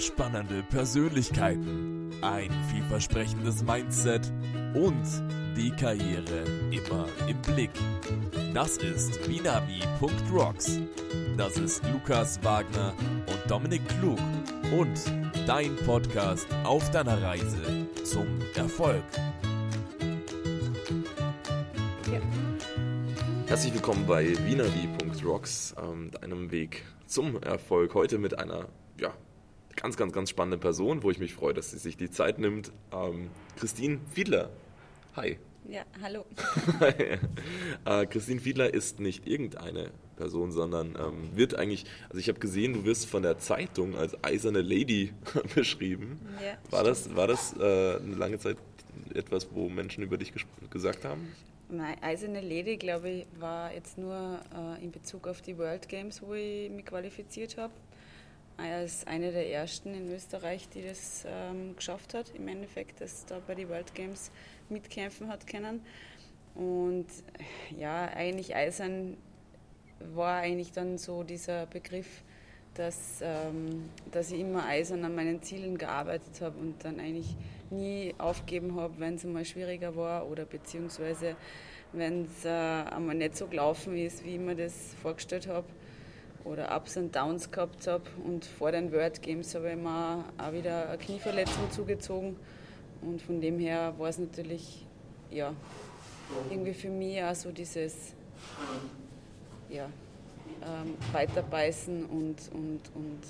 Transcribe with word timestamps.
spannende 0.00 0.62
Persönlichkeiten, 0.62 2.10
ein 2.22 2.50
vielversprechendes 2.72 3.62
Mindset 3.62 4.32
und 4.74 5.04
die 5.56 5.70
Karriere 5.70 6.44
immer 6.70 7.06
im 7.28 7.40
Blick. 7.42 7.70
Das 8.54 8.78
ist 8.78 9.22
binavi.rocks. 9.26 10.80
Das 11.36 11.58
ist 11.58 11.82
Lukas 11.92 12.42
Wagner 12.42 12.94
und 13.26 13.50
Dominik 13.50 13.82
Klug 14.00 14.18
und 14.72 14.98
dein 15.46 15.76
Podcast 15.76 16.46
auf 16.64 16.90
deiner 16.90 17.20
Reise 17.22 17.86
zum 18.04 18.26
Erfolg. 18.54 19.04
Herzlich 23.46 23.74
willkommen 23.74 24.06
bei 24.06 24.28
wienerwie.rocks, 24.46 25.74
ähm, 25.82 26.10
deinem 26.12 26.50
Weg 26.50 26.84
zum 27.06 27.42
Erfolg. 27.42 27.94
Heute 27.94 28.18
mit 28.18 28.38
einer 28.38 28.66
ja, 28.98 29.12
ganz, 29.80 29.96
ganz, 29.96 30.12
ganz 30.12 30.30
spannenden 30.30 30.60
Person, 30.60 31.02
wo 31.02 31.10
ich 31.10 31.18
mich 31.18 31.34
freue, 31.34 31.54
dass 31.54 31.70
sie 31.70 31.78
sich 31.78 31.96
die 31.96 32.10
Zeit 32.10 32.38
nimmt. 32.38 32.70
Ähm, 32.92 33.30
Christine 33.58 33.98
Fiedler. 34.12 34.50
Hi. 35.16 35.38
Ja, 35.68 35.82
hallo. 36.02 36.24
äh, 37.84 38.06
Christine 38.06 38.40
Fiedler 38.40 38.72
ist 38.72 39.00
nicht 39.00 39.26
irgendeine 39.26 39.90
Person, 40.16 40.52
sondern 40.52 40.96
ähm, 40.98 41.36
wird 41.36 41.54
eigentlich, 41.54 41.84
also 42.08 42.18
ich 42.18 42.28
habe 42.28 42.40
gesehen, 42.40 42.74
du 42.74 42.84
wirst 42.84 43.06
von 43.06 43.22
der 43.22 43.38
Zeitung 43.38 43.96
als 43.96 44.22
eiserne 44.22 44.60
Lady 44.60 45.12
beschrieben. 45.54 46.20
Ja, 46.44 46.58
war 46.70 46.84
das, 46.84 47.14
war 47.14 47.26
das 47.26 47.54
äh, 47.58 47.96
eine 47.96 48.16
lange 48.16 48.38
Zeit 48.38 48.56
etwas, 49.14 49.48
wo 49.52 49.68
Menschen 49.68 50.02
über 50.02 50.18
dich 50.18 50.32
gesagt 50.70 51.04
haben? 51.04 51.32
Meine 51.70 52.02
eiserne 52.02 52.40
Lady, 52.40 52.76
glaube 52.76 53.08
ich, 53.08 53.26
war 53.38 53.72
jetzt 53.72 53.96
nur 53.96 54.40
äh, 54.54 54.82
in 54.82 54.90
Bezug 54.90 55.28
auf 55.28 55.40
die 55.40 55.56
World 55.56 55.88
Games, 55.88 56.20
wo 56.20 56.34
ich 56.34 56.68
mich 56.68 56.84
qualifiziert 56.84 57.56
habe. 57.56 57.72
Als 58.60 59.06
eine 59.06 59.32
der 59.32 59.50
ersten 59.50 59.94
in 59.94 60.12
Österreich, 60.12 60.68
die 60.68 60.82
das 60.82 61.24
ähm, 61.26 61.74
geschafft 61.76 62.12
hat, 62.12 62.30
im 62.34 62.46
Endeffekt, 62.46 63.00
dass 63.00 63.24
da 63.24 63.40
bei 63.46 63.54
den 63.54 63.70
World 63.70 63.94
Games 63.94 64.30
mitkämpfen 64.68 65.28
hat 65.28 65.46
können. 65.46 65.80
Und 66.54 67.06
ja, 67.78 68.04
eigentlich 68.04 68.54
eisern 68.54 69.16
war 70.14 70.36
eigentlich 70.36 70.72
dann 70.72 70.98
so 70.98 71.22
dieser 71.22 71.66
Begriff, 71.66 72.22
dass, 72.74 73.20
ähm, 73.22 73.88
dass 74.10 74.30
ich 74.30 74.40
immer 74.40 74.66
eisern 74.66 75.04
an 75.04 75.14
meinen 75.14 75.42
Zielen 75.42 75.78
gearbeitet 75.78 76.42
habe 76.42 76.58
und 76.58 76.84
dann 76.84 77.00
eigentlich 77.00 77.34
nie 77.70 78.14
aufgeben 78.18 78.76
habe, 78.76 78.94
wenn 78.98 79.14
es 79.14 79.24
einmal 79.24 79.46
schwieriger 79.46 79.96
war 79.96 80.28
oder 80.28 80.44
beziehungsweise 80.44 81.34
wenn 81.92 82.26
es 82.26 82.44
äh, 82.44 82.48
einmal 82.48 83.14
nicht 83.14 83.36
so 83.36 83.46
gelaufen 83.46 83.96
ist, 83.96 84.24
wie 84.24 84.34
ich 84.34 84.40
mir 84.40 84.54
das 84.54 84.94
vorgestellt 85.02 85.46
habe 85.46 85.66
oder 86.44 86.74
Ups 86.76 86.96
und 86.96 87.14
Downs 87.14 87.50
gehabt 87.50 87.86
habe. 87.86 88.04
Und 88.24 88.44
vor 88.44 88.72
den 88.72 88.92
World 88.92 89.22
Games 89.22 89.54
habe 89.54 89.70
ich 89.70 89.76
mir 89.76 90.24
auch 90.38 90.52
wieder 90.52 90.88
eine 90.88 90.98
Knieverletzung 90.98 91.70
zugezogen. 91.70 92.36
Und 93.02 93.22
von 93.22 93.40
dem 93.40 93.58
her 93.58 93.94
war 93.98 94.08
es 94.08 94.18
natürlich 94.18 94.86
ja, 95.30 95.54
irgendwie 96.50 96.74
für 96.74 96.88
mich 96.90 97.22
auch 97.22 97.34
so 97.34 97.50
dieses 97.50 98.14
ja, 99.68 99.88
ähm, 100.62 100.94
Weiterbeißen 101.12 102.04
und, 102.06 102.36
und, 102.52 102.80
und 102.94 103.20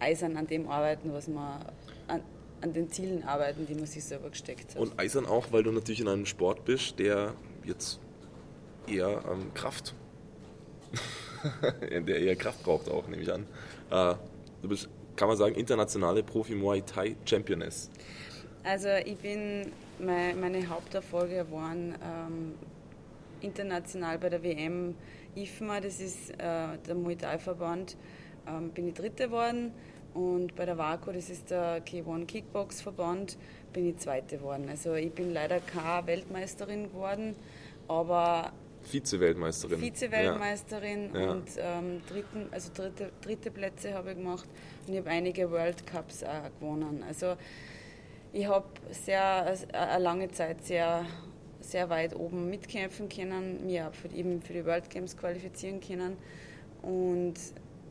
eisern 0.00 0.36
an 0.36 0.46
dem 0.46 0.68
arbeiten, 0.68 1.12
was 1.12 1.28
man 1.28 1.64
an, 2.08 2.22
an 2.60 2.72
den 2.72 2.90
Zielen 2.90 3.22
arbeiten, 3.24 3.66
die 3.66 3.74
man 3.74 3.86
sich 3.86 4.04
selber 4.04 4.30
gesteckt 4.30 4.74
hat. 4.74 4.80
Und 4.80 4.98
eisern 4.98 5.26
auch, 5.26 5.52
weil 5.52 5.62
du 5.62 5.70
natürlich 5.70 6.00
in 6.00 6.08
einem 6.08 6.26
Sport 6.26 6.64
bist, 6.64 6.98
der 6.98 7.34
jetzt 7.64 8.00
eher 8.86 9.22
ähm, 9.30 9.52
Kraft, 9.54 9.94
der 12.06 12.20
eher 12.20 12.36
Kraft 12.36 12.62
braucht 12.62 12.88
auch, 12.90 13.06
nehme 13.08 13.22
ich 13.22 13.32
an. 13.32 13.46
Äh, 13.90 14.14
du 14.62 14.68
bist, 14.68 14.88
kann 15.16 15.28
man 15.28 15.36
sagen, 15.36 15.54
internationale 15.54 16.22
Profi 16.22 16.54
Muay 16.54 16.82
Thai 16.82 17.16
Championess. 17.24 17.90
Also 18.64 18.88
ich 19.04 19.16
bin, 19.16 19.72
meine, 19.98 20.34
meine 20.34 20.68
Haupterfolge 20.68 21.46
waren 21.50 21.94
ähm, 22.02 22.54
international 23.40 24.18
bei 24.18 24.28
der 24.28 24.42
WM 24.42 24.94
IFMA, 25.34 25.80
das 25.80 26.00
ist 26.00 26.30
äh, 26.30 26.78
der 26.86 26.94
Muay 26.94 27.16
Thai 27.16 27.38
Verband, 27.38 27.96
ähm, 28.46 28.70
bin 28.70 28.88
ich 28.88 28.94
Dritte 28.94 29.24
geworden 29.24 29.72
und 30.14 30.54
bei 30.56 30.66
der 30.66 30.76
WACO, 30.76 31.12
das 31.12 31.30
ist 31.30 31.50
der 31.50 31.84
K1 31.84 32.26
Kickbox 32.26 32.82
Verband, 32.82 33.38
bin 33.72 33.88
ich 33.88 33.96
Zweite 33.98 34.36
geworden. 34.36 34.66
Also 34.68 34.94
ich 34.94 35.12
bin 35.12 35.32
leider 35.32 35.58
keine 35.60 36.06
Weltmeisterin 36.06 36.84
geworden, 36.84 37.34
aber 37.88 38.52
Vize-Weltmeisterin. 38.84 39.80
Vize-Weltmeisterin 39.80 41.10
ja. 41.14 41.30
und 41.30 41.48
ähm, 41.58 42.02
dritten, 42.08 42.48
also 42.50 42.70
dritte, 42.74 43.12
dritte 43.20 43.50
Plätze 43.50 43.94
habe 43.94 44.10
ich 44.10 44.16
gemacht 44.16 44.48
und 44.86 44.92
ich 44.92 45.00
habe 45.00 45.10
einige 45.10 45.50
World 45.50 45.86
Cups 45.86 46.22
auch 46.24 46.50
gewonnen. 46.58 47.04
Also 47.06 47.36
ich 48.32 48.46
habe 48.46 48.66
sehr 48.90 49.56
eine 49.72 50.02
lange 50.02 50.30
Zeit 50.30 50.64
sehr, 50.64 51.04
sehr 51.60 51.88
weit 51.90 52.16
oben 52.16 52.48
mitkämpfen 52.48 53.08
können, 53.08 53.66
mir 53.66 53.88
auch 53.88 53.94
für, 53.94 54.08
eben 54.08 54.42
für 54.42 54.52
die 54.52 54.64
World 54.64 54.90
Games 54.90 55.16
qualifizieren 55.16 55.80
können 55.80 56.16
und 56.82 57.34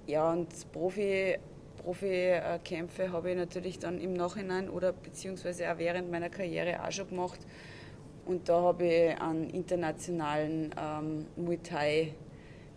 ja 0.07 0.31
und 0.31 0.49
Profi 0.71 1.37
Profi-Kämpfe 1.81 3.11
habe 3.11 3.31
ich 3.31 3.37
natürlich 3.37 3.79
dann 3.79 3.99
im 3.99 4.13
Nachhinein 4.13 4.69
oder 4.69 4.93
beziehungsweise 4.93 5.71
auch 5.71 5.77
während 5.77 6.11
meiner 6.11 6.29
Karriere 6.29 6.83
auch 6.83 6.91
schon 6.91 7.09
gemacht. 7.09 7.39
Und 8.25 8.47
da 8.47 8.61
habe 8.61 8.85
ich 8.85 9.21
einen 9.21 9.49
internationalen 9.49 10.73
ähm, 10.79 11.25
Muay 11.35 11.57
Thai 11.57 12.13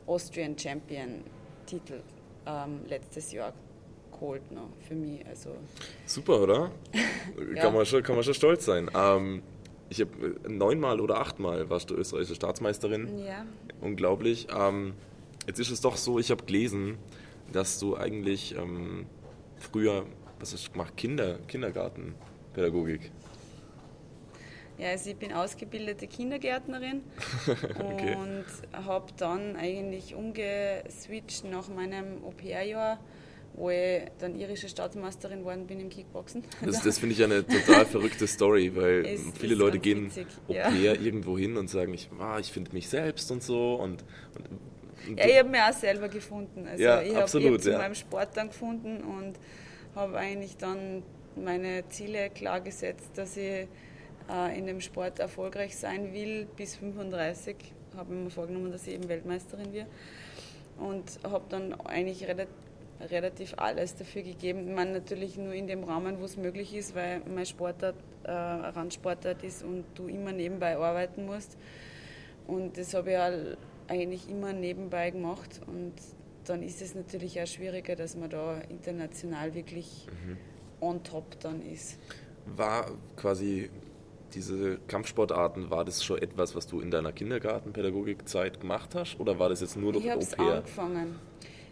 Austrian 0.07 0.59
Champion 0.59 1.23
Titel 1.67 2.03
ähm, 2.47 2.81
letztes 2.89 3.33
Jahr 3.33 3.53
geholt 4.13 4.51
noch 4.53 4.69
für 4.87 4.95
mich. 4.95 5.25
Also 5.27 5.51
Super, 6.07 6.43
oder? 6.43 6.71
ja. 7.55 7.63
kann, 7.63 7.75
man 7.75 7.87
schon, 7.87 8.03
kann 8.03 8.15
man 8.15 8.25
schon 8.25 8.35
stolz 8.35 8.65
sein. 8.65 8.91
Ähm, 8.95 9.43
ich 9.89 10.01
habe 10.01 10.39
äh, 10.45 10.49
neunmal 10.49 11.01
oder 11.01 11.21
achtmal 11.21 11.69
warst 11.71 11.91
du 11.91 11.95
österreichische 11.95 12.35
Staatsmeisterin. 12.35 13.19
Ja. 13.19 13.47
Unglaublich. 13.81 14.49
Ähm, 14.55 14.95
jetzt 15.47 15.61
ist 15.61 15.71
es 15.71 15.81
doch 15.81 15.97
so, 15.97 16.19
ich 16.19 16.31
habe 16.31 16.45
gelesen, 16.45 16.99
dass 17.53 17.79
du 17.79 17.97
eigentlich 17.97 18.57
ähm, 18.57 19.07
früher, 19.59 20.07
was 20.39 20.53
hast 20.53 20.69
du 20.69 20.73
gemacht, 20.73 20.97
Kinder, 20.97 21.39
Kindergartenpädagogik. 21.49 23.13
Ja, 24.79 24.89
also 24.89 25.11
ich 25.11 25.17
bin 25.17 25.33
ausgebildete 25.33 26.07
Kindergärtnerin 26.07 27.03
okay. 27.49 28.17
und 28.17 28.45
habe 28.73 29.07
dann 29.17 29.57
eigentlich 29.57 30.15
umgeswitcht 30.15 31.45
nach 31.45 31.69
meinem 31.69 32.25
Au-pair-Jahr, 32.25 32.99
wo 33.55 33.71
ich 33.71 34.03
dann 34.19 34.35
irische 34.35 34.69
Staatsmeisterin 34.69 35.41
geworden 35.41 35.69
bin 35.69 35.79
im 35.79 35.91
Kickboxen. 35.91 36.43
Das, 36.65 36.83
das 36.85 36.99
finde 36.99 37.15
ich 37.15 37.23
eine 37.23 37.47
total 37.47 37.87
verrückte 37.87 38.27
Story, 38.27 38.75
weil 38.75 39.07
es 39.07 39.23
viele 39.39 39.55
Leute 39.55 39.79
gehen 39.79 40.11
Au-pair 40.49 40.73
ja. 40.73 40.93
irgendwo 40.95 41.39
hin 41.39 41.57
und 41.57 41.71
sagen, 41.71 41.95
ich, 41.95 42.11
ah, 42.19 42.39
ich 42.41 42.51
finde 42.51 42.73
mich 42.73 42.89
selbst 42.89 43.31
und 43.31 43.45
so 43.45 43.75
und, 43.75 44.05
und 45.09 45.19
ja, 45.19 45.27
ich 45.27 45.39
habe 45.39 45.49
mich 45.51 45.61
auch 45.61 45.73
selber 45.73 46.09
gefunden. 46.09 46.67
Also 46.67 46.83
ja, 46.83 47.03
ich 47.03 47.11
habe 47.11 47.23
hab 47.23 47.29
zu 47.29 47.39
ja. 47.71 47.79
meinem 47.79 47.95
Sport 47.95 48.37
dann 48.37 48.49
gefunden 48.49 49.03
und 49.05 49.35
habe 49.95 50.17
eigentlich 50.17 50.57
dann 50.57 51.03
meine 51.37 51.87
Ziele 51.89 52.31
klar 52.31 52.61
gesetzt, 52.61 53.11
dass 53.15 53.37
ich 53.37 53.69
in 54.57 54.67
dem 54.67 54.81
Sport 54.81 55.19
erfolgreich 55.19 55.77
sein 55.77 56.13
will. 56.13 56.47
Bis 56.57 56.77
35 56.77 57.57
habe 57.97 58.15
ich 58.15 58.21
mir 58.21 58.31
vorgenommen, 58.31 58.73
dass 58.73 58.87
ich 58.87 58.95
eben 58.95 59.09
Weltmeisterin 59.09 59.73
werde. 59.73 59.91
Und 60.79 61.21
habe 61.23 61.45
dann 61.49 61.73
eigentlich 61.87 62.27
relativ, 63.11 63.55
alles 63.57 63.95
dafür 63.95 64.23
gegeben. 64.23 64.75
Man 64.75 64.93
natürlich 64.93 65.37
nur 65.37 65.53
in 65.53 65.67
dem 65.67 65.85
Rahmen, 65.85 66.19
wo 66.21 66.25
es 66.25 66.37
möglich 66.37 66.75
ist, 66.75 66.95
weil 66.95 67.21
mein 67.33 67.47
Sportart 67.47 67.97
äh, 68.25 68.31
ein 68.31 68.61
Randsportart 68.65 69.43
ist 69.45 69.63
und 69.63 69.85
du 69.95 70.09
immer 70.09 70.33
nebenbei 70.33 70.77
arbeiten 70.77 71.27
musst. 71.27 71.57
Und 72.47 72.77
das 72.79 72.95
habe 72.95 73.13
ich 73.13 73.19
auch 73.19 73.57
eigentlich 73.89 74.29
immer 74.29 74.53
nebenbei 74.53 75.11
gemacht 75.11 75.61
und 75.67 75.93
dann 76.45 76.63
ist 76.63 76.83
es 76.83 76.95
natürlich 76.95 77.41
auch 77.41 77.47
schwieriger, 77.47 77.97
dass 77.97 78.17
man 78.17 78.31
da 78.31 78.61
international 78.69 79.55
wirklich 79.55 80.07
mhm. 80.27 80.37
on 80.81 81.03
top 81.03 81.39
dann 81.41 81.63
ist. 81.63 81.99
War 82.57 82.91
quasi 83.17 83.71
diese 84.35 84.79
Kampfsportarten, 84.89 85.71
war 85.71 85.85
das 85.85 86.05
schon 86.05 86.21
etwas, 86.21 86.55
was 86.55 86.67
du 86.67 86.81
in 86.81 86.91
deiner 86.91 87.13
Kindergartenpädagogikzeit 87.13 88.61
gemacht 88.61 88.95
hast 88.95 89.19
oder 89.21 89.39
war 89.39 89.49
das 89.49 89.61
jetzt 89.61 89.77
nur 89.77 89.93
durch 89.93 90.05
Ich 90.05 90.11
habe 90.11 90.23
es 90.23 90.35
angefangen. 90.39 91.17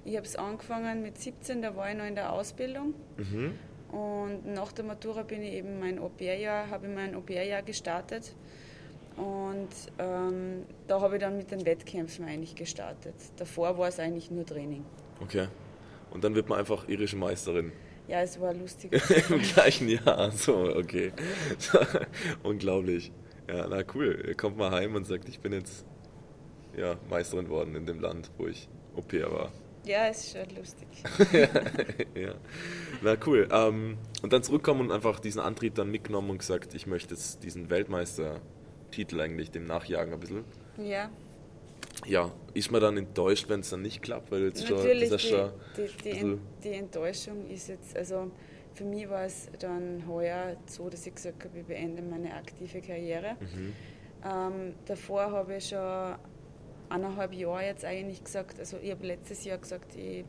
Ich 0.05 0.17
habe 0.17 0.26
es 0.26 0.37
angefangen 0.37 1.03
mit 1.03 1.19
17, 1.19 1.62
da 1.62 1.76
war 1.76 1.91
ich 1.91 1.97
noch 1.97 2.06
in 2.06 2.14
der 2.14 2.32
Ausbildung. 2.32 2.94
Mhm. 3.17 3.53
Und 3.93 4.47
nach 4.47 4.73
der 4.73 4.85
Matura 4.85 5.23
bin 5.23 5.43
ich 5.43 5.53
eben 5.53 5.79
mein 5.79 5.99
Au-pair-Jahr, 5.99 6.70
habe 6.70 6.87
ich 6.87 6.94
mein 6.94 7.14
Au-pair-Jahr 7.14 7.62
gestartet. 7.62 8.35
Und 9.17 9.69
ähm, 9.99 10.65
da 10.87 11.00
habe 11.00 11.17
ich 11.17 11.20
dann 11.20 11.37
mit 11.37 11.50
den 11.50 11.67
Wettkämpfen 11.67 12.25
eigentlich 12.25 12.55
gestartet. 12.55 13.15
Davor 13.37 13.76
war 13.76 13.88
es 13.88 13.99
eigentlich 13.99 14.31
nur 14.31 14.47
Training. 14.47 14.85
Okay. 15.20 15.49
Und 16.11 16.25
dann 16.25 16.35
wird 16.35 16.49
man 16.49 16.58
einfach 16.58 16.88
irische 16.88 17.17
Meisterin. 17.17 17.73
Ja, 18.09 18.21
es 18.21 18.41
war 18.41 18.53
lustig. 18.53 18.93
Im 19.31 19.41
gleichen 19.41 19.89
Jahr, 19.89 20.31
so, 20.33 20.75
okay. 20.77 21.13
Unglaublich. 22.43 23.13
Ja, 23.49 23.67
na 23.69 23.83
cool. 23.95 24.23
Er 24.27 24.35
kommt 24.35 24.57
mal 24.57 24.71
heim 24.71 24.95
und 24.95 25.07
sagt, 25.07 25.29
ich 25.29 25.41
bin 25.41 25.53
jetzt 25.53 25.85
ja, 26.77 26.97
Meisterin 27.09 27.49
worden 27.49 27.75
in 27.75 27.87
dem 27.87 28.01
Land, 28.01 28.31
wo 28.39 28.47
ich 28.47 28.69
Au 28.97 29.01
pair 29.01 29.31
war. 29.31 29.53
Ja, 29.85 30.07
es 30.09 30.25
ist 30.25 30.37
schon 30.37 30.57
lustig. 30.57 30.87
ja, 32.15 32.35
Na 33.03 33.17
cool. 33.27 33.49
Ähm, 33.51 33.99
und 34.23 34.33
dann 34.33 34.43
zurückkommen 34.43 34.81
und 34.81 34.93
einfach 34.93 35.19
diesen 35.19 35.41
Antrieb 35.41 35.75
dann 35.75 35.91
mitgenommen 35.91 36.31
und 36.31 36.39
gesagt, 36.39 36.75
ich 36.75 36.87
möchte 36.87 37.15
jetzt 37.15 37.43
diesen 37.43 37.69
Weltmeistertitel 37.69 39.21
eigentlich 39.21 39.51
dem 39.51 39.67
nachjagen 39.67 40.15
ein 40.15 40.21
bisschen. 40.21 40.45
Ja. 40.79 41.11
Ja, 42.06 42.33
ist 42.55 42.71
man 42.71 42.81
dann 42.81 42.97
enttäuscht, 42.97 43.49
wenn 43.49 43.61
es 43.61 43.71
dann 43.71 43.83
nicht 43.83 44.03
klappt? 44.03 44.31
Weil 44.31 44.44
jetzt 44.44 44.69
Natürlich, 44.69 45.09
schon, 45.09 45.50
die, 45.77 45.89
schon 45.89 46.00
die, 46.03 46.11
die, 46.11 46.39
die, 46.65 46.73
Enttäuschung 46.73 47.49
ist 47.49 47.69
jetzt, 47.69 47.97
also 47.97 48.31
für 48.75 48.85
mich 48.85 49.09
war 49.09 49.25
es 49.25 49.49
dann 49.59 50.06
heuer 50.06 50.56
so, 50.67 50.89
dass 50.89 51.06
ich 51.06 51.15
gesagt 51.15 51.44
habe, 51.44 51.59
ich 51.59 51.67
beende 51.67 52.03
meine 52.03 52.35
aktive 52.35 52.81
Karriere. 52.81 53.37
Mhm. 53.41 53.73
Ähm, 54.25 54.75
davor 54.87 55.31
habe 55.31 55.56
ich 55.56 55.69
schon 55.69 56.17
eineinhalb 56.89 57.33
Jahre 57.33 57.65
jetzt 57.65 57.85
eigentlich 57.85 58.23
gesagt, 58.23 58.59
also 58.59 58.79
ich 58.83 58.91
habe 58.91 59.06
letztes 59.06 59.44
Jahr 59.44 59.59
gesagt, 59.59 59.97
ich, 59.97 60.25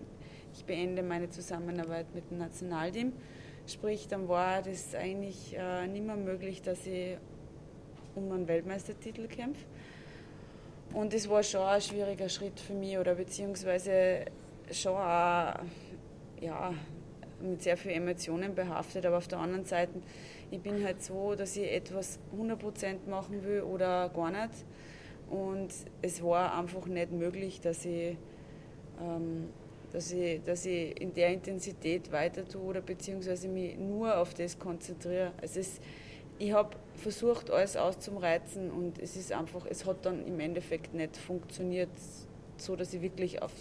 ich 0.54 0.66
beende 0.66 1.04
meine 1.04 1.30
Zusammenarbeit 1.30 2.14
mit 2.14 2.30
dem 2.30 2.38
Nationalteam. 2.38 3.14
Sprich, 3.66 4.08
dann 4.08 4.28
war 4.28 4.62
das 4.62 4.94
eigentlich 4.94 5.56
äh, 5.58 5.88
nicht 5.88 6.06
mehr 6.06 6.18
möglich, 6.18 6.62
dass 6.62 6.86
ich 6.86 7.18
um 8.16 8.32
einen 8.32 8.48
Weltmeistertitel 8.48 9.28
kämpfe. 9.28 9.64
Und 10.94 11.14
das 11.14 11.28
war 11.28 11.42
schon 11.42 11.62
ein 11.62 11.82
schwieriger 11.82 12.30
Schritt 12.30 12.60
für 12.60 12.74
mich 12.74 12.98
oder 12.98 13.16
beziehungsweise 13.16 14.26
schon 14.72 14.94
auch, 14.94 15.56
ja, 16.40 16.74
mit 17.42 17.62
sehr 17.62 17.78
vielen 17.78 17.96
Emotionen 17.96 18.56
behaftet, 18.56 19.06
aber 19.06 19.18
auf 19.18 19.28
der 19.28 19.40
anderen 19.40 19.66
Seite, 19.66 19.94
ich 20.52 20.62
bin 20.62 20.84
halt 20.84 21.02
so, 21.02 21.36
dass 21.36 21.58
ich 21.58 21.72
etwas 21.72 22.20
100% 22.38 23.10
machen 23.10 23.44
will 23.44 23.62
oder 23.62 24.10
gar 24.10 24.32
nicht. 24.32 24.66
Und 25.30 25.74
es 26.02 26.22
war 26.22 26.58
einfach 26.58 26.86
nicht 26.86 27.12
möglich, 27.12 27.60
dass 27.60 27.86
ich, 27.86 28.16
ähm, 29.02 29.50
dass 29.92 30.12
ich, 30.12 30.44
dass 30.44 30.66
ich 30.66 31.00
in 31.02 31.14
der 31.14 31.30
Intensität 31.30 32.12
weiter 32.12 32.48
tue 32.48 32.62
oder 32.62 32.82
beziehungsweise 32.82 33.48
mich 33.48 33.78
nur 33.78 34.16
auf 34.18 34.34
das 34.36 34.60
konzentriere. 34.60 35.32
Es, 35.42 35.80
ich 36.40 36.54
habe 36.54 36.76
versucht, 36.96 37.50
alles 37.52 37.76
auszureizen 37.78 38.72
und 38.72 39.00
es 39.00 39.16
ist 39.16 39.32
einfach, 39.32 39.66
es 39.70 39.86
hat 39.86 40.06
dann 40.06 40.26
im 40.26 40.40
Endeffekt 40.40 40.94
nicht 40.94 41.18
funktioniert, 41.18 41.90
so 42.58 42.76
dass 42.76 42.94
ich 42.94 43.02
wirklich 43.02 43.42
auf 43.42 43.52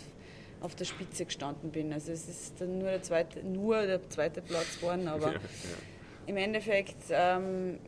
auf 0.62 0.74
der 0.74 0.84
Spitze 0.84 1.24
gestanden 1.24 1.70
bin. 1.70 1.92
Also 1.92 2.12
es 2.12 2.28
ist 2.28 2.60
dann 2.60 2.78
nur 2.78 2.88
der 2.88 3.02
zweite, 3.02 3.44
nur 3.44 3.82
der 3.82 4.08
zweite 4.08 4.40
Platz 4.40 4.78
geworden, 4.78 5.08
aber 5.08 5.26
ja, 5.32 5.32
ja. 5.32 5.38
im 6.26 6.36
Endeffekt, 6.36 6.96
ähm, 7.10 7.78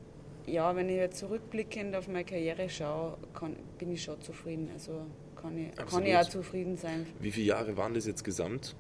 ja, 0.46 0.74
wenn 0.74 0.88
ich 0.88 0.96
jetzt 0.96 1.18
zurückblickend 1.18 1.94
auf 1.94 2.08
meine 2.08 2.24
Karriere 2.24 2.68
schaue, 2.68 3.16
kann, 3.32 3.56
bin 3.78 3.92
ich 3.92 4.02
schon 4.02 4.20
zufrieden. 4.20 4.70
Also 4.72 5.06
kann 5.40 5.56
ich, 5.56 5.74
kann 5.76 6.04
ich 6.04 6.16
auch 6.16 6.28
zufrieden 6.28 6.76
sein. 6.76 7.06
Wie 7.20 7.30
viele 7.30 7.46
Jahre 7.46 7.76
waren 7.76 7.94
das 7.94 8.06
jetzt 8.06 8.24
gesamt? 8.24 8.74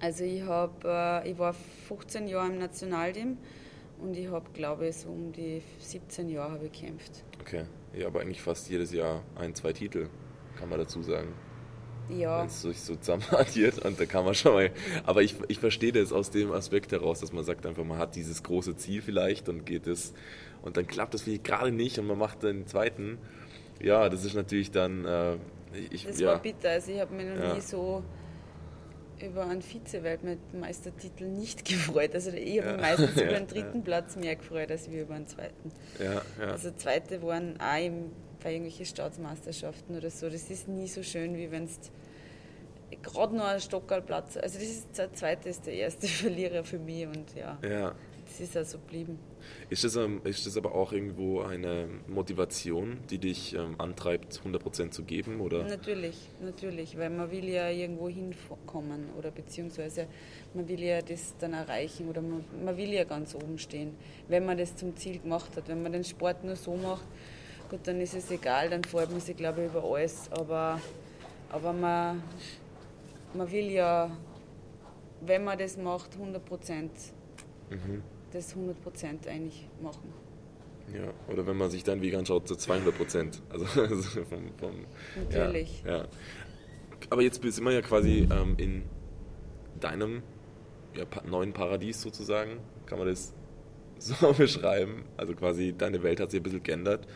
Also 0.00 0.24
ich, 0.24 0.42
hab, 0.42 0.84
äh, 0.84 1.30
ich 1.30 1.38
war 1.38 1.54
15 1.88 2.28
Jahre 2.28 2.48
im 2.48 2.58
Nationalteam 2.58 3.38
und 4.00 4.16
ich 4.16 4.28
habe, 4.28 4.46
glaube 4.52 4.88
ich, 4.88 4.96
so 4.96 5.08
um 5.08 5.32
die 5.32 5.62
17 5.78 6.28
Jahre 6.28 6.58
gekämpft. 6.58 7.24
Okay, 7.40 7.64
ja, 7.94 8.06
aber 8.06 8.20
eigentlich 8.20 8.42
fast 8.42 8.68
jedes 8.68 8.92
Jahr 8.92 9.22
ein, 9.36 9.54
zwei 9.54 9.72
Titel, 9.72 10.08
kann 10.56 10.68
man 10.68 10.78
dazu 10.78 11.02
sagen 11.02 11.34
ja. 12.08 12.40
wenn 12.40 12.46
es 12.46 12.62
sich 12.62 12.80
so 12.80 12.96
zusammenaddiert 12.96 13.84
und 13.84 13.98
da 13.98 14.06
kann 14.06 14.24
man 14.24 14.34
schon 14.34 14.54
mal. 14.54 14.70
Aber 15.04 15.22
ich, 15.22 15.36
ich 15.48 15.58
verstehe 15.58 15.92
das 15.92 16.12
aus 16.12 16.30
dem 16.30 16.52
Aspekt 16.52 16.92
heraus, 16.92 17.20
dass 17.20 17.32
man 17.32 17.44
sagt 17.44 17.66
einfach, 17.66 17.84
man 17.84 17.98
hat 17.98 18.16
dieses 18.16 18.42
große 18.42 18.76
Ziel 18.76 19.02
vielleicht 19.02 19.48
und 19.48 19.66
geht 19.66 19.86
es 19.86 20.12
und 20.62 20.76
dann 20.76 20.86
klappt 20.86 21.14
das 21.14 21.22
vielleicht 21.22 21.44
gerade 21.44 21.72
nicht 21.72 21.98
und 21.98 22.06
man 22.06 22.18
macht 22.18 22.42
den 22.42 22.66
zweiten. 22.66 23.18
Ja, 23.80 24.08
das 24.08 24.24
ist 24.24 24.34
natürlich 24.34 24.70
dann. 24.70 25.04
Äh, 25.04 25.36
ich, 25.90 26.06
das 26.06 26.20
ja. 26.20 26.28
war 26.28 26.38
bitter. 26.38 26.70
Also 26.70 26.92
ich 26.92 27.00
habe 27.00 27.14
mich 27.14 27.26
noch 27.26 27.36
ja. 27.36 27.54
nie 27.54 27.60
so 27.60 28.02
über 29.22 29.46
einen 29.46 29.62
Vize-Weltmeistertitel 29.62 31.24
nicht 31.24 31.64
gefreut. 31.68 32.14
Also 32.14 32.30
ich 32.30 32.60
habe 32.60 32.72
mich 32.72 32.80
meistens 32.80 33.20
über 33.20 33.32
den 33.38 33.46
dritten 33.46 33.82
Platz 33.82 34.16
mehr 34.16 34.36
gefreut 34.36 34.70
als 34.70 34.86
über 34.86 35.14
den 35.14 35.26
zweiten. 35.26 35.72
Also 36.40 36.70
zweite 36.72 37.22
waren 37.22 37.58
auch 37.60 37.84
im 37.84 38.10
bei 38.46 38.52
irgendwelchen 38.52 38.86
Staatsmeisterschaften 38.86 39.96
oder 39.96 40.08
so. 40.08 40.28
Das 40.28 40.48
ist 40.50 40.68
nie 40.68 40.86
so 40.86 41.02
schön, 41.02 41.36
wie 41.36 41.50
wenn 41.50 41.64
es 41.64 41.90
gerade 43.02 43.34
noch 43.34 43.46
ein 43.46 43.60
Stockerlplatz. 43.60 44.36
Also 44.36 44.58
das 44.58 44.68
ist 44.68 44.98
der 44.98 45.12
zweite 45.12 45.48
ist 45.48 45.66
der 45.66 45.74
erste 45.74 46.06
Verlierer 46.22 46.62
für 46.62 46.78
mich 46.78 47.06
und 47.06 47.34
ja, 47.34 47.58
ja. 47.68 47.94
Das 48.26 48.40
ist 48.40 48.58
auch 48.58 48.64
so 48.64 48.78
geblieben. 48.78 49.18
Ist 49.70 49.84
das, 49.84 49.96
ähm, 49.96 50.20
ist 50.24 50.46
das 50.46 50.56
aber 50.56 50.74
auch 50.74 50.92
irgendwo 50.92 51.40
eine 51.40 51.88
Motivation, 52.08 52.98
die 53.10 53.18
dich 53.18 53.54
ähm, 53.54 53.76
antreibt, 53.78 54.40
100% 54.44 54.90
zu 54.90 55.04
geben? 55.04 55.40
Oder? 55.40 55.64
Natürlich, 55.64 56.16
natürlich, 56.40 56.98
weil 56.98 57.10
man 57.10 57.30
will 57.30 57.48
ja 57.48 57.70
irgendwo 57.70 58.08
hinkommen 58.08 59.10
oder 59.16 59.30
beziehungsweise 59.30 60.06
man 60.54 60.68
will 60.68 60.80
ja 60.80 61.00
das 61.02 61.34
dann 61.38 61.52
erreichen 61.52 62.08
oder 62.08 62.20
man, 62.22 62.44
man 62.64 62.76
will 62.76 62.92
ja 62.92 63.04
ganz 63.04 63.34
oben 63.34 63.58
stehen, 63.58 63.94
wenn 64.28 64.44
man 64.44 64.58
das 64.58 64.76
zum 64.76 64.96
Ziel 64.96 65.18
gemacht 65.20 65.56
hat. 65.56 65.68
Wenn 65.68 65.82
man 65.82 65.92
den 65.92 66.04
Sport 66.04 66.44
nur 66.44 66.56
so 66.56 66.76
macht, 66.76 67.04
gut, 67.70 67.80
dann 67.84 68.00
ist 68.00 68.14
es 68.14 68.30
egal, 68.30 68.70
dann 68.70 68.84
freut 68.84 69.10
man 69.10 69.20
sich, 69.20 69.36
glaube 69.36 69.62
ich, 69.62 69.68
über 69.68 69.84
alles. 69.84 70.30
Aber, 70.32 70.80
aber 71.50 71.72
man, 71.72 72.22
man 73.34 73.50
will 73.50 73.70
ja, 73.70 74.10
wenn 75.20 75.44
man 75.44 75.58
das 75.58 75.76
macht, 75.76 76.14
100 76.14 76.44
Prozent, 76.44 76.92
mhm. 77.70 78.02
Das 78.36 78.54
100 78.54 78.80
Prozent 78.82 79.26
eigentlich 79.26 79.68
machen. 79.82 80.12
Ja, 80.94 81.12
oder 81.32 81.46
wenn 81.46 81.56
man 81.56 81.70
sich 81.70 81.82
dann 81.82 82.00
wie 82.00 82.14
anschaut, 82.14 82.46
so 82.46 82.54
200 82.54 82.96
Prozent. 82.96 83.42
Also, 83.50 83.64
also 83.80 84.24
vom, 84.24 84.50
vom, 84.58 84.86
Natürlich. 85.16 85.82
Ja, 85.84 85.98
ja. 85.98 86.08
Aber 87.10 87.22
jetzt 87.22 87.42
sind 87.42 87.64
wir 87.64 87.72
ja 87.72 87.82
quasi 87.82 88.28
ähm, 88.30 88.54
in 88.56 88.82
deinem 89.80 90.22
ja, 90.94 91.04
neuen 91.28 91.52
Paradies 91.52 92.00
sozusagen. 92.00 92.58
Kann 92.86 92.98
man 92.98 93.08
das 93.08 93.34
so 93.98 94.32
beschreiben? 94.32 95.04
Also 95.16 95.34
quasi 95.34 95.74
deine 95.76 96.02
Welt 96.02 96.20
hat 96.20 96.30
sich 96.30 96.40
ein 96.40 96.44
bisschen 96.44 96.62
geändert. 96.62 97.06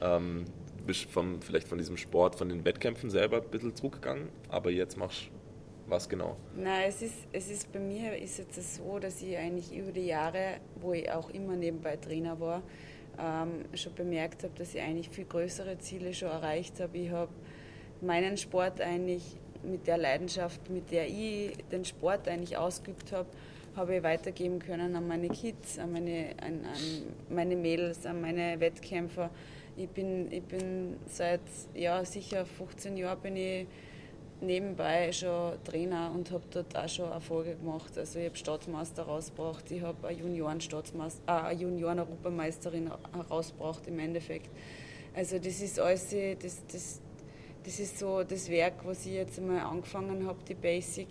Ähm, 0.00 0.44
bist 0.86 1.10
vom, 1.10 1.40
vielleicht 1.40 1.68
von 1.68 1.78
diesem 1.78 1.96
Sport, 1.96 2.36
von 2.36 2.48
den 2.48 2.64
Wettkämpfen 2.64 3.08
selber 3.08 3.40
ein 3.40 3.50
bisschen 3.50 3.74
zurückgegangen, 3.74 4.28
aber 4.48 4.70
jetzt 4.70 4.96
machst 4.96 5.26
du 5.26 5.41
was 5.86 6.08
genau? 6.08 6.36
Nein, 6.56 6.86
es 6.88 7.02
ist, 7.02 7.26
es 7.32 7.50
ist 7.50 7.72
bei 7.72 7.78
mir 7.78 8.16
ist 8.16 8.38
jetzt 8.38 8.76
so, 8.76 8.98
dass 8.98 9.22
ich 9.22 9.36
eigentlich 9.36 9.74
über 9.76 9.92
die 9.92 10.06
Jahre, 10.06 10.56
wo 10.76 10.92
ich 10.92 11.10
auch 11.10 11.30
immer 11.30 11.56
nebenbei 11.56 11.96
Trainer 11.96 12.38
war, 12.40 12.62
ähm, 13.18 13.64
schon 13.74 13.94
bemerkt 13.94 14.42
habe, 14.42 14.54
dass 14.56 14.74
ich 14.74 14.80
eigentlich 14.80 15.10
viel 15.10 15.24
größere 15.24 15.78
Ziele 15.78 16.14
schon 16.14 16.28
erreicht 16.28 16.80
habe. 16.80 16.96
Ich 16.96 17.10
habe 17.10 17.32
meinen 18.00 18.36
Sport 18.36 18.80
eigentlich 18.80 19.36
mit 19.62 19.86
der 19.86 19.98
Leidenschaft, 19.98 20.70
mit 20.70 20.90
der 20.90 21.08
ich 21.08 21.56
den 21.70 21.84
Sport 21.84 22.28
eigentlich 22.28 22.56
ausgeübt 22.56 23.12
habe, 23.12 23.28
habe 23.76 23.96
ich 23.96 24.02
weitergeben 24.02 24.58
können 24.58 24.94
an 24.96 25.06
meine 25.06 25.28
Kids, 25.28 25.78
an 25.78 25.92
meine, 25.92 26.34
an, 26.42 26.64
an 26.64 27.14
meine 27.30 27.56
Mädels, 27.56 28.04
an 28.06 28.20
meine 28.20 28.60
Wettkämpfer. 28.60 29.30
Ich 29.76 29.88
bin, 29.88 30.30
ich 30.30 30.42
bin 30.42 30.96
seit 31.06 31.40
ja, 31.74 32.04
sicher 32.04 32.44
15 32.44 32.96
Jahren 32.96 33.20
bin 33.20 33.36
ich 33.36 33.66
nebenbei 34.42 35.12
schon 35.12 35.52
Trainer 35.64 36.12
und 36.14 36.30
habe 36.30 36.44
dort 36.50 36.76
auch 36.76 36.88
schon 36.88 37.10
Erfolge 37.10 37.54
gemacht. 37.56 37.96
Also 37.96 38.18
ich 38.18 38.26
habe 38.26 38.36
Staatsmeister 38.36 39.04
rausgebracht, 39.04 39.70
ich 39.70 39.82
habe 39.82 40.08
äh, 40.08 40.10
eine 40.10 41.52
Junioren-Europameisterin 41.52 42.90
herausgebracht 43.14 43.86
im 43.86 43.98
Endeffekt. 43.98 44.50
Also 45.14 45.38
das 45.38 45.60
ist 45.60 45.78
alles, 45.78 46.08
das, 46.40 46.62
das, 46.66 47.00
das 47.64 47.80
ist 47.80 47.98
so 47.98 48.22
das 48.22 48.48
Werk, 48.48 48.84
was 48.84 49.06
ich 49.06 49.12
jetzt 49.12 49.38
einmal 49.38 49.60
angefangen 49.60 50.26
habe, 50.26 50.38
die 50.48 50.54
Basic 50.54 51.08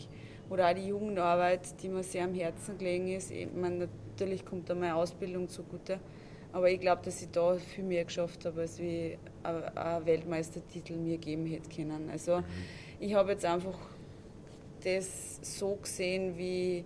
oder 0.49 0.69
auch 0.69 0.73
die 0.73 0.87
Jugendarbeit, 0.87 1.81
die 1.81 1.87
mir 1.89 2.03
sehr 2.03 2.25
am 2.25 2.33
Herzen 2.33 2.77
gelegen 2.77 3.07
ist. 3.09 3.31
Ich 3.31 3.47
meine, 3.53 3.87
natürlich 4.11 4.45
kommt 4.45 4.69
da 4.69 4.75
meine 4.75 4.95
Ausbildung 4.95 5.47
zugute. 5.47 5.99
Aber 6.53 6.69
ich 6.69 6.79
glaube, 6.81 7.01
dass 7.05 7.21
ich 7.21 7.29
da 7.29 7.55
viel 7.55 7.85
mehr 7.85 8.03
geschafft 8.03 8.45
habe, 8.45 8.61
als 8.61 8.77
wie 8.79 9.17
ein 9.43 10.05
Weltmeistertitel 10.05 10.97
mir 10.97 11.17
geben 11.17 11.45
hätte 11.45 11.69
können. 11.69 12.09
Also 12.11 12.39
mhm. 12.39 12.43
Ich 13.01 13.15
habe 13.15 13.31
jetzt 13.31 13.45
einfach 13.45 13.77
das 14.83 15.39
so 15.41 15.75
gesehen, 15.81 16.37
wie, 16.37 16.85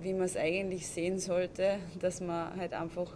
wie 0.00 0.12
man 0.12 0.22
es 0.22 0.36
eigentlich 0.36 0.86
sehen 0.86 1.18
sollte, 1.18 1.78
dass 2.00 2.20
man 2.20 2.56
halt 2.56 2.72
einfach 2.72 3.10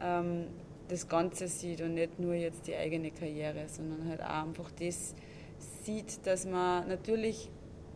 ähm, 0.00 0.46
das 0.88 1.08
Ganze 1.08 1.46
sieht 1.46 1.82
und 1.82 1.94
nicht 1.94 2.18
nur 2.18 2.34
jetzt 2.34 2.66
die 2.66 2.74
eigene 2.74 3.12
Karriere, 3.12 3.68
sondern 3.68 4.08
halt 4.08 4.20
auch 4.22 4.44
einfach 4.44 4.70
das 4.72 5.14
sieht, 5.84 6.26
dass 6.26 6.46
man 6.46 6.88
natürlich 6.88 7.48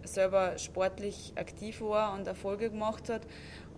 selber 0.04 0.56
sportlich 0.58 1.32
aktiv 1.34 1.80
war 1.80 2.14
und 2.14 2.28
Erfolge 2.28 2.70
gemacht 2.70 3.08
hat, 3.08 3.22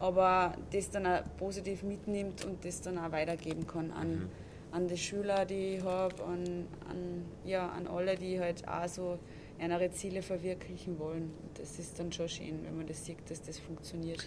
aber 0.01 0.55
das 0.71 0.91
dann 0.91 1.07
auch 1.07 1.23
positiv 1.39 1.83
mitnimmt 1.83 2.45
und 2.45 2.63
das 2.63 2.83
dann 2.83 2.99
auch 2.99 3.11
weitergeben 3.11 3.67
kann 3.67 3.91
an, 3.91 4.11
mhm. 4.11 4.29
an 4.73 4.87
die 4.87 4.99
Schüler, 4.99 5.47
die 5.47 5.77
ich 5.77 5.85
habe, 5.85 6.23
an, 6.25 6.67
an, 6.91 7.25
ja, 7.47 7.71
an 7.71 7.87
alle, 7.87 8.17
die 8.17 8.39
halt 8.39 8.69
auch 8.69 8.89
so 8.89 9.19
ihre 9.61 9.91
Ziele 9.91 10.23
verwirklichen 10.23 10.99
wollen. 10.99 11.31
Und 11.43 11.59
das 11.59 11.79
ist 11.79 11.99
dann 11.99 12.13
schon 12.13 12.29
schön, 12.29 12.65
wenn 12.65 12.77
man 12.77 12.87
das 12.87 13.05
sieht, 13.05 13.19
dass 13.29 13.43
das 13.43 13.59
funktioniert. 13.59 14.27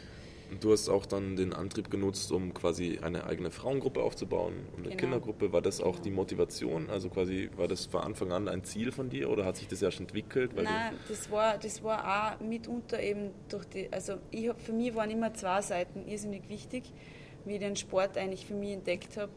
Du 0.61 0.71
hast 0.71 0.89
auch 0.89 1.05
dann 1.05 1.35
den 1.35 1.53
Antrieb 1.53 1.91
genutzt, 1.91 2.31
um 2.31 2.53
quasi 2.55 2.99
eine 3.03 3.25
eigene 3.25 3.51
Frauengruppe 3.51 4.01
aufzubauen 4.01 4.53
und 4.71 4.79
eine 4.79 4.89
genau. 4.89 4.97
Kindergruppe. 4.97 5.53
War 5.53 5.61
das 5.61 5.79
auch 5.79 5.93
genau. 5.93 6.03
die 6.03 6.11
Motivation? 6.11 6.89
Also 6.89 7.09
quasi 7.09 7.49
war 7.55 7.67
das 7.67 7.85
von 7.85 8.01
Anfang 8.01 8.31
an 8.31 8.47
ein 8.47 8.63
Ziel 8.63 8.91
von 8.91 9.09
dir 9.09 9.29
oder 9.29 9.45
hat 9.45 9.57
sich 9.57 9.67
das 9.67 9.81
erst 9.81 9.99
entwickelt? 9.99 10.55
Nein, 10.55 10.95
das 11.07 11.29
war, 11.29 11.59
das 11.59 11.83
war 11.83 12.33
auch 12.33 12.39
mitunter 12.39 12.99
eben 12.99 13.29
durch 13.47 13.65
die, 13.65 13.93
also 13.93 14.15
ich 14.31 14.49
hab, 14.49 14.59
für 14.59 14.73
mich 14.73 14.95
waren 14.95 15.11
immer 15.11 15.33
zwei 15.35 15.61
Seiten 15.61 16.07
irrsinnig 16.07 16.49
wichtig, 16.49 16.91
wie 17.45 17.53
ich 17.53 17.59
den 17.59 17.75
Sport 17.75 18.17
eigentlich 18.17 18.47
für 18.47 18.55
mich 18.55 18.71
entdeckt 18.71 19.17
habe. 19.17 19.31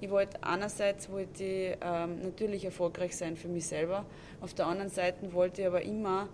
Ich 0.00 0.10
wollte 0.10 0.42
einerseits 0.42 1.10
wollte 1.10 1.44
ich, 1.44 1.76
ähm, 1.80 2.22
natürlich 2.22 2.64
erfolgreich 2.64 3.16
sein 3.16 3.36
für 3.36 3.48
mich 3.48 3.66
selber, 3.66 4.06
auf 4.40 4.54
der 4.54 4.66
anderen 4.66 4.90
Seite 4.90 5.32
wollte 5.32 5.62
ich 5.62 5.66
aber 5.66 5.82
immer 5.82 6.28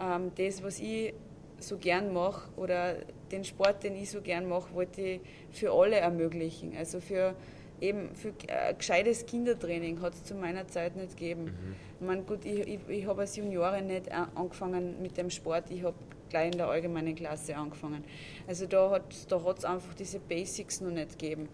ähm, 0.00 0.30
das, 0.36 0.62
was 0.62 0.78
ich 0.78 1.14
so 1.58 1.76
gern 1.76 2.12
mache 2.12 2.48
oder 2.56 2.96
den 3.32 3.44
Sport, 3.44 3.82
den 3.82 3.96
ich 3.96 4.10
so 4.10 4.20
gern 4.20 4.48
mache, 4.48 4.72
wollte 4.74 5.00
ich 5.00 5.20
für 5.50 5.72
alle 5.72 5.96
ermöglichen. 5.96 6.76
Also 6.76 7.00
für 7.00 7.34
eben 7.80 8.14
für 8.14 8.32
äh, 8.46 8.74
gescheites 8.74 9.26
Kindertraining 9.26 10.00
hat 10.00 10.14
es 10.14 10.24
zu 10.24 10.34
meiner 10.34 10.66
Zeit 10.68 10.96
nicht 10.96 11.16
gegeben. 11.16 11.44
Mhm. 11.44 11.74
Ich 12.00 12.06
meine, 12.06 12.22
gut, 12.22 12.44
ich, 12.44 12.60
ich, 12.60 12.80
ich 12.88 13.06
habe 13.06 13.22
als 13.22 13.36
Juniorin 13.36 13.86
nicht 13.86 14.10
angefangen 14.10 15.00
mit 15.02 15.16
dem 15.16 15.30
Sport, 15.30 15.70
ich 15.70 15.82
habe 15.82 15.96
gleich 16.28 16.52
in 16.52 16.58
der 16.58 16.68
allgemeinen 16.68 17.14
Klasse 17.14 17.56
angefangen. 17.56 18.04
Also 18.46 18.66
da 18.66 18.90
hat 18.90 19.12
es 19.12 19.26
da 19.26 19.36
einfach 19.36 19.94
diese 19.98 20.18
Basics 20.18 20.80
noch 20.80 20.90
nicht 20.90 21.18
gegeben. 21.18 21.48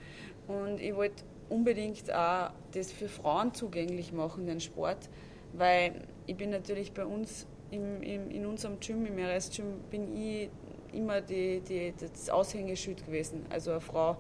Und 0.48 0.80
ich 0.80 0.94
wollte 0.94 1.24
unbedingt 1.48 2.12
auch 2.12 2.50
das 2.72 2.92
für 2.92 3.08
Frauen 3.08 3.54
zugänglich 3.54 4.12
machen, 4.12 4.46
den 4.46 4.60
Sport, 4.60 5.08
weil 5.52 6.06
ich 6.26 6.36
bin 6.36 6.50
natürlich 6.50 6.92
bei 6.92 7.04
uns 7.04 7.46
im, 7.70 8.02
im, 8.02 8.30
in 8.30 8.46
unserem 8.46 8.78
Gym, 8.80 9.06
im 9.06 9.18
RS-Gym, 9.18 9.80
bin 9.90 10.16
ich 10.16 10.50
immer 10.92 11.20
die, 11.20 11.60
die, 11.60 11.92
das 11.98 12.30
Aushängeschild 12.30 13.04
gewesen, 13.04 13.44
also 13.50 13.72
eine 13.72 13.80
Frau. 13.80 14.16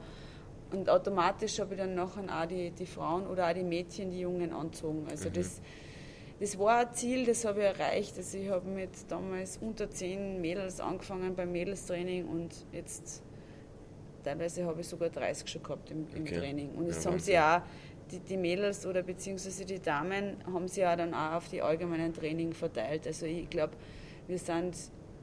Und 0.72 0.90
automatisch 0.90 1.60
habe 1.60 1.74
ich 1.74 1.80
dann 1.80 1.94
nachher 1.94 2.24
auch 2.28 2.46
die, 2.46 2.70
die 2.70 2.86
Frauen 2.86 3.26
oder 3.26 3.48
auch 3.48 3.54
die 3.54 3.62
Mädchen, 3.62 4.10
die 4.10 4.20
Jungen 4.20 4.52
anzogen. 4.52 5.06
Also 5.08 5.28
mhm. 5.28 5.34
das, 5.34 5.60
das 6.40 6.58
war 6.58 6.78
ein 6.78 6.94
Ziel, 6.94 7.26
das 7.26 7.44
habe 7.44 7.60
ich 7.60 7.66
erreicht. 7.66 8.16
Also 8.16 8.38
ich 8.38 8.48
habe 8.48 8.68
mit 8.68 8.90
damals 9.08 9.58
unter 9.58 9.88
zehn 9.88 10.40
Mädels 10.40 10.80
angefangen 10.80 11.34
beim 11.36 11.52
Mädelstraining 11.52 12.26
und 12.26 12.66
jetzt 12.72 13.22
teilweise 14.24 14.64
habe 14.64 14.80
ich 14.80 14.88
sogar 14.88 15.10
30 15.10 15.48
schon 15.48 15.62
gehabt 15.62 15.90
im, 15.90 16.06
im 16.14 16.22
okay. 16.22 16.38
Training. 16.38 16.70
Und 16.70 16.88
es 16.88 17.04
ja, 17.04 17.10
haben 17.10 17.18
sie 17.18 17.38
auch 17.38 17.60
die, 18.10 18.18
die 18.18 18.36
Mädels 18.36 18.86
oder 18.86 19.02
beziehungsweise 19.02 19.64
die 19.64 19.80
Damen 19.80 20.36
haben 20.52 20.68
sie 20.68 20.80
ja 20.80 20.96
dann 20.96 21.14
auch 21.14 21.34
auf 21.34 21.48
die 21.48 21.62
allgemeinen 21.62 22.12
Training 22.12 22.52
verteilt. 22.52 23.06
Also 23.06 23.26
ich 23.26 23.48
glaube, 23.48 23.74
wir 24.26 24.38
sind, 24.38 24.76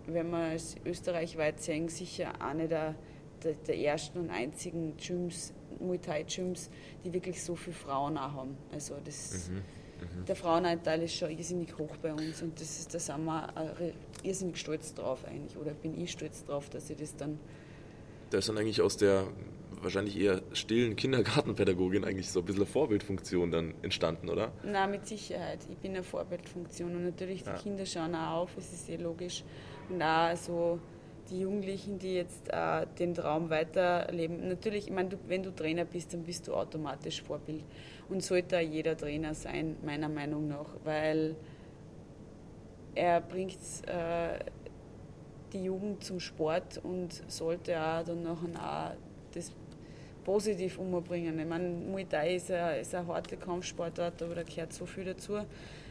wenn 0.07 0.29
wir 0.29 0.53
es 0.53 0.75
österreichweit 0.85 1.59
sehen, 1.59 1.89
sicher 1.89 2.41
eine 2.41 2.67
der, 2.67 2.95
der, 3.43 3.53
der 3.53 3.77
ersten 3.77 4.19
und 4.19 4.29
einzigen 4.29 4.95
Gyms, 4.97 5.53
Muay 5.79 5.97
Thai 5.97 6.23
Gyms, 6.23 6.69
die 7.03 7.13
wirklich 7.13 7.43
so 7.43 7.55
viele 7.55 7.75
Frauen 7.75 8.17
auch 8.17 8.33
haben. 8.33 8.57
Also 8.71 8.95
das, 9.03 9.49
mhm, 9.49 9.55
mhm. 9.55 10.25
der 10.25 10.35
Frauenanteil 10.35 11.03
ist 11.03 11.15
schon 11.15 11.31
irrsinnig 11.31 11.77
hoch 11.77 11.97
bei 12.01 12.13
uns 12.13 12.41
und 12.41 12.59
das 12.59 12.79
ist, 12.79 12.93
da 12.93 12.99
sind 12.99 13.25
wir 13.25 13.93
irrsinnig 14.23 14.57
stolz 14.57 14.93
drauf 14.93 15.25
eigentlich. 15.25 15.57
Oder 15.57 15.71
bin 15.71 15.99
ich 15.99 16.11
stolz 16.11 16.45
drauf, 16.45 16.69
dass 16.69 16.89
ich 16.89 16.97
das 16.97 17.15
dann 17.15 17.39
da 18.31 18.39
ist 18.39 18.49
dann 18.49 18.57
eigentlich 18.57 18.81
aus 18.81 18.97
der 18.97 19.27
wahrscheinlich 19.81 20.19
eher 20.19 20.41
stillen 20.53 20.95
Kindergartenpädagogin 20.95 22.05
eigentlich 22.05 22.29
so 22.29 22.39
ein 22.39 22.45
bisschen 22.45 22.63
eine 22.63 22.71
Vorbildfunktion 22.71 23.51
dann 23.51 23.73
entstanden, 23.81 24.29
oder? 24.29 24.51
Na, 24.63 24.87
mit 24.87 25.05
Sicherheit. 25.07 25.59
Ich 25.69 25.77
bin 25.77 25.91
eine 25.91 26.03
Vorbildfunktion 26.03 26.95
und 26.95 27.03
natürlich 27.03 27.43
die 27.43 27.49
ja. 27.49 27.57
Kinder 27.57 27.85
schauen 27.85 28.15
auch 28.15 28.43
auf, 28.43 28.57
es 28.57 28.71
ist 28.71 28.85
sehr 28.87 28.99
logisch. 28.99 29.43
Und 29.89 30.01
auch 30.01 30.35
so 30.35 30.79
die 31.29 31.41
Jugendlichen, 31.41 31.97
die 31.97 32.15
jetzt 32.15 32.49
äh, 32.49 32.85
den 32.99 33.13
Traum 33.13 33.49
weiterleben. 33.49 34.47
Natürlich, 34.47 34.87
ich 34.87 34.93
meine, 34.93 35.09
du, 35.09 35.17
wenn 35.27 35.43
du 35.43 35.53
Trainer 35.53 35.85
bist, 35.85 36.13
dann 36.13 36.23
bist 36.23 36.47
du 36.47 36.53
automatisch 36.53 37.21
Vorbild. 37.21 37.63
Und 38.09 38.23
sollte 38.23 38.57
auch 38.57 38.61
jeder 38.61 38.95
Trainer 38.95 39.33
sein, 39.33 39.77
meiner 39.83 40.09
Meinung 40.09 40.47
nach, 40.47 40.67
weil 40.83 41.35
er 42.93 43.21
bringt 43.21 43.57
äh, 43.87 44.39
die 45.53 45.63
Jugend 45.63 46.03
zum 46.03 46.19
Sport 46.19 46.79
und 46.83 47.09
sollte 47.27 47.79
auch 47.79 48.03
dann 48.03 48.23
nachher 48.23 48.91
auch 48.91 48.95
das 49.33 49.51
positiv 50.23 50.77
umbringen. 50.77 51.39
Ich 51.39 51.45
meine, 51.45 51.69
Muay 51.69 52.05
Thai 52.05 52.35
ist 52.35 52.51
eine, 52.51 52.79
ist 52.79 52.93
eine 52.93 53.07
harte 53.07 53.37
Kampfsportart, 53.37 54.21
aber 54.21 54.35
da 54.35 54.43
gehört 54.43 54.73
so 54.73 54.85
viel 54.85 55.05
dazu. 55.05 55.39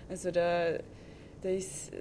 Also 0.08 0.30
da, 0.30 0.78
da 1.42 1.48
ist, 1.48 1.92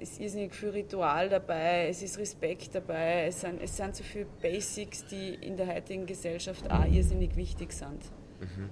ist 0.00 0.20
irrsinnig 0.20 0.54
viel 0.54 0.70
Ritual 0.70 1.28
dabei, 1.28 1.88
es 1.88 2.02
ist 2.02 2.18
Respekt 2.18 2.74
dabei, 2.74 3.26
es 3.26 3.40
sind, 3.40 3.60
es 3.62 3.76
sind 3.76 3.94
so 3.94 4.02
viele 4.02 4.26
Basics, 4.40 5.06
die 5.06 5.34
in 5.34 5.56
der 5.56 5.66
heutigen 5.66 6.06
Gesellschaft 6.06 6.70
auch 6.70 6.84
irrsinnig 6.86 7.36
wichtig 7.36 7.72
sind. 7.72 8.02
Mhm. 8.40 8.70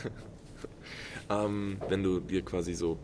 ähm, 1.30 1.80
wenn 1.88 2.02
du 2.02 2.20
dir 2.20 2.42
quasi 2.44 2.74
so 2.74 2.98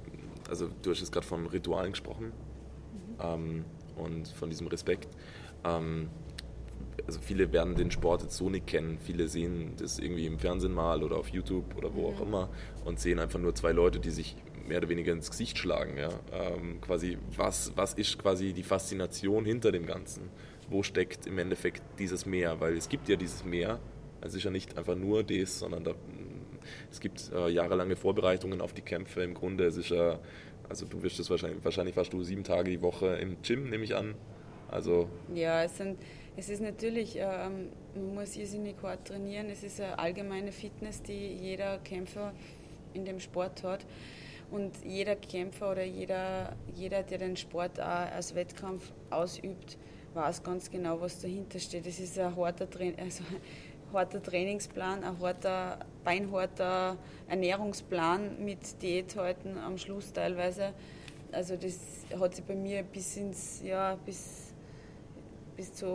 also 0.48 0.68
du 0.82 0.90
hast 0.90 1.00
jetzt 1.00 1.12
gerade 1.12 1.26
von 1.26 1.46
Ritualen 1.46 1.92
gesprochen 1.92 2.26
mhm. 2.26 3.20
ähm, 3.20 3.64
und 3.96 4.28
von 4.28 4.50
diesem 4.50 4.66
Respekt. 4.66 5.08
Ähm, 5.64 6.08
also 7.06 7.20
viele 7.20 7.52
werden 7.52 7.74
den 7.74 7.90
Sport 7.90 8.22
jetzt 8.22 8.36
so 8.36 8.50
nicht 8.50 8.66
kennen. 8.66 8.98
Viele 8.98 9.28
sehen 9.28 9.74
das 9.78 9.98
irgendwie 9.98 10.26
im 10.26 10.38
Fernsehen 10.38 10.72
mal 10.72 11.02
oder 11.02 11.16
auf 11.16 11.28
YouTube 11.28 11.76
oder 11.76 11.94
wo 11.94 12.08
mhm. 12.08 12.14
auch 12.14 12.20
immer 12.20 12.48
und 12.84 12.98
sehen 12.98 13.18
einfach 13.18 13.38
nur 13.38 13.54
zwei 13.54 13.72
Leute, 13.72 14.00
die 14.00 14.10
sich 14.10 14.36
mehr 14.66 14.78
oder 14.78 14.88
weniger 14.88 15.12
ins 15.12 15.30
Gesicht 15.30 15.58
schlagen. 15.58 15.96
Ja? 15.96 16.10
Ähm, 16.32 16.80
quasi, 16.80 17.18
was, 17.36 17.72
was 17.76 17.94
ist 17.94 18.18
quasi 18.18 18.52
die 18.52 18.62
Faszination 18.62 19.44
hinter 19.44 19.72
dem 19.72 19.86
Ganzen? 19.86 20.30
Wo 20.68 20.82
steckt 20.82 21.26
im 21.26 21.38
Endeffekt 21.38 21.82
dieses 21.98 22.26
Meer? 22.26 22.60
Weil 22.60 22.76
es 22.76 22.88
gibt 22.88 23.08
ja 23.08 23.16
dieses 23.16 23.44
Meer. 23.44 23.78
Es 24.20 24.34
ist 24.34 24.42
ja 24.42 24.50
nicht 24.50 24.76
einfach 24.76 24.96
nur 24.96 25.22
das, 25.22 25.60
sondern 25.60 25.84
da 25.84 25.94
es 26.90 27.00
gibt 27.00 27.30
äh, 27.32 27.48
jahrelange 27.48 27.96
Vorbereitungen 27.96 28.60
auf 28.60 28.72
die 28.72 28.82
Kämpfe. 28.82 29.22
Im 29.22 29.34
Grunde, 29.34 29.64
es 29.64 29.76
ist 29.76 29.90
ja, 29.90 30.18
also 30.68 30.86
du 30.86 31.02
wirst 31.02 31.18
es 31.20 31.30
wahrscheinlich, 31.30 31.64
wahrscheinlich 31.64 31.96
warst 31.96 32.12
du 32.12 32.22
sieben 32.22 32.44
Tage 32.44 32.70
die 32.70 32.82
Woche 32.82 33.16
im 33.16 33.40
Gym, 33.42 33.70
nehme 33.70 33.84
ich 33.84 33.94
an. 33.94 34.14
Also 34.68 35.08
ja, 35.34 35.62
es, 35.62 35.76
sind, 35.76 35.98
es 36.36 36.48
ist 36.48 36.60
natürlich, 36.60 37.16
ähm, 37.16 37.68
man 37.94 38.14
muss 38.14 38.36
irrsinnig 38.36 38.76
hart 38.82 39.06
trainieren. 39.06 39.48
Es 39.48 39.62
ist 39.62 39.80
eine 39.80 39.98
allgemeine 39.98 40.52
Fitness, 40.52 41.02
die 41.02 41.34
jeder 41.34 41.78
Kämpfer 41.78 42.32
in 42.94 43.04
dem 43.04 43.20
Sport 43.20 43.62
hat. 43.62 43.86
Und 44.50 44.72
jeder 44.84 45.16
Kämpfer 45.16 45.72
oder 45.72 45.84
jeder, 45.84 46.54
jeder, 46.74 47.02
der 47.02 47.18
den 47.18 47.36
Sport 47.36 47.80
auch 47.80 48.12
als 48.12 48.34
Wettkampf 48.34 48.92
ausübt, 49.10 49.76
weiß 50.14 50.42
ganz 50.42 50.70
genau, 50.70 51.00
was 51.00 51.20
dahinter 51.20 51.58
steht. 51.58 51.86
Es 51.86 51.98
ist 51.98 52.18
ein 52.18 52.34
harter 52.36 52.68
Training, 52.70 52.98
also 52.98 53.24
harter 53.92 54.22
Trainingsplan, 54.22 55.02
ein 55.02 55.18
harter, 55.20 55.80
beinharter 56.06 56.96
Ernährungsplan 57.28 58.44
mit 58.44 58.80
Diät 58.80 59.16
halten 59.16 59.58
am 59.58 59.76
Schluss 59.76 60.12
teilweise. 60.12 60.72
Also 61.32 61.56
das 61.56 62.06
hat 62.18 62.36
sich 62.36 62.44
bei 62.44 62.54
mir 62.54 62.84
bis 62.84 63.16
ins, 63.16 63.60
ja, 63.62 63.96
bis, 64.06 64.54
bis 65.56 65.74
zu 65.74 65.86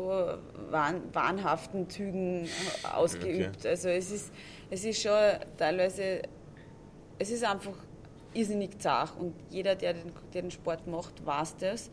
wahn, 0.70 1.01
wahnhaften 1.13 1.89
Zügen 1.89 2.48
ausgeübt. 2.94 3.60
Okay. 3.60 3.70
Also 3.70 3.88
es 3.88 4.12
ist, 4.12 4.34
es 4.70 4.84
ist 4.84 5.01
schon 5.01 5.18
teilweise, 5.58 6.24
es 7.18 7.32
ist 7.32 7.46
einfach 7.46 7.77
irrsinnig 8.34 8.80
zart 8.80 9.13
und 9.18 9.34
jeder, 9.50 9.75
der 9.75 9.94
den, 9.94 10.12
der 10.34 10.41
den 10.41 10.51
Sport 10.51 10.88
macht, 10.88 11.25
weiß 11.25 11.56
das 11.56 11.89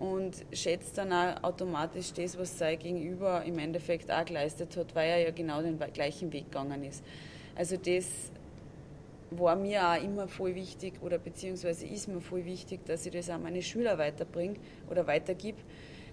und 0.00 0.44
schätzt 0.52 0.98
dann 0.98 1.12
auch 1.12 1.42
automatisch 1.44 2.12
das, 2.12 2.36
was 2.36 2.58
sein 2.58 2.80
Gegenüber 2.80 3.44
im 3.44 3.60
Endeffekt 3.60 4.10
auch 4.10 4.24
geleistet 4.24 4.76
hat, 4.76 4.92
weil 4.96 5.08
er 5.08 5.18
ja 5.18 5.30
genau 5.30 5.62
den 5.62 5.78
gleichen 5.92 6.32
Weg 6.32 6.46
gegangen 6.46 6.82
ist. 6.82 7.04
Also 7.56 7.76
das 7.76 8.06
war 9.30 9.56
mir 9.56 9.88
auch 9.88 10.02
immer 10.02 10.28
voll 10.28 10.54
wichtig 10.54 10.94
oder 11.02 11.18
beziehungsweise 11.18 11.86
ist 11.86 12.08
mir 12.08 12.20
voll 12.20 12.44
wichtig, 12.44 12.84
dass 12.86 13.06
ich 13.06 13.12
das 13.12 13.30
auch 13.30 13.38
meine 13.38 13.62
Schüler 13.62 13.98
weiterbringe 13.98 14.56
oder 14.90 15.06
weitergib, 15.06 15.56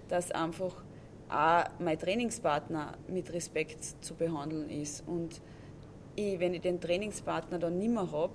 dass 0.08 0.30
einfach 0.30 0.82
auch 1.28 1.64
mein 1.78 1.98
Trainingspartner 1.98 2.94
mit 3.08 3.32
Respekt 3.32 3.84
zu 4.04 4.14
behandeln 4.14 4.68
ist. 4.70 5.04
Und 5.06 5.40
ich, 6.14 6.38
wenn 6.38 6.54
ich 6.54 6.60
den 6.60 6.80
Trainingspartner 6.80 7.58
dann 7.58 7.78
nicht 7.78 7.92
mehr 7.92 8.10
habe, 8.12 8.34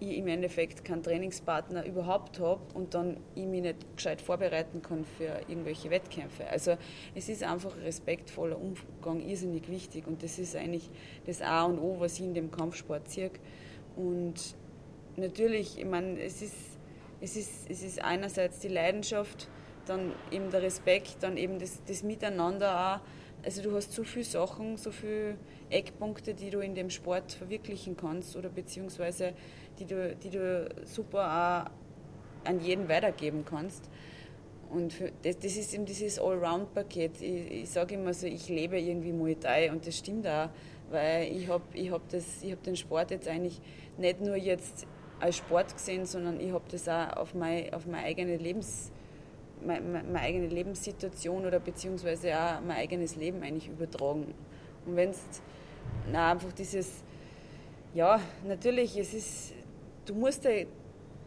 ich 0.00 0.16
im 0.16 0.28
Endeffekt 0.28 0.84
keinen 0.84 1.02
Trainingspartner 1.02 1.84
überhaupt 1.84 2.40
habe 2.40 2.60
und 2.74 2.94
dann 2.94 3.18
ich 3.34 3.44
mich 3.44 3.62
nicht 3.62 3.96
gescheit 3.96 4.20
vorbereiten 4.20 4.82
kann 4.82 5.04
für 5.04 5.40
irgendwelche 5.46 5.90
Wettkämpfe. 5.90 6.46
Also 6.48 6.76
es 7.14 7.28
ist 7.28 7.42
einfach 7.42 7.76
ein 7.76 7.82
respektvoller 7.82 8.58
Umgang 8.58 9.20
irrsinnig 9.20 9.68
wichtig 9.68 10.06
und 10.06 10.22
das 10.22 10.38
ist 10.38 10.56
eigentlich 10.56 10.90
das 11.26 11.42
A 11.42 11.64
und 11.64 11.78
O, 11.78 12.00
was 12.00 12.14
ich 12.14 12.24
in 12.24 12.34
dem 12.34 12.50
Kampfsport 12.50 13.10
sehe. 13.10 13.30
Und 13.96 14.56
natürlich, 15.16 15.78
ich 15.78 15.84
meine, 15.84 16.18
es 16.20 16.42
ist, 16.42 16.56
es, 17.20 17.36
ist, 17.36 17.70
es 17.70 17.82
ist 17.82 18.02
einerseits 18.02 18.60
die 18.60 18.68
Leidenschaft, 18.68 19.48
dann 19.86 20.12
eben 20.30 20.50
der 20.50 20.62
Respekt, 20.62 21.16
dann 21.20 21.36
eben 21.36 21.58
das, 21.58 21.82
das 21.84 22.02
Miteinander 22.02 22.96
auch. 22.96 23.44
Also 23.44 23.62
du 23.62 23.74
hast 23.74 23.92
so 23.92 24.04
viele 24.04 24.24
Sachen, 24.24 24.76
so 24.76 24.90
viele 24.90 25.36
Eckpunkte, 25.70 26.34
die 26.34 26.50
du 26.50 26.60
in 26.60 26.74
dem 26.74 26.90
Sport 26.90 27.32
verwirklichen 27.32 27.96
kannst 27.96 28.36
oder 28.36 28.50
beziehungsweise 28.50 29.32
die 29.80 29.86
du, 29.86 30.14
die 30.14 30.30
du 30.30 30.68
super 30.84 31.66
auch 31.66 32.48
an 32.48 32.60
jeden 32.60 32.88
weitergeben 32.88 33.44
kannst. 33.44 33.90
Und 34.70 34.94
das, 35.22 35.38
das 35.38 35.56
ist 35.56 35.74
eben 35.74 35.84
dieses 35.84 36.20
Allround-Paket. 36.20 37.20
Ich, 37.20 37.50
ich 37.62 37.70
sage 37.70 37.96
immer 37.96 38.14
so, 38.14 38.26
ich 38.26 38.48
lebe 38.48 38.78
irgendwie 38.78 39.12
Muay 39.12 39.34
Thai 39.34 39.72
und 39.72 39.86
das 39.86 39.98
stimmt 39.98 40.26
auch, 40.28 40.48
weil 40.90 41.32
ich 41.32 41.48
habe 41.48 41.64
ich 41.74 41.90
hab 41.90 42.02
hab 42.12 42.62
den 42.62 42.76
Sport 42.76 43.10
jetzt 43.10 43.26
eigentlich 43.26 43.60
nicht 43.98 44.20
nur 44.20 44.36
jetzt 44.36 44.86
als 45.18 45.36
Sport 45.36 45.74
gesehen, 45.74 46.06
sondern 46.06 46.40
ich 46.40 46.52
habe 46.52 46.64
das 46.70 46.88
auch 46.88 47.16
auf, 47.16 47.34
mein, 47.34 47.72
auf 47.74 47.86
meine, 47.86 48.04
eigene 48.04 48.36
Lebens, 48.36 48.92
meine, 49.64 49.80
meine, 49.80 50.20
eigene 50.20 50.46
Lebenssituation 50.46 51.44
oder 51.44 51.58
beziehungsweise 51.58 52.34
auch 52.34 52.60
mein 52.60 52.76
eigenes 52.76 53.16
Leben 53.16 53.42
eigentlich 53.42 53.68
übertragen. 53.68 54.34
Und 54.86 54.96
wenn 54.96 55.10
es 55.10 55.20
einfach 56.12 56.52
dieses, 56.52 57.02
ja, 57.92 58.20
natürlich, 58.46 58.96
es 58.96 59.12
ist, 59.12 59.52
du 60.10 60.16
musst 60.16 60.44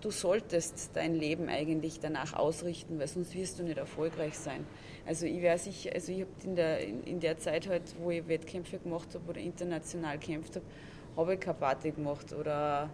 du 0.02 0.12
solltest 0.12 0.90
dein 0.96 1.16
Leben 1.16 1.48
eigentlich 1.48 2.02
danach 2.02 2.34
ausrichten, 2.34 3.00
weil 3.00 3.08
sonst 3.08 3.34
wirst 3.34 3.58
du 3.58 3.63
nicht 3.63 3.78
erfolgreich 3.78 4.38
sein. 4.38 4.66
Also 5.06 5.25
ich 5.25 5.42
wäre 5.42 5.58
sicher, 5.58 5.92
also 5.94 6.12
ich 6.12 6.22
habe 6.22 6.32
in 6.44 6.56
der, 6.56 6.80
in, 6.82 7.04
in 7.04 7.20
der 7.22 7.38
Zeit 7.38 7.70
halt, 7.70 7.84
wo 8.00 8.12
ich 8.12 8.28
Wettkämpfe 8.28 8.80
gemacht 8.80 9.08
habe 9.13 9.30
oder 9.30 9.40
international 9.40 10.18
gekämpft 10.18 10.58
habe, 10.58 10.66
habe 11.16 11.36
ich 11.36 11.40
keine 11.40 11.58
Party 11.58 11.92
gemacht 11.92 12.34
oder 12.34 12.90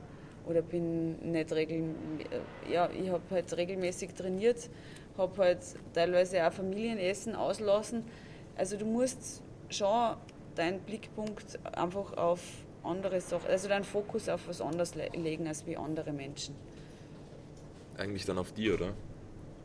oder 0.47 0.61
bin 0.61 1.31
nicht 1.31 1.51
regelmäßig, 1.51 2.27
ja, 2.71 2.89
ich 2.89 3.09
habe 3.09 3.23
halt 3.29 3.55
regelmäßig 3.55 4.13
trainiert, 4.13 4.69
habe 5.17 5.43
halt 5.43 5.59
teilweise 5.93 6.47
auch 6.47 6.53
Familienessen 6.53 7.35
auslassen. 7.35 8.03
Also 8.55 8.77
du 8.77 8.85
musst 8.85 9.43
schon 9.69 10.15
deinen 10.55 10.79
Blickpunkt 10.79 11.59
einfach 11.75 12.13
auf 12.17 12.41
andere 12.83 13.21
Sachen, 13.21 13.47
also 13.47 13.67
deinen 13.67 13.83
Fokus 13.83 14.29
auf 14.29 14.47
was 14.47 14.61
anderes 14.61 14.95
legen 14.95 15.47
als 15.47 15.65
wie 15.65 15.77
andere 15.77 16.11
Menschen. 16.11 16.55
Eigentlich 17.97 18.25
dann 18.25 18.37
auf 18.37 18.51
die, 18.53 18.71
oder? 18.71 18.93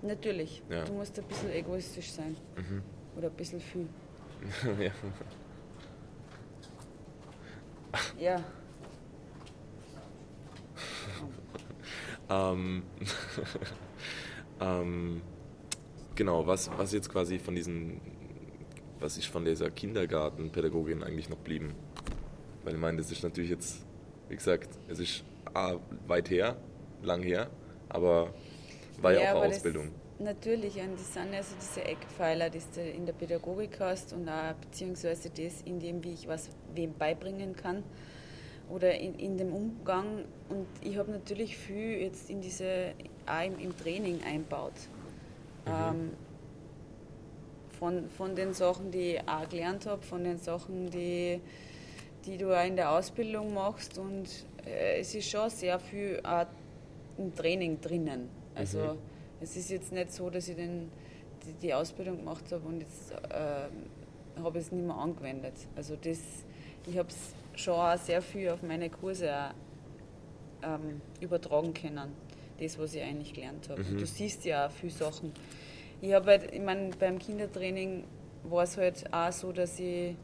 Natürlich. 0.03 0.63
Ja. 0.69 0.85
Du 0.85 0.93
musst 0.93 1.19
ein 1.19 1.25
bisschen 1.25 1.51
egoistisch 1.53 2.13
sein. 2.13 2.37
Mhm. 2.57 2.83
Oder 3.17 3.29
ein 3.29 3.35
bisschen 3.35 3.61
viel. 3.61 3.87
ja. 4.79 4.93
ja. 8.19 8.45
Ähm, 12.31 12.83
ähm, 14.61 15.21
genau, 16.15 16.47
was, 16.47 16.71
was 16.79 16.93
jetzt 16.93 17.11
quasi 17.11 17.39
von 17.39 17.55
diesen, 17.55 18.01
was 18.99 19.19
ist 19.19 19.27
von 19.27 19.45
dieser 19.45 19.71
Kindergartenpädagogin 19.71 21.03
eigentlich 21.03 21.29
noch 21.29 21.37
blieben? 21.37 21.75
Weil 22.65 22.75
ich 22.75 22.81
meine, 22.81 22.99
das 22.99 23.13
ist 23.13 23.23
natürlich 23.23 23.51
jetzt, 23.51 23.85
wie 24.29 24.37
gesagt, 24.37 24.71
es 24.89 24.99
ist 24.99 25.25
A, 25.53 25.77
weit 26.07 26.31
her, 26.31 26.57
lang 27.03 27.23
her, 27.23 27.49
aber 27.89 28.33
war 29.01 29.13
ja, 29.13 29.21
ja 29.21 29.35
auch 29.35 29.43
eine 29.43 29.55
Ausbildung. 29.55 29.91
Natürlich, 30.19 30.77
und 30.77 30.95
das 30.95 31.13
sind 31.13 31.35
also 31.35 31.55
diese 31.61 31.85
Eckpfeiler, 31.85 32.49
die 32.49 32.61
du 32.75 32.81
in 32.81 33.05
der 33.05 33.13
Pädagogik 33.13 33.79
hast 33.81 34.13
und 34.13 34.29
auch 34.29 34.55
beziehungsweise 34.55 35.29
das, 35.29 35.61
in 35.65 35.81
dem, 35.81 36.03
wie 36.05 36.13
ich 36.13 36.29
was 36.29 36.49
wem 36.75 36.95
beibringen 36.95 37.55
kann 37.57 37.83
oder 38.71 38.95
in, 38.95 39.19
in 39.19 39.37
dem 39.37 39.53
Umgang. 39.53 40.25
Und 40.49 40.67
ich 40.81 40.97
habe 40.97 41.11
natürlich 41.11 41.57
viel 41.57 42.01
jetzt 42.01 42.31
in 42.31 42.41
diese, 42.41 42.93
auch 43.27 43.45
im, 43.45 43.59
im 43.59 43.77
Training 43.77 44.23
einbaut. 44.23 44.73
Mhm. 45.67 45.73
Ähm, 45.73 46.11
von, 47.79 48.09
von 48.11 48.37
den 48.37 48.55
Sachen, 48.55 48.93
die 48.93 49.17
ich 49.17 49.29
auch 49.29 49.49
gelernt 49.49 49.87
habe, 49.87 50.03
von 50.03 50.23
den 50.23 50.39
Sachen, 50.39 50.91
die, 50.91 51.41
die 52.27 52.37
du 52.37 52.59
auch 52.59 52.67
in 52.67 52.77
der 52.77 52.91
Ausbildung 52.91 53.55
machst. 53.55 53.99
Und 53.99 54.29
äh, 54.67 55.01
es 55.01 55.15
ist 55.15 55.29
schon 55.29 55.51
sehr 55.51 55.79
viel 55.79 56.21
auch 56.23 56.47
im 57.19 57.35
Training 57.35 57.81
drinnen. 57.81 58.29
Also 58.55 58.79
mhm. 58.79 58.99
es 59.41 59.57
ist 59.57 59.71
jetzt 59.71 59.93
nicht 59.93 60.13
so, 60.13 60.31
dass 60.31 60.49
ich 60.49 60.57
den, 60.57 60.91
die, 61.45 61.53
die 61.55 61.75
Ausbildung 61.75 62.19
gemacht 62.19 62.45
habe 62.51 62.67
und 62.67 62.81
jetzt 62.81 63.13
äh, 63.13 64.41
habe 64.43 64.59
ich 64.59 64.67
es 64.67 64.73
nicht 64.73 64.87
mehr 64.87 64.97
angewendet. 64.97 65.55
Also 65.77 65.97
das, 65.97 66.19
ich 66.87 66.99
habe 66.99 67.09
es 67.09 67.35
schon 67.61 67.75
auch 67.75 67.97
sehr 67.99 68.23
viel 68.23 68.51
auf 68.51 68.63
meine 68.63 68.91
Kurse 68.91 69.33
auch, 69.33 69.51
ähm, 70.63 71.01
übertragen 71.21 71.75
können. 71.75 72.13
Das, 72.59 72.79
was 72.79 72.95
ich 72.95 73.03
eigentlich 73.03 73.35
gelernt 73.35 73.69
habe. 73.69 73.83
Mhm. 73.83 73.99
Du 73.99 74.07
siehst 74.07 74.45
ja 74.45 74.67
auch 74.67 74.71
viele 74.71 74.93
Sachen. 74.93 75.33
Ich 76.01 76.13
habe 76.13 76.27
halt, 76.27 76.53
ich 76.53 76.61
meine, 76.61 76.91
beim 76.99 77.19
Kindertraining 77.19 78.05
war 78.45 78.63
es 78.63 78.77
halt 78.77 79.13
auch 79.13 79.33
so, 79.33 79.51
dass 79.51 79.81
ich, 79.81 80.15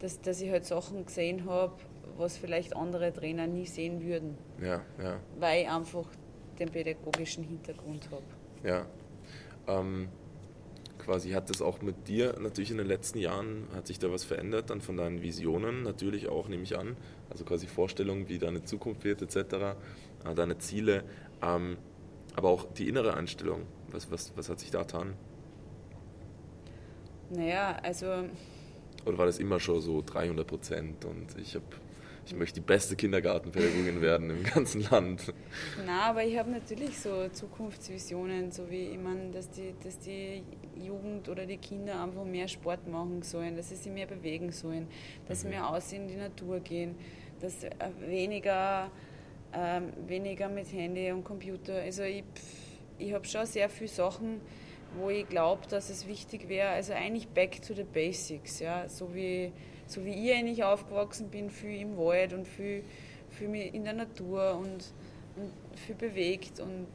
dass, 0.00 0.20
dass 0.20 0.40
ich 0.40 0.50
halt 0.50 0.64
Sachen 0.64 1.06
gesehen 1.06 1.44
habe, 1.46 1.74
was 2.16 2.36
vielleicht 2.36 2.76
andere 2.76 3.12
Trainer 3.12 3.46
nie 3.46 3.66
sehen 3.66 4.02
würden. 4.04 4.36
Ja, 4.60 4.82
ja. 5.02 5.20
Weil 5.38 5.62
ich 5.62 5.68
einfach 5.70 6.06
den 6.58 6.68
pädagogischen 6.70 7.44
Hintergrund 7.44 8.08
habe. 8.10 8.24
Ja. 8.64 8.86
Ähm, 9.68 10.08
quasi 10.98 11.30
hat 11.30 11.48
das 11.48 11.62
auch 11.62 11.80
mit 11.80 12.08
dir 12.08 12.34
natürlich 12.40 12.70
in 12.70 12.78
den 12.78 12.86
letzten 12.86 13.18
Jahren, 13.18 13.68
hat 13.74 13.86
sich 13.86 13.98
da 13.98 14.10
was 14.10 14.24
verändert 14.24 14.70
dann 14.70 14.80
von 14.80 14.96
deinen 14.96 15.22
Visionen 15.22 15.82
natürlich 15.82 16.28
auch, 16.28 16.48
nehme 16.48 16.64
ich 16.64 16.76
an, 16.76 16.96
also 17.30 17.44
quasi 17.44 17.66
Vorstellungen, 17.66 18.28
wie 18.28 18.38
deine 18.38 18.64
Zukunft 18.64 19.04
wird 19.04 19.22
etc., 19.22 19.36
äh, 20.24 20.34
deine 20.34 20.58
Ziele, 20.58 21.04
ähm, 21.40 21.78
aber 22.34 22.50
auch 22.50 22.72
die 22.72 22.88
innere 22.88 23.14
Einstellung, 23.14 23.62
was, 23.90 24.10
was, 24.10 24.36
was 24.36 24.48
hat 24.48 24.60
sich 24.60 24.70
da 24.70 24.82
getan? 24.82 25.14
Naja, 27.30 27.78
also... 27.82 28.24
Oder 29.04 29.18
war 29.18 29.26
das 29.26 29.38
immer 29.38 29.60
schon 29.60 29.80
so 29.80 30.02
300 30.02 30.46
Prozent 30.46 31.04
und 31.04 31.38
ich 31.38 31.54
habe 31.54 31.64
ich 32.28 32.36
möchte 32.36 32.60
die 32.60 32.66
beste 32.66 32.94
Kindergartenpädagogin 32.94 34.00
werden 34.02 34.28
im 34.28 34.44
ganzen 34.44 34.82
Land. 34.90 35.32
Na, 35.86 36.10
aber 36.10 36.24
ich 36.24 36.36
habe 36.38 36.50
natürlich 36.50 36.98
so 36.98 37.26
Zukunftsvisionen, 37.28 38.52
so 38.52 38.68
wie 38.70 38.88
ich 38.88 38.98
meine, 38.98 39.30
dass 39.30 39.48
die, 39.50 39.74
dass 39.82 39.98
die 39.98 40.42
Jugend 40.76 41.28
oder 41.30 41.46
die 41.46 41.56
Kinder 41.56 42.02
einfach 42.02 42.24
mehr 42.24 42.46
Sport 42.46 42.86
machen 42.86 43.22
sollen, 43.22 43.56
dass 43.56 43.70
sie 43.70 43.76
sich 43.76 43.90
mehr 43.90 44.06
bewegen 44.06 44.52
sollen, 44.52 44.88
dass 45.26 45.40
sie 45.40 45.46
mhm. 45.46 45.54
mehr 45.54 45.68
aus 45.70 45.90
in 45.92 46.06
die 46.06 46.16
Natur 46.16 46.60
gehen, 46.60 46.96
dass 47.40 47.64
äh, 47.64 47.70
weniger, 48.06 48.90
ähm, 49.54 49.92
weniger 50.06 50.50
mit 50.50 50.70
Handy 50.70 51.10
und 51.10 51.24
Computer. 51.24 51.80
Also 51.80 52.02
ich, 52.02 52.24
ich 52.98 53.14
habe 53.14 53.24
schon 53.24 53.46
sehr 53.46 53.70
viele 53.70 53.88
Sachen, 53.88 54.42
wo 54.96 55.10
ich 55.10 55.28
glaube, 55.28 55.66
dass 55.68 55.90
es 55.90 56.06
wichtig 56.06 56.48
wäre, 56.48 56.70
also 56.70 56.92
eigentlich 56.92 57.28
back 57.28 57.60
to 57.62 57.74
the 57.74 57.84
basics, 57.84 58.60
ja, 58.60 58.88
so 58.88 59.14
wie 59.14 59.52
so 59.88 60.04
wie 60.04 60.10
ich 60.10 60.34
eigentlich 60.34 60.62
aufgewachsen 60.62 61.28
bin, 61.30 61.50
viel 61.50 61.80
im 61.80 61.96
Wald 61.96 62.34
und 62.34 62.46
viel, 62.46 62.84
viel 63.30 63.54
in 63.54 63.84
der 63.84 63.94
Natur 63.94 64.54
und, 64.56 64.92
und 65.36 65.78
viel 65.78 65.94
bewegt. 65.94 66.60
Und 66.60 66.86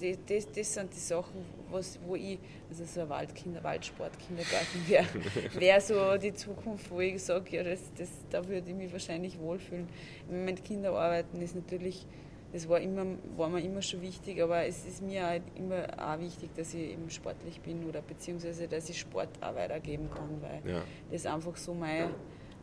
das, 0.00 0.18
das, 0.26 0.52
das 0.52 0.74
sind 0.74 0.92
die 0.92 0.98
Sachen, 0.98 1.44
was, 1.70 1.98
wo 2.04 2.16
ich, 2.16 2.38
also 2.68 2.84
so 2.84 3.02
ein 3.02 3.08
Waldkinder, 3.08 3.62
Waldsportkindergarten 3.62 4.88
wäre 4.88 5.06
wär 5.60 5.80
so 5.80 6.16
die 6.18 6.34
Zukunft, 6.34 6.90
wo 6.90 7.00
ich 7.00 7.22
sage, 7.22 7.56
ja, 7.56 7.62
das, 7.62 7.80
das, 7.96 8.10
da 8.28 8.46
würde 8.46 8.70
ich 8.70 8.76
mich 8.76 8.92
wahrscheinlich 8.92 9.38
wohlfühlen. 9.38 9.88
Mit 10.28 10.64
Kindern 10.64 10.94
arbeiten 10.94 11.40
ist 11.40 11.54
natürlich 11.54 12.06
das 12.52 12.68
war, 12.68 12.80
immer, 12.80 13.04
war 13.36 13.48
mir 13.48 13.60
immer 13.60 13.82
schon 13.82 14.02
wichtig, 14.02 14.40
aber 14.42 14.64
es 14.64 14.86
ist 14.86 15.02
mir 15.02 15.26
halt 15.26 15.42
immer 15.56 15.86
auch 15.98 16.18
wichtig, 16.20 16.50
dass 16.54 16.74
ich 16.74 16.92
eben 16.92 17.10
sportlich 17.10 17.60
bin 17.60 17.84
oder 17.84 18.00
beziehungsweise, 18.00 18.68
dass 18.68 18.88
ich 18.88 18.98
Sport 18.98 19.28
auch 19.40 19.54
weitergeben 19.54 20.08
kann, 20.10 20.40
weil 20.40 20.72
ja. 20.74 20.82
das 21.10 21.26
einfach 21.26 21.56
so 21.56 21.74
meine 21.74 22.10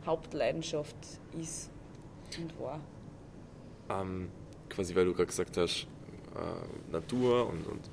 Hauptleidenschaft 0.06 0.96
ist 1.40 1.70
und 2.38 2.58
war. 2.58 2.80
Ähm, 3.90 4.28
quasi, 4.68 4.94
weil 4.94 5.04
du 5.04 5.12
gerade 5.12 5.26
gesagt 5.26 5.56
hast, 5.56 5.86
äh, 6.34 6.92
Natur 6.92 7.48
und, 7.48 7.66
und 7.66 7.90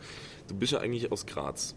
du 0.48 0.56
bist 0.56 0.72
ja 0.72 0.80
eigentlich 0.80 1.12
aus 1.12 1.26
Graz. 1.26 1.76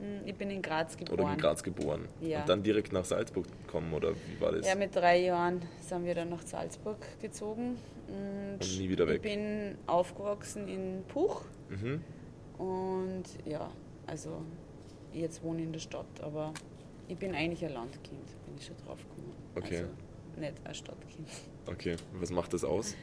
Hm, 0.00 0.26
ich 0.26 0.34
bin 0.34 0.50
in 0.50 0.62
Graz 0.62 0.96
geboren. 0.96 1.20
Oder 1.20 1.32
in 1.32 1.38
Graz 1.38 1.62
geboren. 1.62 2.08
Ja. 2.20 2.40
Und 2.40 2.48
dann 2.48 2.62
direkt 2.62 2.92
nach 2.92 3.04
Salzburg 3.04 3.46
gekommen, 3.66 3.92
oder 3.92 4.14
wie 4.14 4.40
war 4.40 4.52
das? 4.52 4.66
Ja, 4.66 4.74
mit 4.74 4.94
drei 4.96 5.20
Jahren 5.20 5.60
sind 5.80 6.04
wir 6.04 6.14
dann 6.14 6.30
nach 6.30 6.42
Salzburg 6.42 6.98
gezogen. 7.20 7.76
Und, 8.08 8.54
und 8.54 8.78
nie 8.78 8.88
wieder 8.88 9.06
weg. 9.06 9.16
Ich 9.16 9.22
bin 9.22 9.76
aufgewachsen 9.86 10.68
in 10.68 11.04
Puch. 11.08 11.42
Mhm. 11.68 12.02
Und 12.58 13.24
ja, 13.44 13.70
also 14.06 14.42
jetzt 15.12 15.42
wohne 15.42 15.60
ich 15.60 15.66
in 15.66 15.72
der 15.72 15.80
Stadt, 15.80 16.20
aber 16.22 16.52
ich 17.08 17.16
bin 17.16 17.34
eigentlich 17.34 17.64
ein 17.64 17.72
Landkind, 17.72 18.26
bin 18.46 18.56
ich 18.58 18.66
schon 18.66 18.76
drauf 18.78 18.98
gekommen. 18.98 19.34
Okay. 19.54 19.78
Also 19.78 19.90
nicht 20.40 20.54
ein 20.64 20.74
Stadtkind. 20.74 21.28
Okay, 21.66 21.96
was 22.14 22.30
macht 22.30 22.52
das 22.52 22.64
aus? 22.64 22.94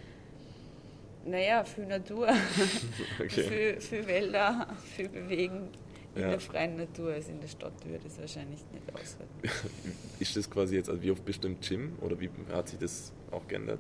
Naja, 1.25 1.63
viel 1.65 1.85
Natur, 1.85 2.29
okay. 3.19 3.27
viel, 3.29 3.81
viel 3.81 4.07
Wälder, 4.07 4.67
viel 4.95 5.09
Bewegen, 5.09 5.69
in 6.17 6.23
ja. 6.23 6.29
der 6.31 6.39
freien 6.39 6.77
Natur 6.77 7.13
als 7.13 7.29
in 7.29 7.39
der 7.39 7.47
Stadt 7.47 7.73
würde 7.85 8.07
es 8.07 8.19
wahrscheinlich 8.19 8.59
nicht 8.73 8.93
aushalten. 8.93 9.67
Ist 10.19 10.35
das 10.35 10.49
quasi 10.49 10.75
jetzt, 10.75 10.89
also 10.89 11.01
wie 11.01 11.11
oft 11.11 11.23
bist 11.23 11.43
du 11.43 11.47
im 11.47 11.59
Gym 11.59 11.97
oder 12.01 12.19
wie 12.19 12.29
hat 12.51 12.69
sich 12.69 12.79
das 12.79 13.13
auch 13.31 13.47
geändert? 13.47 13.79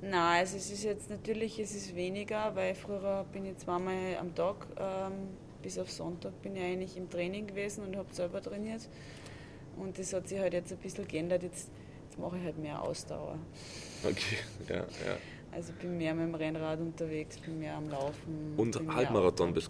Nein, 0.00 0.40
also 0.40 0.56
es 0.56 0.70
ist 0.70 0.84
jetzt 0.84 1.10
natürlich, 1.10 1.58
es 1.58 1.74
ist 1.74 1.94
weniger, 1.96 2.54
weil 2.54 2.74
früher 2.74 3.24
bin 3.32 3.46
ich 3.46 3.56
zweimal 3.58 4.16
am 4.20 4.32
Tag, 4.34 4.66
ähm, 4.78 5.12
bis 5.60 5.76
auf 5.78 5.90
Sonntag 5.90 6.40
bin 6.40 6.54
ich 6.54 6.62
eigentlich 6.62 6.96
im 6.96 7.10
Training 7.10 7.48
gewesen 7.48 7.84
und 7.84 7.96
habe 7.96 8.12
selber 8.12 8.40
trainiert. 8.40 8.88
Und 9.76 9.98
das 9.98 10.12
hat 10.12 10.28
sich 10.28 10.38
halt 10.38 10.52
jetzt 10.52 10.72
ein 10.72 10.78
bisschen 10.78 11.06
geändert. 11.06 11.42
Jetzt, 11.42 11.70
jetzt 12.04 12.18
mache 12.18 12.36
ich 12.38 12.44
halt 12.44 12.58
mehr 12.58 12.80
Ausdauer. 12.80 13.38
Okay, 14.04 14.38
ja, 14.68 14.76
ja. 14.76 15.16
Also 15.50 15.72
bin 15.72 15.96
mehr 15.96 16.14
mit 16.14 16.26
dem 16.26 16.34
Rennrad 16.34 16.78
unterwegs, 16.78 17.38
bin 17.38 17.58
mehr 17.58 17.74
am 17.74 17.88
Laufen. 17.88 18.54
Und 18.56 18.76
Halbmarathon 18.94 19.52
du 19.54 19.60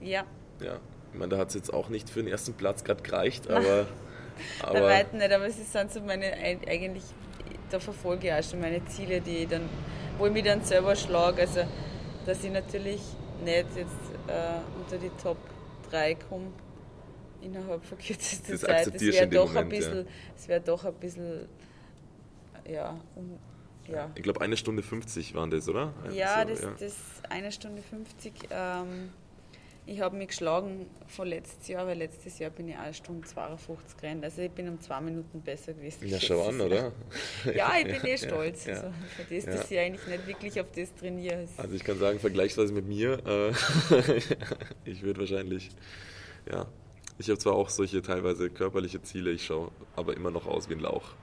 Ja. 0.00 0.26
Ja, 0.60 0.78
Ich 1.12 1.18
meine, 1.18 1.30
da 1.30 1.38
hat 1.38 1.48
es 1.48 1.54
jetzt 1.54 1.72
auch 1.72 1.88
nicht 1.88 2.08
für 2.08 2.22
den 2.22 2.30
ersten 2.30 2.54
Platz 2.54 2.84
gerade 2.84 3.02
gereicht, 3.02 3.50
aber. 3.50 3.86
aber 4.62 4.72
Bei 4.72 4.82
weitem 4.82 5.18
nicht, 5.18 5.32
aber 5.32 5.46
es 5.46 5.72
sind 5.72 5.92
so 5.92 6.00
meine, 6.00 6.32
eigentlich, 6.34 7.04
da 7.70 7.78
verfolge 7.78 8.28
ich 8.28 8.32
auch 8.32 8.42
schon 8.42 8.60
meine 8.60 8.84
Ziele, 8.86 9.20
die 9.20 9.46
dann, 9.46 9.68
wo 10.18 10.26
ich 10.26 10.32
mich 10.32 10.44
dann 10.44 10.62
selber 10.62 10.96
schlage. 10.96 11.42
Also, 11.42 11.60
dass 12.26 12.42
ich 12.44 12.50
natürlich 12.50 13.00
nicht 13.44 13.66
jetzt 13.76 13.78
äh, 14.28 14.60
unter 14.78 14.98
die 14.98 15.10
Top 15.22 15.38
3 15.90 16.14
komme 16.14 16.48
innerhalb 17.42 17.84
von 17.84 17.98
kürzester 17.98 18.56
Zeit. 18.56 18.94
Das 18.94 19.00
wäre 19.00 19.28
doch, 19.28 19.48
Moment, 19.48 19.64
ein 19.64 19.68
bisschen, 19.68 19.98
ja. 19.98 20.12
Das 20.36 20.48
wär 20.48 20.60
doch 20.60 20.84
ein 20.84 20.94
bisschen, 20.94 21.48
ja, 22.68 22.98
um, 23.16 23.38
ja. 23.88 24.10
Ich 24.14 24.22
glaube, 24.22 24.40
eine 24.40 24.56
Stunde 24.56 24.82
50 24.82 25.34
waren 25.34 25.50
das, 25.50 25.68
oder? 25.68 25.92
Ja, 26.12 26.42
so, 26.42 26.48
das, 26.48 26.62
ja. 26.62 26.70
das 26.78 26.94
eine 27.28 27.50
Stunde 27.50 27.82
50. 27.82 28.32
Ähm, 28.50 29.10
ich 29.84 30.00
habe 30.00 30.16
mich 30.16 30.28
geschlagen 30.28 30.86
von 31.08 31.26
letztes 31.26 31.66
Jahr, 31.66 31.86
weil 31.86 31.98
letztes 31.98 32.38
Jahr 32.38 32.50
bin 32.50 32.68
ich 32.68 32.76
eine 32.76 32.94
Stunde 32.94 33.26
52 33.26 33.96
gerannt. 33.96 34.24
Also 34.24 34.42
ich 34.42 34.50
bin 34.50 34.68
um 34.68 34.80
zwei 34.80 35.00
Minuten 35.00 35.40
besser 35.40 35.72
gewesen. 35.72 36.06
Ja, 36.06 36.20
schau 36.20 36.48
an, 36.48 36.60
oder? 36.60 36.92
ja, 37.54 37.72
ich 37.78 37.86
bin 37.86 38.04
eh 38.10 38.16
stolz. 38.16 38.66
Ja, 38.66 38.74
ja. 38.74 38.80
Also 38.80 38.94
für 39.16 39.34
das, 39.34 39.44
dass 39.44 39.70
ich 39.70 39.78
eigentlich 39.78 40.06
nicht 40.06 40.26
wirklich 40.26 40.60
auf 40.60 40.70
das 40.70 40.94
trainiere. 40.94 41.48
Also 41.56 41.74
ich 41.74 41.82
kann 41.82 41.98
sagen, 41.98 42.20
vergleichsweise 42.20 42.72
mit 42.72 42.86
mir, 42.86 43.18
äh, 43.26 43.50
ich 44.84 45.02
würde 45.02 45.20
wahrscheinlich, 45.20 45.70
ja, 46.50 46.66
ich 47.18 47.28
habe 47.28 47.38
zwar 47.38 47.54
auch 47.54 47.68
solche 47.68 48.02
teilweise 48.02 48.50
körperliche 48.50 49.02
Ziele, 49.02 49.32
ich 49.32 49.44
schaue 49.44 49.72
aber 49.96 50.16
immer 50.16 50.30
noch 50.30 50.46
aus 50.46 50.68
wie 50.68 50.74
ein 50.74 50.80
Lauch. 50.80 51.14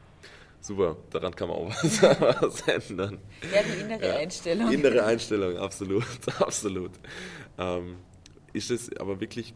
Super, 0.62 0.98
daran 1.12 1.34
kann 1.34 1.48
man 1.48 1.58
auch 1.58 1.70
was, 1.70 2.02
was 2.42 2.62
ändern. 2.68 3.20
Ja, 3.54 3.62
die 3.64 3.80
innere 3.80 4.06
ja, 4.06 4.16
Einstellung. 4.18 4.70
Innere 4.70 5.06
Einstellung, 5.06 5.58
absolut, 5.58 6.04
absolut. 6.40 6.92
Ähm, 7.58 7.96
ist 8.54 8.72
es 8.72 8.96
aber 8.98 9.20
wirklich 9.20 9.54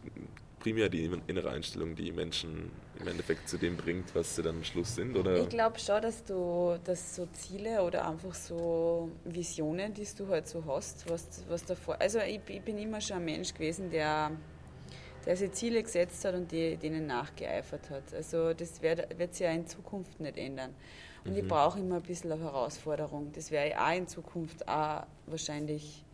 primär 0.64 0.88
die 0.88 1.04
innere 1.26 1.50
Einstellung, 1.50 1.94
die 1.94 2.10
Menschen 2.10 2.70
im 2.98 3.06
Endeffekt 3.06 3.48
zu 3.48 3.58
dem 3.58 3.76
bringt, 3.76 4.14
was 4.14 4.34
sie 4.34 4.42
dann 4.42 4.56
am 4.56 4.64
Schluss 4.64 4.94
sind? 4.94 5.14
Oder? 5.14 5.36
Ich 5.36 5.48
glaube 5.50 5.78
schon, 5.78 6.00
dass 6.00 6.24
du 6.24 6.78
dass 6.82 7.16
so 7.16 7.26
Ziele 7.26 7.82
oder 7.82 8.08
einfach 8.08 8.34
so 8.34 9.10
Visionen, 9.24 9.92
die 9.92 10.06
du 10.16 10.26
halt 10.28 10.48
so 10.48 10.64
hast, 10.66 11.08
was, 11.10 11.44
was 11.48 11.64
davor. 11.66 12.00
Also 12.00 12.18
ich, 12.20 12.40
ich 12.48 12.62
bin 12.62 12.78
immer 12.78 13.00
schon 13.00 13.18
ein 13.18 13.26
Mensch 13.26 13.52
gewesen, 13.52 13.90
der, 13.90 14.30
der 15.26 15.36
sich 15.36 15.52
Ziele 15.52 15.82
gesetzt 15.82 16.24
hat 16.24 16.34
und 16.34 16.50
die, 16.50 16.76
denen 16.76 17.06
nachgeeifert 17.06 17.90
hat. 17.90 18.14
Also 18.14 18.54
das 18.54 18.80
wird, 18.80 19.18
wird 19.18 19.34
sich 19.34 19.44
ja 19.44 19.52
in 19.52 19.66
Zukunft 19.66 20.18
nicht 20.18 20.38
ändern. 20.38 20.74
Und 21.26 21.32
mhm. 21.32 21.38
ich 21.38 21.48
brauche 21.48 21.78
immer 21.78 21.96
ein 21.96 22.02
bisschen 22.02 22.32
eine 22.32 22.42
Herausforderung. 22.42 23.32
Das 23.32 23.50
werde 23.50 23.70
ich 23.70 23.76
auch 23.76 23.94
in 23.94 24.06
Zukunft 24.08 24.66
auch 24.66 25.04
wahrscheinlich 25.26 26.04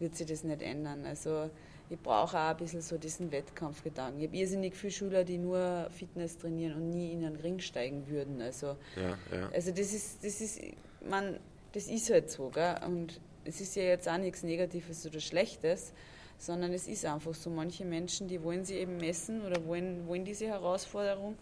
wird 0.00 0.16
sich 0.16 0.26
das 0.26 0.42
nicht 0.42 0.62
ändern. 0.62 1.06
Also 1.06 1.48
ich 1.90 2.00
brauche 2.00 2.38
auch 2.38 2.50
ein 2.50 2.56
bisschen 2.56 2.80
so 2.80 2.96
diesen 2.96 3.30
Wettkampfgedanken. 3.30 4.20
Ich 4.20 4.28
habe 4.28 4.36
irrsinnig 4.36 4.74
viele 4.74 4.92
Schüler, 4.92 5.24
die 5.24 5.38
nur 5.38 5.88
Fitness 5.90 6.38
trainieren 6.38 6.74
und 6.74 6.90
nie 6.90 7.12
in 7.12 7.24
einen 7.24 7.36
Ring 7.36 7.58
steigen 7.60 8.06
würden. 8.08 8.40
Also, 8.40 8.76
ja, 8.96 9.18
ja. 9.32 9.50
also 9.52 9.70
das 9.70 9.92
ist, 9.92 10.24
das 10.24 10.40
ist, 10.40 10.60
man, 11.08 11.38
das 11.72 11.88
ist 11.88 12.10
halt 12.10 12.30
so, 12.30 12.48
gell? 12.48 12.76
Und 12.86 13.20
es 13.44 13.60
ist 13.60 13.76
ja 13.76 13.82
jetzt 13.82 14.08
auch 14.08 14.16
nichts 14.16 14.42
Negatives 14.42 15.06
oder 15.06 15.20
Schlechtes, 15.20 15.92
sondern 16.38 16.72
es 16.72 16.88
ist 16.88 17.04
einfach 17.04 17.34
so. 17.34 17.50
Manche 17.50 17.84
Menschen, 17.84 18.28
die 18.28 18.42
wollen 18.42 18.64
sie 18.64 18.76
eben 18.76 18.96
messen 18.96 19.42
oder 19.44 19.64
wollen, 19.66 20.06
wollen 20.08 20.24
diese 20.24 20.46
Herausforderung. 20.46 21.36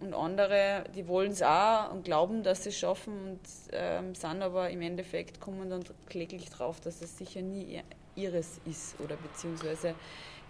Und 0.00 0.14
andere, 0.14 0.84
die 0.94 1.06
wollen 1.06 1.32
es 1.32 1.42
auch 1.42 1.92
und 1.92 2.06
glauben, 2.06 2.42
dass 2.42 2.62
sie 2.62 2.70
es 2.70 2.78
schaffen 2.78 3.12
und 3.12 3.40
ähm, 3.72 4.14
sind 4.14 4.40
aber 4.40 4.70
im 4.70 4.80
Endeffekt 4.80 5.40
kommen 5.40 5.68
dann 5.68 5.84
kläglich 6.06 6.48
drauf, 6.48 6.80
dass 6.80 7.02
es 7.02 7.18
sicher 7.18 7.42
nie 7.42 7.82
ihres 8.16 8.60
ist 8.64 8.98
oder 9.00 9.16
beziehungsweise 9.16 9.94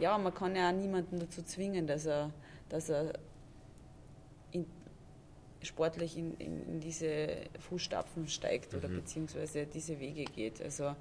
ja, 0.00 0.16
man 0.18 0.34
kann 0.34 0.56
ja 0.56 0.70
auch 0.70 0.74
niemanden 0.74 1.20
dazu 1.20 1.42
zwingen, 1.42 1.86
dass 1.86 2.06
er, 2.06 2.30
dass 2.68 2.88
er 2.88 3.12
in, 4.50 4.66
sportlich 5.62 6.16
in, 6.16 6.34
in, 6.38 6.66
in, 6.66 6.80
diese 6.80 7.28
Fußstapfen 7.68 8.26
steigt 8.26 8.74
oder 8.74 8.88
mhm. 8.88 8.96
beziehungsweise 8.96 9.66
diese 9.66 10.00
Wege 10.00 10.24
geht. 10.24 10.60
Also 10.62 10.96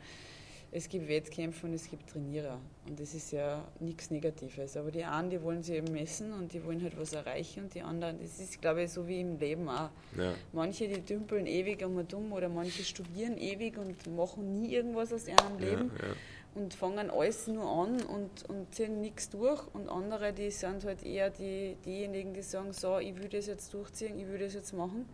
es 0.72 0.88
gibt 0.88 1.08
Wettkämpfe 1.08 1.66
und 1.66 1.74
es 1.74 1.90
gibt 1.90 2.12
Trainierer 2.12 2.60
und 2.88 3.00
das 3.00 3.16
ist 3.16 3.32
ja 3.32 3.66
nichts 3.80 4.12
Negatives. 4.12 4.78
Aber 4.78 4.92
die 4.92 5.04
einen, 5.04 5.32
die 5.32 5.42
wollen 5.42 5.64
sich 5.64 5.76
eben 5.76 5.92
messen 5.94 6.32
und 6.34 6.54
die 6.54 6.64
wollen 6.64 6.84
halt 6.84 7.00
was 7.00 7.14
erreichen 7.14 7.64
und 7.64 7.74
die 7.74 7.82
anderen, 7.82 8.20
das 8.20 8.40
ist 8.40 8.62
glaube 8.62 8.84
ich 8.84 8.92
so 8.92 9.08
wie 9.08 9.22
im 9.22 9.40
Leben 9.40 9.68
auch. 9.68 9.90
Ja. 10.16 10.34
Manche, 10.52 10.88
die 10.88 11.02
dümpeln 11.02 11.48
ewig 11.48 11.84
einmal 11.84 12.04
dumm 12.04 12.34
oder 12.34 12.50
manche 12.50 12.84
studieren 12.84 13.38
ewig 13.38 13.78
und 13.78 14.16
machen 14.16 14.60
nie 14.60 14.74
irgendwas 14.74 15.12
aus 15.12 15.28
ihrem 15.28 15.58
Leben. 15.58 15.92
Ja, 15.98 16.08
ja 16.08 16.16
und 16.56 16.74
fangen 16.74 17.10
alles 17.10 17.48
nur 17.48 17.70
an 17.70 18.02
und, 18.02 18.50
und 18.50 18.74
ziehen 18.74 19.02
nichts 19.02 19.30
durch. 19.30 19.64
Und 19.74 19.90
andere, 19.90 20.34
die 20.34 20.52
sind 20.52 20.84
halt 20.84 21.04
eher 21.04 21.30
die, 21.30 21.78
diejenigen, 21.86 22.34
die 22.34 22.42
sagen, 22.42 22.74
so, 22.74 22.98
ich 22.98 23.16
will 23.18 23.30
das 23.30 23.48
jetzt 23.48 23.74
durchziehen, 23.74 24.20
ich 24.20 24.28
will 24.28 24.40
das 24.40 24.54
jetzt 24.54 24.74
machen. 24.74 25.08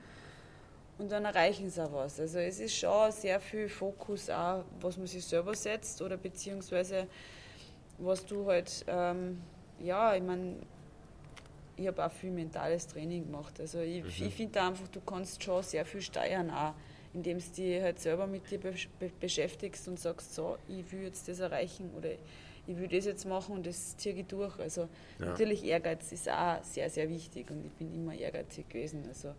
Und 0.98 1.12
dann 1.12 1.26
erreichen 1.26 1.70
sie 1.70 1.84
auch 1.84 1.92
was. 1.92 2.20
Also 2.20 2.40
es 2.40 2.60
ist 2.60 2.76
schon 2.76 3.12
sehr 3.12 3.40
viel 3.42 3.68
Fokus 3.68 4.30
auch, 4.30 4.64
was 4.80 4.98
man 4.98 5.08
sich 5.08 5.26
selber 5.26 5.54
setzt 5.54 6.02
oder 6.02 6.16
beziehungsweise 6.16 7.08
was 7.98 8.26
du 8.26 8.46
halt, 8.48 8.86
ähm, 8.88 9.42
ja, 9.80 10.16
ich 10.16 10.24
meine, 10.24 10.56
ich 11.76 11.88
habe 11.88 12.06
auch 12.06 12.12
viel 12.12 12.32
mentales 12.32 12.88
Training 12.88 13.26
gemacht. 13.26 13.60
Also 13.60 13.80
ich, 13.80 14.04
mhm. 14.04 14.28
ich 14.28 14.34
finde 14.34 14.62
einfach, 14.62 14.88
du 14.88 15.02
kannst 15.02 15.44
schon 15.44 15.62
sehr 15.64 15.86
viel 15.86 16.02
steuern 16.02 16.50
auch 16.50 16.74
indem 17.16 17.40
du 17.40 17.46
dich 17.56 17.82
halt 17.82 18.00
selber 18.00 18.28
mit 18.28 18.50
dir 18.52 18.60
be 18.60 18.74
beschäftigst 19.20 19.88
und 19.88 20.00
sagst, 20.00 20.36
so, 20.36 20.58
ich 20.68 20.92
will 20.92 21.04
jetzt 21.04 21.28
das 21.28 21.40
erreichen 21.40 21.90
oder 21.98 22.10
ich 22.68 22.78
will 22.78 22.88
das 22.90 23.06
jetzt 23.06 23.26
machen 23.26 23.56
und 23.56 23.66
das 23.66 23.96
ziehe 23.96 24.16
ich 24.16 24.26
durch. 24.28 24.60
Also 24.60 24.90
ja. 25.20 25.28
natürlich 25.28 25.64
Ehrgeiz 25.64 26.12
ist 26.12 26.30
auch 26.30 26.62
sehr, 26.64 26.90
sehr 26.90 27.10
wichtig 27.10 27.50
und 27.50 27.66
ich 27.66 27.72
bin 27.72 27.94
immer 27.94 28.14
ehrgeizig 28.14 28.68
gewesen. 28.68 29.04
Also, 29.08 29.30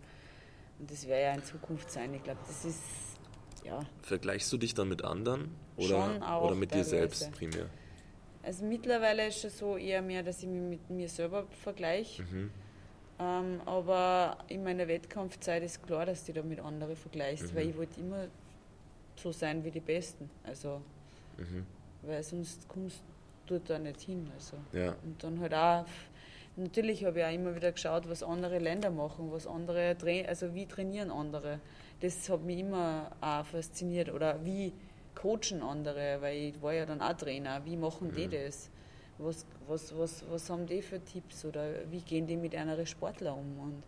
und 0.78 0.90
das 0.90 1.06
wäre 1.06 1.22
ja 1.22 1.34
in 1.34 1.44
Zukunft 1.44 1.90
sein. 1.90 2.14
Ich 2.14 2.22
glaube, 2.22 2.40
das 2.46 2.64
ist, 2.64 2.80
ja. 3.62 3.84
Vergleichst 4.02 4.50
du 4.52 4.56
dich 4.56 4.72
dann 4.72 4.88
mit 4.88 5.04
anderen 5.04 5.54
oder, 5.76 6.42
oder 6.42 6.54
mit 6.54 6.72
dir 6.72 6.84
selbst 6.84 7.30
primär? 7.32 7.68
Also 8.42 8.64
mittlerweile 8.64 9.26
ist 9.26 9.44
es 9.44 9.58
so 9.58 9.76
eher 9.76 10.00
mehr, 10.00 10.22
dass 10.22 10.42
ich 10.42 10.48
mich 10.48 10.62
mit 10.62 10.90
mir 10.90 11.08
selber 11.08 11.46
vergleiche. 11.62 12.22
Mhm 12.22 12.50
ähm, 13.18 13.60
aber 13.64 14.38
in 14.48 14.62
meiner 14.62 14.88
Wettkampfzeit 14.88 15.62
ist 15.62 15.82
klar, 15.86 16.06
dass 16.06 16.24
du 16.24 16.32
da 16.32 16.42
mit 16.42 16.60
anderen 16.60 16.96
vergleichst, 16.96 17.52
mhm. 17.52 17.56
weil 17.56 17.68
ich 17.70 17.76
wollte 17.76 18.00
immer 18.00 18.26
so 19.16 19.32
sein 19.32 19.64
wie 19.64 19.70
die 19.70 19.80
Besten. 19.80 20.28
Also, 20.44 20.82
mhm. 21.38 21.66
weil 22.02 22.22
sonst 22.22 22.68
kommst 22.68 23.02
du 23.46 23.58
da 23.58 23.78
nicht 23.78 24.00
hin. 24.02 24.30
Also. 24.34 24.56
Ja. 24.72 24.94
Und 25.04 25.22
dann 25.22 25.40
halt 25.40 25.54
auch, 25.54 25.86
natürlich 26.56 27.04
habe 27.04 27.20
ich 27.20 27.24
auch 27.24 27.32
immer 27.32 27.56
wieder 27.56 27.72
geschaut, 27.72 28.08
was 28.08 28.22
andere 28.22 28.58
Länder 28.58 28.90
machen, 28.90 29.32
was 29.32 29.46
andere, 29.46 29.96
also 30.28 30.54
wie 30.54 30.66
trainieren 30.66 31.10
andere. 31.10 31.60
Das 32.00 32.28
hat 32.28 32.42
mich 32.42 32.58
immer 32.58 33.10
auch 33.22 33.46
fasziniert. 33.46 34.12
Oder 34.12 34.44
wie 34.44 34.74
coachen 35.14 35.62
andere, 35.62 36.20
weil 36.20 36.36
ich 36.36 36.60
war 36.60 36.74
ja 36.74 36.84
dann 36.84 37.00
auch 37.00 37.14
Trainer, 37.14 37.64
wie 37.64 37.76
machen 37.76 38.12
die 38.12 38.26
mhm. 38.26 38.32
das? 38.32 38.68
Was, 39.18 39.46
was, 39.66 39.96
was, 39.96 40.24
was 40.30 40.50
haben 40.50 40.66
die 40.66 40.82
für 40.82 41.02
Tipps 41.04 41.44
oder 41.44 41.70
wie 41.90 42.00
gehen 42.00 42.26
die 42.26 42.36
mit 42.36 42.54
anderen 42.54 42.86
Sportlern 42.86 43.38
um? 43.38 43.58
Und 43.60 43.82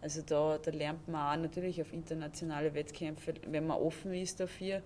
also 0.00 0.22
da, 0.24 0.58
da 0.58 0.70
lernt 0.70 1.06
man 1.08 1.38
auch 1.38 1.42
natürlich 1.42 1.80
auf 1.80 1.92
internationale 1.92 2.74
Wettkämpfe, 2.74 3.34
wenn 3.46 3.66
man 3.66 3.78
offen 3.78 4.14
ist 4.14 4.40
dafür, 4.40 4.82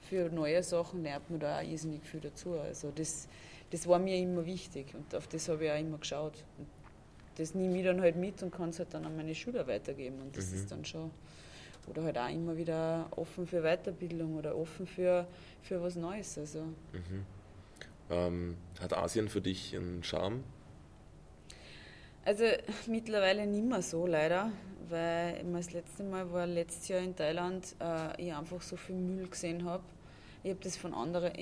für 0.00 0.30
neue 0.30 0.62
Sachen, 0.62 1.02
lernt 1.02 1.28
man 1.30 1.40
da 1.40 1.58
auch 1.58 1.62
irrsinnig 1.62 2.04
viel 2.04 2.20
dazu. 2.20 2.58
Also 2.58 2.92
das, 2.94 3.28
das 3.70 3.86
war 3.86 3.98
mir 3.98 4.16
immer 4.16 4.46
wichtig 4.46 4.94
und 4.94 5.14
auf 5.14 5.26
das 5.26 5.48
habe 5.48 5.64
ich 5.64 5.70
auch 5.70 5.78
immer 5.78 5.98
geschaut. 5.98 6.44
Und 6.58 6.66
das 7.36 7.54
nehme 7.54 7.78
ich 7.78 7.84
dann 7.84 8.00
halt 8.00 8.16
mit 8.16 8.42
und 8.42 8.50
kann 8.50 8.70
es 8.70 8.78
halt 8.78 8.92
dann 8.94 9.04
an 9.04 9.16
meine 9.16 9.34
Schüler 9.34 9.66
weitergeben 9.66 10.20
und 10.20 10.36
das 10.36 10.50
mhm. 10.50 10.56
ist 10.56 10.70
dann 10.70 10.84
schon 10.84 11.10
oder 11.86 12.02
halt 12.02 12.18
auch 12.18 12.28
immer 12.28 12.56
wieder 12.56 13.08
offen 13.16 13.46
für 13.46 13.62
Weiterbildung 13.62 14.36
oder 14.36 14.54
offen 14.56 14.86
für, 14.86 15.26
für 15.62 15.80
was 15.82 15.96
Neues. 15.96 16.36
Also. 16.36 16.60
Mhm. 16.92 17.24
Ähm, 18.10 18.56
hat 18.80 18.96
Asien 18.96 19.28
für 19.28 19.40
dich 19.40 19.76
einen 19.76 20.02
Charme? 20.02 20.42
Also 22.24 22.44
mittlerweile 22.86 23.46
nicht 23.46 23.64
mehr 23.64 23.82
so 23.82 24.06
leider, 24.06 24.50
weil 24.88 25.36
ich 25.36 25.52
das 25.52 25.72
letzte 25.72 26.02
Mal 26.02 26.30
war 26.32 26.46
letztes 26.46 26.88
Jahr 26.88 27.00
in 27.00 27.16
Thailand, 27.16 27.74
äh, 27.80 28.22
ich 28.22 28.34
einfach 28.34 28.60
so 28.62 28.76
viel 28.76 28.96
Müll 28.96 29.28
gesehen 29.28 29.64
habe. 29.64 29.82
Ich 30.42 30.50
habe 30.50 30.60
das 30.62 30.76
von 30.76 30.94
anderen, 30.94 31.32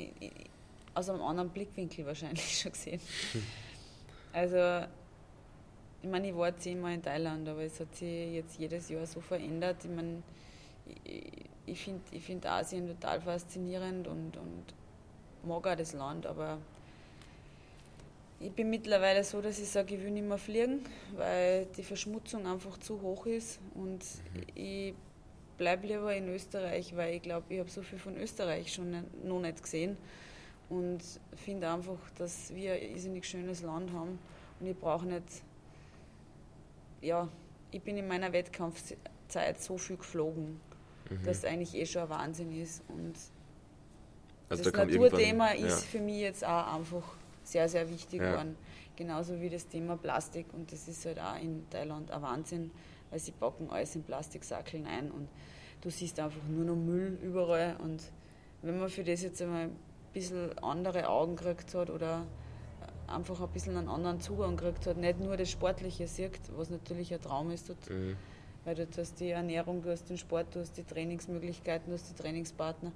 aus 0.95 1.09
einem 1.09 1.23
anderen 1.23 1.51
Blickwinkel 1.51 2.07
wahrscheinlich 2.07 2.59
schon 2.61 2.73
gesehen. 2.73 3.01
Also 4.33 4.87
ich 6.03 6.09
meine, 6.09 6.29
ich 6.29 6.37
war 6.37 6.57
zehnmal 6.57 6.95
in 6.95 7.03
Thailand, 7.03 7.49
aber 7.49 7.63
es 7.63 7.81
hat 7.81 7.95
sich 7.95 8.35
jetzt 8.35 8.59
jedes 8.59 8.89
Jahr 8.89 9.07
so 9.07 9.21
verändert. 9.21 9.85
Ich 9.85 9.91
meine, 9.91 10.23
ich, 11.05 11.33
ich 11.67 11.81
finde 11.81 12.03
ich 12.13 12.23
find 12.23 12.47
Asien 12.47 12.87
total 12.87 13.21
faszinierend 13.21 14.07
und, 14.07 14.37
und 14.37 14.65
mag 15.47 15.67
auch 15.67 15.77
das 15.77 15.93
Land, 15.93 16.27
aber 16.27 16.59
ich 18.39 18.53
bin 18.53 18.69
mittlerweile 18.69 19.25
so, 19.25 19.41
dass 19.41 19.59
ich 19.59 19.69
sage, 19.69 19.95
ich 19.95 20.03
will 20.03 20.11
nicht 20.11 20.27
mehr 20.27 20.39
fliegen, 20.39 20.85
weil 21.15 21.67
die 21.77 21.83
Verschmutzung 21.83 22.47
einfach 22.47 22.79
zu 22.79 23.01
hoch 23.01 23.27
ist 23.27 23.59
und 23.75 24.01
mhm. 24.01 24.43
ich 24.55 24.95
bleibe 25.57 25.87
lieber 25.87 26.15
in 26.15 26.29
Österreich, 26.29 26.95
weil 26.97 27.15
ich 27.15 27.23
glaube, 27.23 27.47
ich 27.49 27.61
habe 27.61 27.71
so 27.71 27.83
viel 27.83 27.99
von 27.99 28.17
Österreich 28.17 28.73
schon 28.73 29.05
noch 29.25 29.41
nicht 29.41 29.63
gesehen 29.63 29.97
und 30.69 31.01
finde 31.35 31.71
einfach, 31.71 31.99
dass 32.19 32.55
wir 32.55 32.75
ein 32.75 32.91
irrsinnig 32.91 33.25
schönes 33.25 33.63
Land 33.63 33.93
haben 33.93 34.19
und 34.61 34.67
ich 34.67 34.77
brauche 34.77 35.07
nicht, 35.07 35.25
ja, 37.01 37.29
ich 37.71 37.81
bin 37.81 37.97
in 37.97 38.07
meiner 38.07 38.33
Wettkampfzeit 38.33 39.61
so 39.61 39.79
viel 39.79 39.97
geflogen, 39.97 40.61
mhm. 41.09 41.25
dass 41.25 41.45
eigentlich 41.45 41.75
eh 41.75 41.87
schon 41.87 42.03
ein 42.03 42.11
Wahnsinn 42.11 42.61
ist 42.61 42.83
und 42.89 43.15
also 44.49 44.63
das 44.63 44.73
da 44.73 44.85
Naturthema 44.85 45.49
ist 45.49 45.63
ja. 45.63 45.77
für 45.77 46.01
mich 46.01 46.21
jetzt 46.21 46.45
auch 46.45 46.75
einfach 46.75 47.03
sehr, 47.43 47.69
sehr 47.69 47.89
wichtig 47.91 48.21
geworden. 48.21 48.57
Genauso 48.97 49.41
wie 49.41 49.51
das 49.51 49.67
Thema 49.69 49.97
Plastik 49.97 50.47
und 50.55 50.73
das 50.73 50.89
ist 50.89 51.05
halt 51.05 51.21
auch 51.21 51.41
in 51.41 51.69
Thailand 51.71 52.11
ein 52.11 52.23
Wahnsinn, 52.23 52.71
weil 53.11 53.19
sie 53.19 53.33
packen 53.33 53.69
alles 53.71 53.95
in 53.95 54.03
Plastiksackeln 54.03 54.87
ein 54.87 55.11
und 55.11 55.29
du 55.83 55.91
siehst 55.91 56.19
einfach 56.19 56.43
nur 56.49 56.65
noch 56.65 56.77
Müll 56.77 57.19
überall 57.23 57.77
und 57.83 58.03
wenn 58.63 58.79
man 58.79 58.89
für 58.89 59.05
das 59.05 59.23
jetzt 59.23 59.43
einmal 59.43 59.65
ein 59.65 59.77
bisschen 60.13 60.59
andere 60.61 61.09
Augen 61.09 61.37
gekriegt 61.37 61.75
hat 61.75 61.91
oder 61.91 62.27
einfach 63.07 63.41
ein 63.41 63.49
bisschen 63.51 63.77
einen 63.77 63.89
anderen 63.89 64.21
Zugang 64.21 64.57
gekriegt 64.57 64.87
hat, 64.87 64.97
nicht 64.97 65.21
nur 65.21 65.37
das 65.37 65.51
Sportliche 65.51 66.09
sieht, 66.09 66.41
was 66.57 66.71
natürlich 66.71 67.13
ein 67.13 67.21
Traum 67.21 67.51
ist 67.51 67.69
dort, 67.69 67.91
mhm. 67.91 68.17
weil 68.65 68.75
du 68.75 68.87
hast 68.97 69.21
die 69.21 69.31
Ernährung, 69.31 69.83
du 69.83 69.91
hast 69.91 70.09
den 70.09 70.19
Sport, 70.19 70.55
du 70.55 70.61
hast 70.61 70.77
die 70.77 70.85
Trainingsmöglichkeiten, 70.85 71.89
du 71.89 71.95
hast 71.95 72.11
die 72.11 72.21
Trainingspartner, 72.21 72.93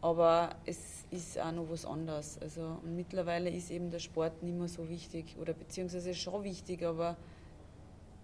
aber 0.00 0.56
es 0.64 1.04
ist 1.10 1.38
auch 1.38 1.52
noch 1.52 1.68
was 1.70 1.84
anderes. 1.84 2.38
Also, 2.40 2.78
und 2.82 2.94
mittlerweile 2.94 3.50
ist 3.50 3.70
eben 3.70 3.90
der 3.90 3.98
Sport 3.98 4.42
nicht 4.42 4.56
mehr 4.56 4.68
so 4.68 4.88
wichtig 4.88 5.36
oder 5.40 5.52
beziehungsweise 5.52 6.14
schon 6.14 6.44
wichtig, 6.44 6.84
aber 6.84 7.16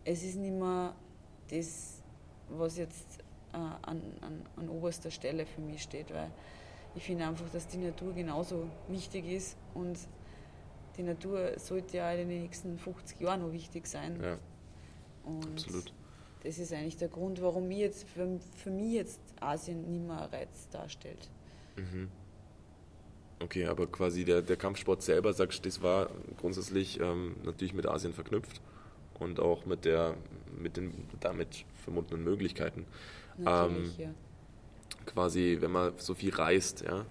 es 0.05 0.23
ist 0.23 0.37
nicht 0.37 0.55
mehr 0.55 0.95
das, 1.51 2.03
was 2.49 2.77
jetzt 2.77 3.21
äh, 3.53 3.57
an, 3.57 4.03
an, 4.21 4.43
an 4.57 4.69
oberster 4.69 5.11
Stelle 5.11 5.47
für 5.47 5.61
mich 5.61 5.83
steht, 5.83 6.13
weil 6.13 6.31
ich 6.95 7.03
finde 7.03 7.27
einfach, 7.27 7.49
dass 7.51 7.67
die 7.67 7.79
Natur 7.79 8.13
genauso 8.13 8.69
wichtig 8.89 9.27
ist 9.27 9.57
und 9.75 9.99
die 10.97 11.03
Natur 11.03 11.59
sollte 11.59 11.97
ja 11.97 12.13
in 12.13 12.29
den 12.29 12.43
nächsten 12.43 12.79
50 12.79 13.21
Jahren 13.21 13.43
noch 13.43 13.53
wichtig 13.53 13.87
sein. 13.87 14.21
Ja, 14.23 14.39
und 15.25 15.47
absolut. 15.47 15.93
Das 16.45 16.59
ist 16.59 16.73
eigentlich 16.73 16.99
der 16.99 17.09
Grund, 17.09 17.41
warum 17.43 17.69
mir 17.69 17.79
jetzt 17.79 18.07
für, 18.07 18.39
für 18.55 18.71
mich 18.71 18.93
jetzt 18.93 19.21
Asien 19.41 19.91
nicht 19.91 20.07
mehr 20.07 20.21
ein 20.23 20.29
Reiz 20.29 20.69
darstellt. 20.69 21.31
Mhm. 21.77 22.09
Okay, 23.41 23.67
aber 23.67 23.87
quasi 23.87 24.25
der, 24.25 24.43
der 24.43 24.57
Kampfsport 24.57 25.03
selber, 25.03 25.33
sagst 25.33 25.59
du, 25.59 25.69
das 25.69 25.83
war 25.83 26.09
grundsätzlich 26.39 27.01
ähm, 27.01 27.37
natürlich 27.45 27.75
mit 27.75 27.87
Asien 27.87 28.15
verknüpft 28.15 28.61
und 29.19 29.41
auch 29.41 29.67
mit 29.67 29.85
der 29.85 30.17
mit 30.57 30.77
den 30.77 30.93
damit 31.21 31.65
verbundenen 31.83 32.25
Möglichkeiten. 32.25 32.87
Natürlich, 33.37 33.99
ähm, 33.99 34.05
ja. 34.05 34.15
Quasi, 35.07 35.59
wenn 35.61 35.73
man 35.73 35.93
so 35.99 36.15
viel 36.15 36.33
reist, 36.33 36.83
ja, 36.83 37.05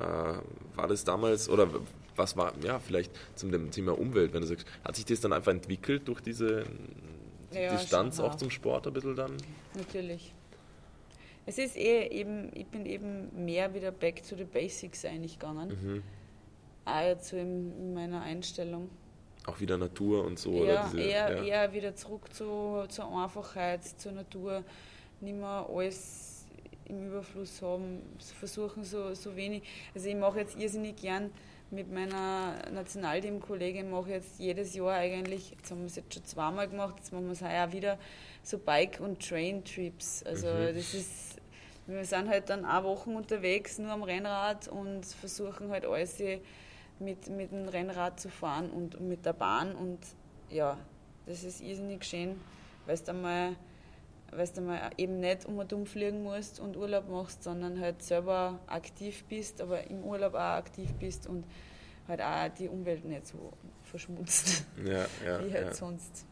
äh, 0.00 0.40
war 0.74 0.88
das 0.88 1.04
damals 1.04 1.48
oder 1.48 1.68
was 2.16 2.36
war, 2.36 2.52
ja, 2.62 2.78
vielleicht 2.78 3.12
zum 3.34 3.70
Thema 3.70 3.98
Umwelt, 3.98 4.32
wenn 4.32 4.40
du 4.40 4.46
sagst, 4.46 4.66
hat 4.82 4.96
sich 4.96 5.04
das 5.04 5.20
dann 5.20 5.32
einfach 5.32 5.52
entwickelt 5.52 6.08
durch 6.08 6.20
diese 6.20 6.64
ja, 7.52 7.70
Distanz 7.76 8.18
auch 8.20 8.34
zum 8.34 8.50
Sport 8.50 8.86
ein 8.86 8.92
bisschen 8.92 9.16
dann? 9.16 9.36
Natürlich. 9.74 10.32
Es 11.46 11.58
ist 11.58 11.76
eh 11.76 12.08
eben, 12.08 12.50
ich 12.54 12.66
bin 12.66 12.84
eben 12.86 13.44
mehr 13.44 13.72
wieder 13.72 13.92
back 13.92 14.22
to 14.28 14.36
the 14.36 14.44
basics 14.44 15.04
eigentlich 15.04 15.38
gegangen. 15.38 15.68
Mhm. 15.68 16.02
Auch 16.84 17.02
jetzt 17.02 17.28
so 17.28 17.36
in, 17.36 17.72
in 17.78 17.94
meiner 17.94 18.22
Einstellung. 18.22 18.90
Auch 19.46 19.60
wieder 19.60 19.78
Natur 19.78 20.24
und 20.24 20.38
so? 20.38 20.64
Ja, 20.64 20.88
diese, 20.92 21.00
eher, 21.00 21.36
ja. 21.36 21.42
eher 21.44 21.72
wieder 21.72 21.94
zurück 21.94 22.32
zu, 22.34 22.84
zur 22.88 23.16
Einfachheit, 23.16 23.84
zur 23.84 24.12
Natur. 24.12 24.64
Nicht 25.20 25.36
mehr 25.36 25.68
alles 25.72 26.46
im 26.86 27.06
Überfluss 27.06 27.62
haben, 27.62 28.02
versuchen 28.18 28.84
so, 28.84 29.14
so 29.14 29.36
wenig. 29.36 29.62
Also 29.94 30.08
ich 30.08 30.16
mache 30.16 30.40
jetzt 30.40 30.58
irrsinnig 30.58 30.96
gern 30.96 31.30
mit 31.70 31.92
meiner 31.92 32.70
Nationalteam-Kollegin 32.72 33.90
mache 33.90 34.08
ich 34.08 34.14
jetzt 34.14 34.38
jedes 34.38 34.74
Jahr 34.74 34.92
eigentlich, 34.92 35.50
jetzt 35.50 35.70
haben 35.70 35.80
wir 35.80 35.86
es 35.86 35.96
jetzt 35.96 36.14
schon 36.14 36.24
zweimal 36.24 36.68
gemacht, 36.68 36.94
jetzt 36.98 37.12
machen 37.12 37.26
wir 37.26 37.32
es 37.32 37.42
heuer 37.42 37.72
wieder, 37.72 37.98
so 38.42 38.58
Bike- 38.58 39.00
und 39.00 39.26
Train-Trips. 39.26 40.22
Also 40.22 40.46
mhm. 40.46 40.74
das 40.74 40.94
ist 40.94 41.35
wir 41.86 42.04
sind 42.04 42.28
halt 42.28 42.50
dann 42.50 42.64
auch 42.64 42.84
Wochen 42.84 43.14
unterwegs, 43.14 43.78
nur 43.78 43.92
am 43.92 44.02
Rennrad 44.02 44.68
und 44.68 45.06
versuchen 45.06 45.70
halt 45.70 45.86
alles 45.86 46.18
mit, 46.98 47.28
mit 47.28 47.52
dem 47.52 47.68
Rennrad 47.68 48.18
zu 48.18 48.28
fahren 48.28 48.70
und, 48.70 49.00
mit 49.00 49.24
der 49.24 49.32
Bahn. 49.32 49.74
Und 49.74 49.98
ja, 50.50 50.78
das 51.26 51.44
ist 51.44 51.60
irrsinnig 51.60 52.04
schön, 52.04 52.40
weil 52.86 52.98
du 52.98 53.12
mal 53.12 53.56
weil 54.32 54.48
du 54.48 54.60
mal 54.60 54.90
eben 54.96 55.20
nicht 55.20 55.46
um 55.46 55.58
und 55.58 55.72
um 55.72 55.86
fliegen 55.86 56.22
musst 56.22 56.60
und 56.60 56.76
Urlaub 56.76 57.08
machst, 57.08 57.44
sondern 57.44 57.80
halt 57.80 58.02
selber 58.02 58.58
aktiv 58.66 59.24
bist, 59.28 59.60
aber 59.60 59.88
im 59.88 60.02
Urlaub 60.02 60.34
auch 60.34 60.58
aktiv 60.58 60.92
bist 60.94 61.26
und 61.26 61.44
halt 62.08 62.20
auch 62.20 62.48
die 62.48 62.68
Umwelt 62.68 63.04
nicht 63.04 63.26
so 63.26 63.52
verschmutzt, 63.84 64.64
ja, 64.84 65.06
ja, 65.24 65.40
wie 65.46 65.52
halt 65.52 65.68
ja. 65.68 65.74
sonst. 65.74 66.26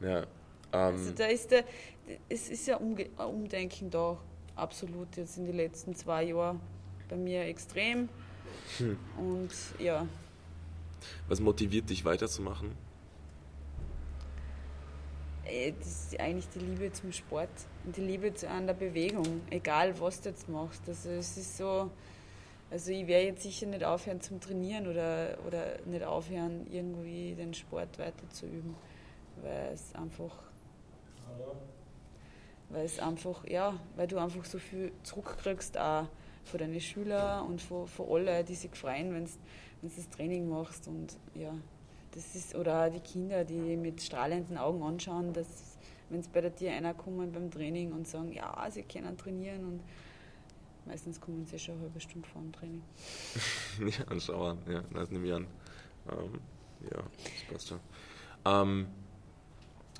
Ja, 0.00 0.20
ähm, 0.20 0.26
also 0.72 1.12
da 1.12 1.26
ist 1.26 1.50
der, 1.50 1.64
es 2.28 2.48
ist 2.48 2.66
ja 2.66 2.78
ein 2.78 2.96
Umdenken 3.18 3.90
da 3.90 4.16
absolut 4.56 5.16
jetzt 5.16 5.38
in 5.38 5.46
den 5.46 5.56
letzten 5.56 5.94
zwei 5.94 6.24
Jahren 6.24 6.60
bei 7.08 7.16
mir 7.16 7.42
extrem. 7.42 8.08
Hm. 8.78 8.98
Und 9.16 9.52
ja. 9.78 10.06
Was 11.28 11.40
motiviert 11.40 11.88
dich 11.90 12.04
weiterzumachen? 12.04 12.72
Äh, 15.44 15.72
das 15.78 15.88
ist 15.88 16.20
eigentlich 16.20 16.48
die 16.48 16.58
Liebe 16.58 16.92
zum 16.92 17.12
Sport 17.12 17.50
und 17.84 17.96
die 17.96 18.00
Liebe 18.00 18.32
an 18.48 18.66
der 18.66 18.74
Bewegung, 18.74 19.42
egal 19.50 19.98
was 20.00 20.20
du 20.20 20.30
jetzt 20.30 20.48
machst. 20.48 20.82
Also 20.88 21.10
es 21.10 21.36
ist 21.36 21.56
so, 21.56 21.90
also 22.70 22.90
ich 22.90 23.06
werde 23.06 23.26
jetzt 23.26 23.42
sicher 23.42 23.66
nicht 23.66 23.84
aufhören 23.84 24.20
zum 24.20 24.40
Trainieren 24.40 24.88
oder, 24.88 25.38
oder 25.46 25.78
nicht 25.84 26.04
aufhören, 26.04 26.66
irgendwie 26.70 27.34
den 27.34 27.54
Sport 27.54 27.98
weiterzuüben, 27.98 28.74
weil 29.42 29.72
es 29.72 29.94
einfach 29.94 30.32
weil 32.68 32.84
es 32.84 32.98
einfach, 32.98 33.46
ja, 33.46 33.78
weil 33.96 34.06
du 34.06 34.18
einfach 34.18 34.44
so 34.44 34.58
viel 34.58 34.92
zurückkriegst 35.02 35.78
auch 35.78 36.06
von 36.44 36.58
deinen 36.58 36.80
Schülern 36.80 37.46
und 37.46 37.60
von, 37.60 37.86
von 37.86 38.08
allen, 38.08 38.44
die 38.44 38.54
sich 38.54 38.74
freuen, 38.74 39.12
wenn 39.14 39.24
du 39.24 39.30
das 39.82 40.08
Training 40.10 40.48
machst 40.48 40.88
und 40.88 41.16
ja, 41.34 41.52
das 42.12 42.34
ist, 42.34 42.54
oder 42.54 42.86
auch 42.86 42.90
die 42.90 43.00
Kinder, 43.00 43.44
die 43.44 43.76
mit 43.76 44.02
strahlenden 44.02 44.56
Augen 44.56 44.82
anschauen, 44.82 45.32
dass 45.32 45.76
wenn 46.08 46.20
es 46.20 46.28
bei 46.28 46.40
der 46.40 46.54
Tier 46.54 46.72
einer 46.72 46.94
kommen 46.94 47.32
beim 47.32 47.50
Training 47.50 47.92
und 47.92 48.06
sagen, 48.06 48.32
ja, 48.32 48.68
sie 48.70 48.82
können 48.82 49.16
trainieren 49.18 49.64
und 49.64 49.80
meistens 50.86 51.20
kommen 51.20 51.44
sie 51.46 51.58
schon 51.58 51.74
eine 51.74 51.84
halbe 51.84 52.00
Stunde 52.00 52.28
vor 52.28 52.42
dem 52.42 52.52
Training. 52.52 52.82
ja, 53.98 54.06
anschauen, 54.06 54.58
ja, 54.68 54.82
das 54.94 55.10
nehme 55.10 55.26
ich 55.26 55.34
an. 55.34 55.46
Ähm, 56.10 56.40
ja, 56.84 57.02
das 57.02 57.52
passt 57.52 57.68
schon. 57.68 57.80
Ähm, 58.44 58.86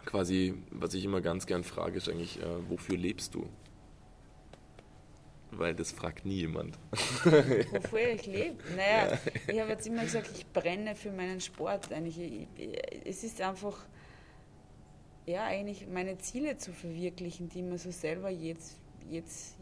quasi, 0.07 0.55
was 0.71 0.95
ich 0.95 1.05
immer 1.05 1.21
ganz 1.21 1.47
gern 1.47 1.65
frage, 1.65 1.99
ist 1.99 2.09
eigentlich, 2.09 2.41
äh, 2.41 2.71
wofür 2.71 2.97
lebst 2.97 3.35
du? 3.35 3.47
Weil 5.51 5.75
das 5.75 5.93
fragt 5.93 6.27
nie 6.27 6.39
jemand. 6.41 6.79
Wofür 6.91 8.09
ich 8.15 8.27
lebe? 8.27 8.57
Naja, 8.77 9.13
ja. 9.13 9.19
ich 9.47 9.61
habe 9.61 9.71
jetzt 9.71 9.87
immer 9.87 10.03
gesagt, 10.03 10.31
ich 10.37 10.45
brenne 10.47 10.95
für 10.95 11.13
meinen 11.13 11.41
Sport. 11.41 11.93
Eigentlich. 11.93 12.19
Ich, 12.19 12.49
es 13.05 13.23
ist 13.23 13.41
einfach, 13.41 13.87
ja, 15.25 15.45
eigentlich 15.45 15.87
meine 15.87 16.19
Ziele 16.19 16.59
zu 16.59 16.73
verwirklichen, 16.73 17.49
die 17.49 17.63
man 17.63 17.79
so 17.79 17.91
selber 17.91 18.29
jetzt, 18.29 18.79
jetzt 19.09 19.57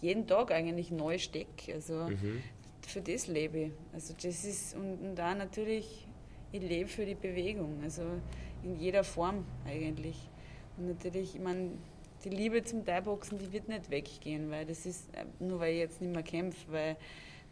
jeden 0.00 0.26
Tag 0.26 0.50
eigentlich 0.50 0.90
neu 0.90 1.18
stecke. 1.18 1.72
Also 1.72 1.94
mhm. 1.94 2.42
für 2.86 3.00
das 3.00 3.26
lebe 3.26 3.58
ich. 3.58 3.72
Also 3.92 4.12
das 4.14 4.44
ist, 4.44 4.74
und, 4.74 4.98
und 4.98 5.14
da 5.14 5.34
natürlich, 5.34 6.06
ich 6.52 6.62
lebe 6.62 6.88
für 6.88 7.06
die 7.06 7.14
Bewegung. 7.14 7.80
Also 7.82 8.02
in 8.62 8.78
jeder 8.78 9.04
Form 9.04 9.44
eigentlich. 9.66 10.16
Und 10.76 10.88
natürlich, 10.88 11.34
ich 11.34 11.40
meine, 11.40 11.70
die 12.24 12.30
Liebe 12.30 12.62
zum 12.62 12.84
Thai-Boxen, 12.84 13.38
die 13.38 13.52
wird 13.52 13.68
nicht 13.68 13.90
weggehen, 13.90 14.50
weil 14.50 14.66
das 14.66 14.86
ist, 14.86 15.14
äh, 15.14 15.24
nur 15.38 15.60
weil 15.60 15.72
ich 15.72 15.78
jetzt 15.78 16.00
nicht 16.00 16.12
mehr 16.12 16.22
kämpfe, 16.22 16.70
weil 16.70 16.96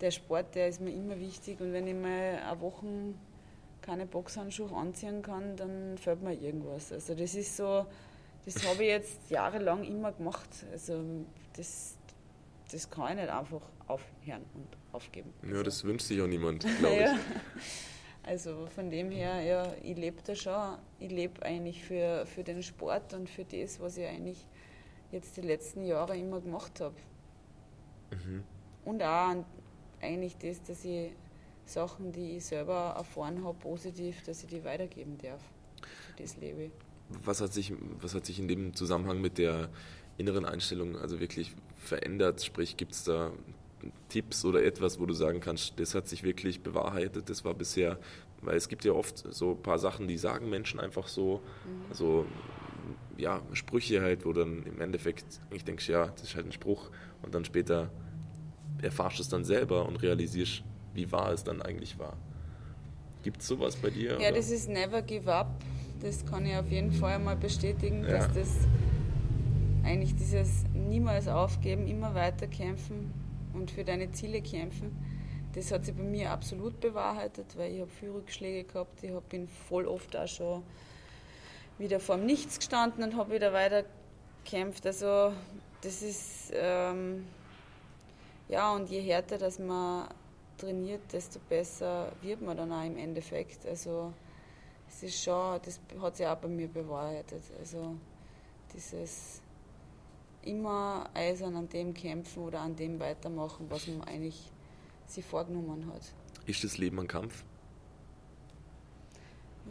der 0.00 0.10
Sport, 0.10 0.54
der 0.54 0.68
ist 0.68 0.80
mir 0.80 0.92
immer 0.92 1.18
wichtig 1.18 1.60
und 1.60 1.72
wenn 1.72 1.86
ich 1.86 1.94
mal 1.94 2.38
eine 2.46 2.60
Woche 2.60 2.86
keine 3.82 4.06
Boxhandschuhe 4.06 4.74
anziehen 4.76 5.22
kann, 5.22 5.56
dann 5.56 5.96
fällt 5.98 6.22
mir 6.22 6.34
irgendwas. 6.34 6.92
Also 6.92 7.14
das 7.14 7.34
ist 7.34 7.56
so, 7.56 7.86
das 8.44 8.66
habe 8.66 8.82
ich 8.82 8.90
jetzt 8.90 9.30
jahrelang 9.30 9.84
immer 9.84 10.12
gemacht. 10.12 10.48
Also 10.72 11.02
das, 11.56 11.96
das 12.70 12.90
kann 12.90 13.10
ich 13.10 13.22
nicht 13.22 13.30
einfach 13.30 13.62
aufhören 13.86 14.44
und 14.54 14.66
aufgeben. 14.92 15.32
Ja, 15.42 15.50
also. 15.50 15.62
das 15.64 15.84
wünscht 15.84 16.06
sich 16.06 16.20
auch 16.20 16.26
niemand, 16.26 16.66
glaube 16.78 16.94
ich. 16.96 17.00
ja. 17.00 17.18
Also 18.22 18.66
von 18.74 18.90
dem 18.90 19.10
her, 19.10 19.40
ja, 19.40 19.72
ich 19.82 19.96
lebe 19.96 20.22
da 20.22 20.34
schon. 20.34 20.78
Ich 20.98 21.10
lebe 21.10 21.42
eigentlich 21.42 21.82
für, 21.82 22.26
für 22.26 22.44
den 22.44 22.62
Sport 22.62 23.14
und 23.14 23.28
für 23.28 23.44
das, 23.44 23.80
was 23.80 23.96
ich 23.96 24.06
eigentlich 24.06 24.46
jetzt 25.10 25.36
die 25.36 25.42
letzten 25.42 25.84
Jahre 25.84 26.16
immer 26.16 26.40
gemacht 26.40 26.80
habe. 26.80 26.94
Mhm. 28.10 28.44
Und 28.84 29.02
auch 29.02 29.44
eigentlich 30.00 30.36
das, 30.36 30.62
dass 30.62 30.84
ich 30.84 31.12
Sachen, 31.64 32.12
die 32.12 32.36
ich 32.36 32.44
selber 32.44 32.94
erfahren 32.96 33.44
habe, 33.44 33.56
positiv, 33.58 34.22
dass 34.22 34.42
ich 34.42 34.48
die 34.48 34.64
weitergeben 34.64 35.18
darf. 35.18 35.42
Für 35.82 36.22
das 36.22 36.36
lebe 36.36 36.64
ich. 36.64 36.72
Was 37.24 37.40
hat 37.40 37.52
sich, 37.52 37.72
was 38.00 38.14
hat 38.14 38.26
sich 38.26 38.38
in 38.38 38.48
dem 38.48 38.74
Zusammenhang 38.74 39.20
mit 39.20 39.38
der 39.38 39.70
inneren 40.18 40.44
Einstellung 40.44 40.96
also 40.96 41.20
wirklich 41.20 41.54
verändert? 41.76 42.42
Sprich, 42.42 42.76
gibt 42.76 42.92
es 42.92 43.04
da 43.04 43.32
Tipps 44.08 44.44
oder 44.44 44.62
etwas, 44.64 44.98
wo 44.98 45.06
du 45.06 45.14
sagen 45.14 45.40
kannst, 45.40 45.78
das 45.78 45.94
hat 45.94 46.08
sich 46.08 46.22
wirklich 46.22 46.62
bewahrheitet, 46.62 47.28
das 47.30 47.44
war 47.44 47.54
bisher, 47.54 47.98
weil 48.42 48.56
es 48.56 48.68
gibt 48.68 48.84
ja 48.84 48.92
oft 48.92 49.24
so 49.32 49.52
ein 49.52 49.62
paar 49.62 49.78
Sachen, 49.78 50.08
die 50.08 50.16
sagen 50.16 50.48
Menschen 50.48 50.80
einfach 50.80 51.08
so, 51.08 51.42
mhm. 51.64 51.90
also 51.90 52.26
ja, 53.16 53.42
Sprüche 53.52 54.00
halt, 54.00 54.24
wo 54.24 54.32
dann 54.32 54.62
im 54.64 54.80
Endeffekt 54.80 55.40
ich 55.50 55.64
denke, 55.64 55.82
ja, 55.90 56.06
das 56.06 56.22
ist 56.22 56.34
halt 56.36 56.46
ein 56.46 56.52
Spruch 56.52 56.90
und 57.22 57.34
dann 57.34 57.44
später 57.44 57.90
erfahrst 58.80 59.18
du 59.18 59.22
es 59.22 59.28
dann 59.28 59.44
selber 59.44 59.86
und 59.86 59.96
realisierst, 59.96 60.62
wie 60.94 61.10
wahr 61.10 61.32
es 61.32 61.42
dann 61.42 61.60
eigentlich 61.60 61.98
war. 61.98 62.16
Gibt 63.22 63.40
es 63.40 63.48
sowas 63.48 63.76
bei 63.76 63.90
dir? 63.90 64.12
Ja, 64.12 64.28
oder? 64.28 64.32
das 64.32 64.50
ist 64.50 64.68
Never 64.68 65.02
Give 65.02 65.32
Up. 65.32 65.50
Das 66.00 66.24
kann 66.24 66.46
ich 66.46 66.54
auf 66.54 66.70
jeden 66.70 66.92
Fall 66.92 67.18
mal 67.18 67.34
bestätigen, 67.34 68.04
ja. 68.04 68.10
dass 68.10 68.32
das 68.32 68.48
eigentlich 69.82 70.14
dieses 70.14 70.64
niemals 70.72 71.26
aufgeben, 71.26 71.88
immer 71.88 72.14
weiter 72.14 72.46
kämpfen 72.46 73.12
und 73.58 73.70
für 73.70 73.84
deine 73.84 74.10
Ziele 74.12 74.40
kämpfen, 74.40 74.96
das 75.54 75.72
hat 75.72 75.84
sich 75.84 75.94
bei 75.94 76.02
mir 76.02 76.30
absolut 76.30 76.78
bewahrheitet, 76.80 77.56
weil 77.56 77.72
ich 77.72 77.80
habe 77.80 77.90
viele 77.90 78.14
Rückschläge 78.14 78.64
gehabt. 78.64 79.02
Ich 79.02 79.12
bin 79.28 79.48
voll 79.48 79.86
oft 79.86 80.14
auch 80.16 80.28
schon 80.28 80.62
wieder 81.78 82.00
vor 82.00 82.16
dem 82.16 82.26
Nichts 82.26 82.58
gestanden 82.58 83.02
und 83.02 83.16
habe 83.16 83.34
wieder 83.34 83.52
weiter 83.52 83.84
gekämpft. 84.44 84.86
Also 84.86 85.32
das 85.80 86.02
ist 86.02 86.52
ähm, 86.54 87.26
ja 88.48 88.72
und 88.74 88.88
je 88.90 89.00
härter, 89.00 89.38
dass 89.38 89.58
man 89.58 90.08
trainiert, 90.58 91.12
desto 91.12 91.38
besser 91.48 92.12
wird 92.20 92.42
man 92.42 92.56
dann 92.56 92.72
auch 92.72 92.84
im 92.84 92.96
Endeffekt. 92.96 93.66
Also 93.66 94.12
es 94.88 95.02
ist 95.02 95.22
schon, 95.22 95.60
das 95.64 95.80
hat 96.00 96.16
sich 96.16 96.26
auch 96.26 96.36
bei 96.36 96.48
mir 96.48 96.68
bewahrheitet. 96.68 97.42
Also 97.58 97.94
dieses 98.74 99.40
immer 100.48 101.08
eisern 101.14 101.56
an 101.56 101.68
dem 101.68 101.94
kämpfen 101.94 102.42
oder 102.42 102.60
an 102.60 102.74
dem 102.74 102.98
weitermachen, 102.98 103.66
was 103.68 103.86
man 103.86 104.02
eigentlich 104.02 104.50
sich 105.06 105.24
vorgenommen 105.24 105.86
hat. 105.92 106.02
Ist 106.46 106.64
das 106.64 106.78
Leben 106.78 106.98
ein 106.98 107.06
Kampf? 107.08 107.44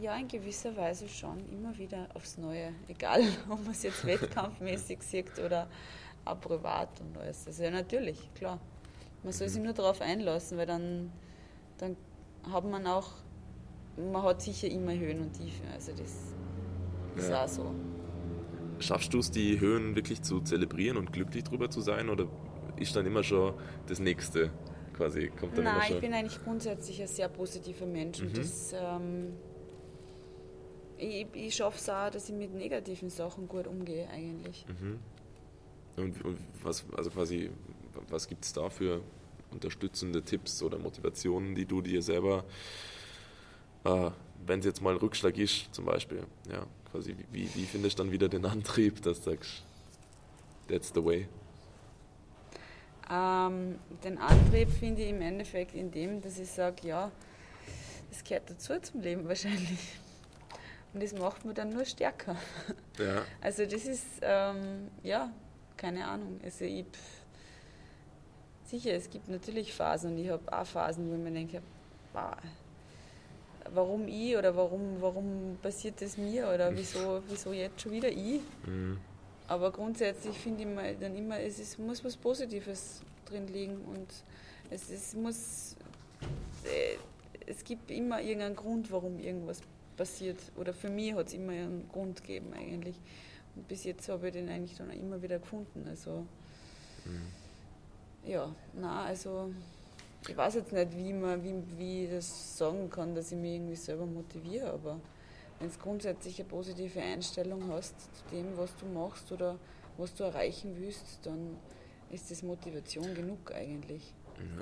Ja, 0.00 0.16
in 0.16 0.28
gewisser 0.28 0.76
Weise 0.76 1.08
schon. 1.08 1.40
Immer 1.50 1.76
wieder 1.76 2.08
aufs 2.14 2.38
Neue. 2.38 2.72
Egal, 2.86 3.22
ob 3.48 3.62
man 3.62 3.72
es 3.72 3.82
jetzt 3.82 4.04
wettkampfmäßig 4.04 5.02
sieht 5.02 5.38
oder 5.38 5.68
auch 6.24 6.40
privat 6.40 7.00
und 7.00 7.16
alles. 7.18 7.46
Also 7.46 7.64
ja, 7.64 7.70
natürlich, 7.70 8.32
klar. 8.34 8.60
Man 9.24 9.32
soll 9.32 9.48
sich 9.48 9.58
mhm. 9.58 9.66
nur 9.66 9.74
darauf 9.74 10.00
einlassen, 10.00 10.56
weil 10.56 10.66
dann, 10.66 11.10
dann 11.78 11.96
hat 12.50 12.64
man 12.64 12.86
auch, 12.86 13.10
man 13.96 14.22
hat 14.22 14.42
sicher 14.42 14.68
immer 14.68 14.94
Höhen 14.94 15.20
und 15.20 15.32
Tiefen. 15.32 15.66
Also 15.72 15.92
das 15.92 16.34
ist 17.16 17.30
ja. 17.30 17.44
auch 17.44 17.48
so. 17.48 17.74
Schaffst 18.80 19.12
du 19.12 19.18
es, 19.18 19.30
die 19.30 19.60
Höhen 19.60 19.96
wirklich 19.96 20.22
zu 20.22 20.40
zelebrieren 20.40 20.96
und 20.96 21.12
glücklich 21.12 21.44
drüber 21.44 21.70
zu 21.70 21.80
sein 21.80 22.08
oder 22.08 22.26
ist 22.76 22.94
dann 22.94 23.06
immer 23.06 23.22
schon 23.22 23.54
das 23.86 23.98
Nächste 23.98 24.50
quasi? 24.96 25.28
Kommt 25.28 25.56
dann 25.56 25.64
Nein, 25.64 25.74
immer 25.74 25.84
schon? 25.84 25.96
ich 25.96 26.00
bin 26.00 26.14
eigentlich 26.14 26.44
grundsätzlich 26.44 27.00
ein 27.00 27.08
sehr 27.08 27.28
positiver 27.28 27.86
Mensch 27.86 28.20
mhm. 28.20 28.28
und 28.28 28.38
das, 28.38 28.72
ähm, 28.72 29.32
ich, 30.96 31.26
ich 31.32 31.54
schaffe 31.54 31.78
es 31.78 31.88
auch, 31.88 32.10
dass 32.10 32.28
ich 32.28 32.34
mit 32.34 32.54
negativen 32.54 33.10
Sachen 33.10 33.48
gut 33.48 33.66
umgehe 33.66 34.08
eigentlich. 34.08 34.64
Mhm. 34.68 34.98
Und, 35.96 36.24
und, 36.24 36.38
was, 36.62 36.84
also 36.96 37.10
quasi, 37.10 37.50
was 38.08 38.28
gibt 38.28 38.44
es 38.44 38.52
da 38.52 38.70
für 38.70 39.00
unterstützende 39.50 40.22
Tipps 40.22 40.62
oder 40.62 40.78
Motivationen, 40.78 41.54
die 41.54 41.64
du 41.64 41.80
dir 41.80 42.02
selber, 42.02 42.44
äh, 43.84 44.10
wenn 44.46 44.60
es 44.60 44.66
jetzt 44.66 44.80
mal 44.80 44.94
ein 44.94 44.98
Rückschlag 44.98 45.36
ist 45.38 45.74
zum 45.74 45.84
Beispiel, 45.84 46.22
ja, 46.50 46.66
quasi, 46.90 47.16
wie, 47.32 47.48
wie 47.54 47.64
findest 47.64 47.98
du 47.98 48.02
dann 48.02 48.12
wieder 48.12 48.28
den 48.28 48.44
Antrieb, 48.44 49.02
dass 49.02 49.20
du 49.20 49.30
sagst, 49.30 49.62
that's 50.68 50.92
the 50.94 51.04
way? 51.04 51.28
Ähm, 53.10 53.78
den 54.04 54.18
Antrieb 54.18 54.70
finde 54.70 55.02
ich 55.02 55.10
im 55.10 55.22
Endeffekt 55.22 55.74
in 55.74 55.90
dem, 55.90 56.20
dass 56.20 56.38
ich 56.38 56.50
sage, 56.50 56.86
ja, 56.86 57.10
das 58.10 58.24
gehört 58.24 58.50
dazu 58.50 58.78
zum 58.80 59.00
Leben 59.00 59.26
wahrscheinlich. 59.26 59.98
Und 60.92 61.02
das 61.02 61.12
macht 61.12 61.44
mich 61.44 61.54
dann 61.54 61.70
nur 61.70 61.84
stärker. 61.84 62.36
Ja. 62.98 63.22
Also 63.40 63.64
das 63.64 63.84
ist, 63.84 64.06
ähm, 64.22 64.88
ja, 65.02 65.30
keine 65.76 66.06
Ahnung. 66.06 66.40
Also 66.42 66.64
ich, 66.64 66.86
sicher, 68.64 68.92
es 68.92 69.08
gibt 69.08 69.28
natürlich 69.28 69.72
Phasen 69.72 70.12
und 70.12 70.18
ich 70.18 70.30
habe 70.30 70.52
auch 70.52 70.66
Phasen, 70.66 71.08
wo 71.08 71.14
ich 71.14 71.20
mir 71.20 71.32
denke, 71.32 71.62
wow, 72.12 72.34
warum 73.74 74.08
ich 74.08 74.36
oder 74.36 74.54
warum, 74.56 74.96
warum 75.00 75.58
passiert 75.62 76.00
das 76.00 76.16
mir 76.16 76.48
oder 76.52 76.74
wieso, 76.76 77.22
wieso 77.28 77.52
jetzt 77.52 77.80
schon 77.80 77.92
wieder 77.92 78.08
ich. 78.08 78.40
Mhm. 78.66 78.98
Aber 79.46 79.70
grundsätzlich 79.72 80.36
finde 80.36 80.62
ich 80.62 80.68
mal 80.68 80.94
dann 80.96 81.16
immer, 81.16 81.40
es 81.40 81.58
ist, 81.58 81.78
muss 81.78 82.04
was 82.04 82.16
Positives 82.16 83.00
drin 83.24 83.46
liegen 83.48 83.78
und 83.86 84.06
es, 84.70 84.90
es 84.90 85.14
muss, 85.14 85.76
äh, 86.64 86.96
es 87.46 87.64
gibt 87.64 87.90
immer 87.90 88.20
irgendeinen 88.20 88.56
Grund, 88.56 88.92
warum 88.92 89.18
irgendwas 89.18 89.62
passiert. 89.96 90.38
Oder 90.56 90.72
für 90.72 90.90
mich 90.90 91.14
hat 91.14 91.28
es 91.28 91.34
immer 91.34 91.52
einen 91.52 91.88
Grund 91.90 92.22
gegeben 92.22 92.52
eigentlich. 92.52 92.96
Und 93.56 93.66
bis 93.68 93.84
jetzt 93.84 94.08
habe 94.08 94.28
ich 94.28 94.34
den 94.34 94.48
eigentlich 94.48 94.76
dann 94.76 94.90
immer 94.90 95.22
wieder 95.22 95.38
gefunden. 95.38 95.86
Also 95.88 96.26
mhm. 97.04 98.30
ja, 98.30 98.54
na 98.74 99.04
also 99.04 99.50
ich 100.28 100.36
weiß 100.36 100.54
jetzt 100.56 100.72
nicht, 100.72 100.96
wie 100.96 101.12
man, 101.12 101.42
wie, 101.42 101.54
wie 101.78 102.04
ich 102.04 102.10
das 102.10 102.58
sagen 102.58 102.90
kann, 102.90 103.14
dass 103.14 103.32
ich 103.32 103.38
mich 103.38 103.54
irgendwie 103.54 103.76
selber 103.76 104.06
motiviere, 104.06 104.70
aber 104.70 105.00
wenn 105.58 105.70
du 105.70 105.78
grundsätzlich 105.78 106.38
eine 106.38 106.48
positive 106.48 107.00
Einstellung 107.00 107.68
hast 107.70 107.94
zu 108.14 108.22
dem, 108.30 108.56
was 108.56 108.76
du 108.76 108.86
machst 108.86 109.32
oder 109.32 109.58
was 109.96 110.14
du 110.14 110.24
erreichen 110.24 110.76
willst, 110.78 111.20
dann 111.24 111.56
ist 112.10 112.30
das 112.30 112.42
Motivation 112.42 113.14
genug 113.14 113.52
eigentlich. 113.52 114.14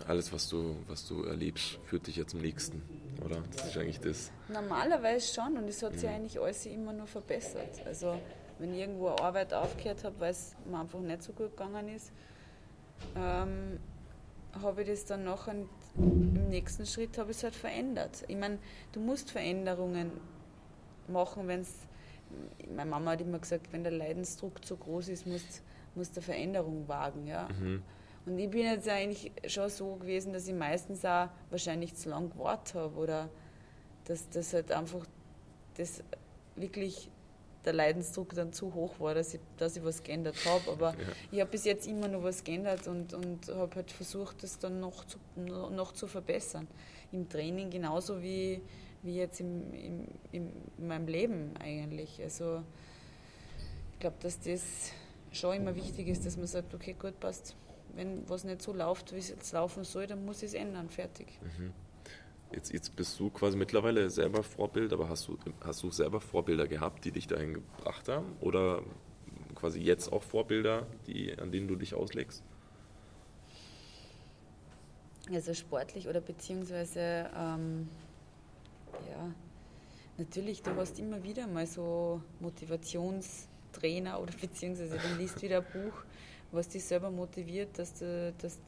Alles, 0.09 0.33
was 0.33 0.49
du, 0.49 0.77
was 0.87 1.07
du 1.07 1.25
erlebst, 1.25 1.79
führt 1.85 2.07
dich 2.07 2.17
ja 2.17 2.27
zum 2.27 2.41
nächsten, 2.41 2.83
oder? 3.23 3.43
Das 3.55 3.67
ist 3.67 3.77
eigentlich 3.77 4.01
das. 4.01 4.31
Normalerweise 4.49 5.35
schon 5.35 5.59
und 5.59 5.69
es 5.69 5.83
hat 5.83 5.95
sich 5.95 6.05
ja. 6.05 6.13
eigentlich 6.13 6.41
alles 6.41 6.65
immer 6.65 6.95
nur 6.95 7.07
verbessert. 7.07 7.85
Also 7.85 8.19
wenn 8.59 8.73
ich 8.73 8.81
irgendwo 8.81 9.09
eine 9.09 9.21
Arbeit 9.21 9.53
aufgehört 9.53 10.03
habe, 10.05 10.19
weil 10.19 10.31
es 10.31 10.57
mir 10.65 10.81
einfach 10.81 11.01
nicht 11.01 11.23
so 11.23 11.33
gut 11.33 11.51
gegangen 11.51 11.89
ist, 11.89 12.11
ähm, 13.15 13.79
habe 14.63 14.83
ich 14.83 14.89
das 14.89 15.05
dann 15.05 15.25
nachher 15.25 15.55
im 15.97 16.49
nächsten 16.49 16.87
Schritt 16.87 17.17
habe 17.19 17.31
ich 17.31 17.39
es 17.39 17.45
halt 17.45 17.55
verändert. 17.55 18.25
Ich 18.29 18.37
meine, 18.37 18.59
du 18.93 19.01
musst 19.01 19.31
Veränderungen 19.31 20.13
machen, 21.09 21.49
wenn 21.49 21.61
es. 21.61 21.75
Meine 22.75 22.91
Mama 22.91 23.13
hat 23.13 23.21
immer 23.21 23.39
gesagt, 23.39 23.73
wenn 23.73 23.83
der 23.83 23.93
Leidensdruck 23.93 24.65
zu 24.65 24.77
groß 24.77 25.09
ist, 25.09 25.27
musst 25.27 25.63
du 25.95 26.03
eine 26.03 26.23
Veränderung 26.23 26.89
wagen. 26.89 27.27
Ja? 27.27 27.49
Mhm. 27.49 27.83
Und 28.27 28.39
ich 28.39 28.51
bin 28.51 28.63
jetzt 28.63 28.89
eigentlich 28.89 29.31
schon 29.47 29.71
so 29.71 29.95
gewesen, 29.95 30.33
dass 30.33 30.49
ich 30.49 30.55
meistens 30.55 31.05
auch 31.05 31.29
wahrscheinlich 31.51 31.95
zu 31.95 32.11
lang 32.11 32.31
gewartet 32.31 32.75
habe 32.75 32.97
oder 32.97 33.31
dass 34.05 34.29
das 34.31 34.53
halt 34.53 34.73
einfach 34.73 35.07
das 35.77 36.03
wirklich 36.57 37.09
der 37.67 37.73
Leidensdruck 37.73 38.35
dann 38.35 38.53
zu 38.53 38.73
hoch 38.75 39.01
war, 39.01 39.15
dass 39.15 39.35
ich, 39.35 39.41
dass 39.57 39.77
ich 39.77 39.85
was 39.85 40.03
geändert 40.03 40.37
habe. 40.47 40.71
Aber 40.71 40.91
ja. 40.93 40.99
ich 41.33 41.41
habe 41.41 41.51
bis 41.51 41.65
jetzt 41.65 41.87
immer 41.87 42.09
noch 42.09 42.23
was 42.23 42.45
geändert 42.45 42.87
und, 42.87 43.13
und 43.13 43.49
habe 43.49 43.75
halt 43.77 43.91
versucht, 43.91 44.43
das 44.43 44.59
dann 44.59 44.81
noch 44.81 45.05
zu, 45.05 45.19
noch 45.37 45.93
zu 45.93 46.07
verbessern. 46.07 46.67
Im 47.13 47.29
Training 47.29 47.71
genauso 47.71 48.23
wie, 48.23 48.61
wie 49.03 49.17
jetzt 49.17 49.41
im, 49.41 49.75
im, 49.75 50.09
in 50.33 50.53
meinem 50.79 51.09
Leben 51.09 51.51
eigentlich. 51.59 52.23
Also 52.23 52.63
ich 53.93 54.01
glaube, 54.01 54.17
dass 54.21 54.41
das 54.41 54.93
schon 55.33 55.57
immer 55.57 55.75
wichtig 55.75 56.09
ist, 56.09 56.25
dass 56.25 56.37
man 56.37 56.47
sagt, 56.47 56.73
okay, 56.75 56.95
gut, 56.99 57.19
passt. 57.21 57.57
Wenn 57.95 58.29
was 58.29 58.45
nicht 58.45 58.61
so 58.61 58.73
läuft, 58.73 59.15
wie 59.15 59.19
es 59.19 59.31
jetzt 59.31 59.53
laufen 59.53 59.85
soll, 59.85 60.07
dann 60.07 60.25
muss 60.25 60.43
ich 60.43 60.49
es 60.49 60.55
ändern, 60.55 60.91
fertig. 60.91 61.27
Mhm. 61.59 61.73
Jetzt, 62.57 62.73
jetzt 62.73 62.97
bist 62.97 63.21
du 63.21 63.29
quasi 63.29 63.55
mittlerweile 63.55 64.09
selber 64.09 64.43
Vorbild, 64.43 64.91
aber 64.95 65.11
hast 65.11 65.29
du, 65.29 65.37
hast 65.63 65.83
du 65.83 65.91
selber 65.91 66.23
Vorbilder 66.23 66.67
gehabt, 66.67 67.05
die 67.05 67.11
dich 67.11 67.27
dahin 67.27 67.53
gebracht 67.53 68.09
haben? 68.09 68.35
Oder 68.41 68.83
quasi 69.55 69.81
jetzt 69.81 70.11
auch 70.11 70.23
Vorbilder, 70.23 70.87
die, 71.07 71.39
an 71.39 71.53
denen 71.53 71.69
du 71.69 71.77
dich 71.77 71.93
auslegst? 71.93 72.43
Also 75.31 75.53
sportlich 75.53 76.09
oder 76.09 76.23
beziehungsweise, 76.23 77.29
ähm, 77.37 77.91
ja, 79.07 79.35
natürlich, 80.17 80.63
du 80.63 80.75
hast 80.77 80.99
immer 80.99 81.23
wieder 81.23 81.47
mal 81.47 81.67
so 81.67 82.23
Motivationstrainer 82.41 84.19
oder 84.19 84.33
beziehungsweise 84.41 84.97
dann 84.97 85.19
liest 85.19 85.43
wieder 85.43 85.59
ein 85.59 85.67
Buch, 85.73 86.05
was 86.53 86.69
dich 86.69 86.85
selber 86.85 87.11
motiviert, 87.11 87.79
dass 87.79 87.93
du, 87.93 88.33
dass, 88.39 88.59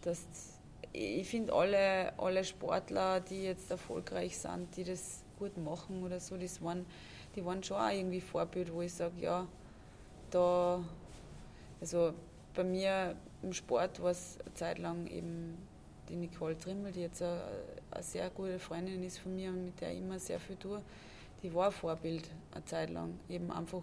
dass 0.00 0.51
ich 0.92 1.28
finde 1.28 1.52
alle, 1.52 2.12
alle 2.18 2.44
Sportler, 2.44 3.20
die 3.20 3.44
jetzt 3.44 3.70
erfolgreich 3.70 4.36
sind, 4.36 4.76
die 4.76 4.84
das 4.84 5.22
gut 5.38 5.56
machen 5.56 6.02
oder 6.02 6.20
so, 6.20 6.36
das 6.36 6.62
waren, 6.62 6.84
die 7.34 7.44
waren 7.44 7.62
schon 7.62 7.78
auch 7.78 7.90
irgendwie 7.90 8.20
Vorbild, 8.20 8.72
wo 8.72 8.82
ich 8.82 8.92
sage, 8.92 9.20
ja, 9.20 9.46
da, 10.30 10.84
also 11.80 12.12
bei 12.54 12.64
mir 12.64 13.16
im 13.42 13.52
Sport 13.52 14.02
war 14.02 14.10
es 14.10 14.38
eine 14.44 14.54
Zeit 14.54 14.78
lang 14.78 15.06
eben 15.06 15.56
die 16.08 16.16
Nicole 16.16 16.56
Trimmel, 16.58 16.92
die 16.92 17.00
jetzt 17.00 17.22
eine, 17.22 17.40
eine, 17.90 18.02
sehr 18.02 18.28
gute 18.30 18.58
Freundin 18.58 19.02
ist 19.02 19.18
von 19.18 19.34
mir 19.34 19.50
und 19.50 19.64
mit 19.64 19.80
der 19.80 19.92
ich 19.92 19.98
immer 19.98 20.18
sehr 20.18 20.38
viel 20.38 20.56
tue, 20.56 20.82
die 21.42 21.52
war 21.54 21.66
ein 21.66 21.72
Vorbild 21.72 22.28
eine 22.52 22.64
Zeit 22.64 22.90
lang, 22.90 23.18
eben 23.28 23.50
einfach, 23.50 23.82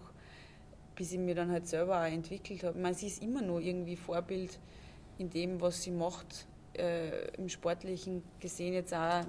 bis 0.94 1.12
ich 1.12 1.18
mir 1.18 1.34
dann 1.34 1.50
halt 1.50 1.66
selber 1.66 2.00
auch 2.00 2.06
entwickelt 2.06 2.62
habe. 2.62 2.76
Ich 2.76 2.82
meine, 2.82 2.94
sie 2.94 3.08
ist 3.08 3.22
immer 3.22 3.42
noch 3.42 3.58
irgendwie 3.58 3.96
Vorbild, 3.96 4.58
in 5.18 5.28
dem, 5.28 5.60
was 5.60 5.82
sie 5.82 5.90
macht, 5.90 6.46
äh, 6.80 7.28
im 7.36 7.48
Sportlichen 7.48 8.22
gesehen, 8.40 8.74
jetzt 8.74 8.94
auch 8.94 9.24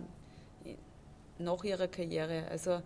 nach 1.38 1.64
ihrer 1.64 1.88
Karriere. 1.88 2.48
Also 2.50 2.82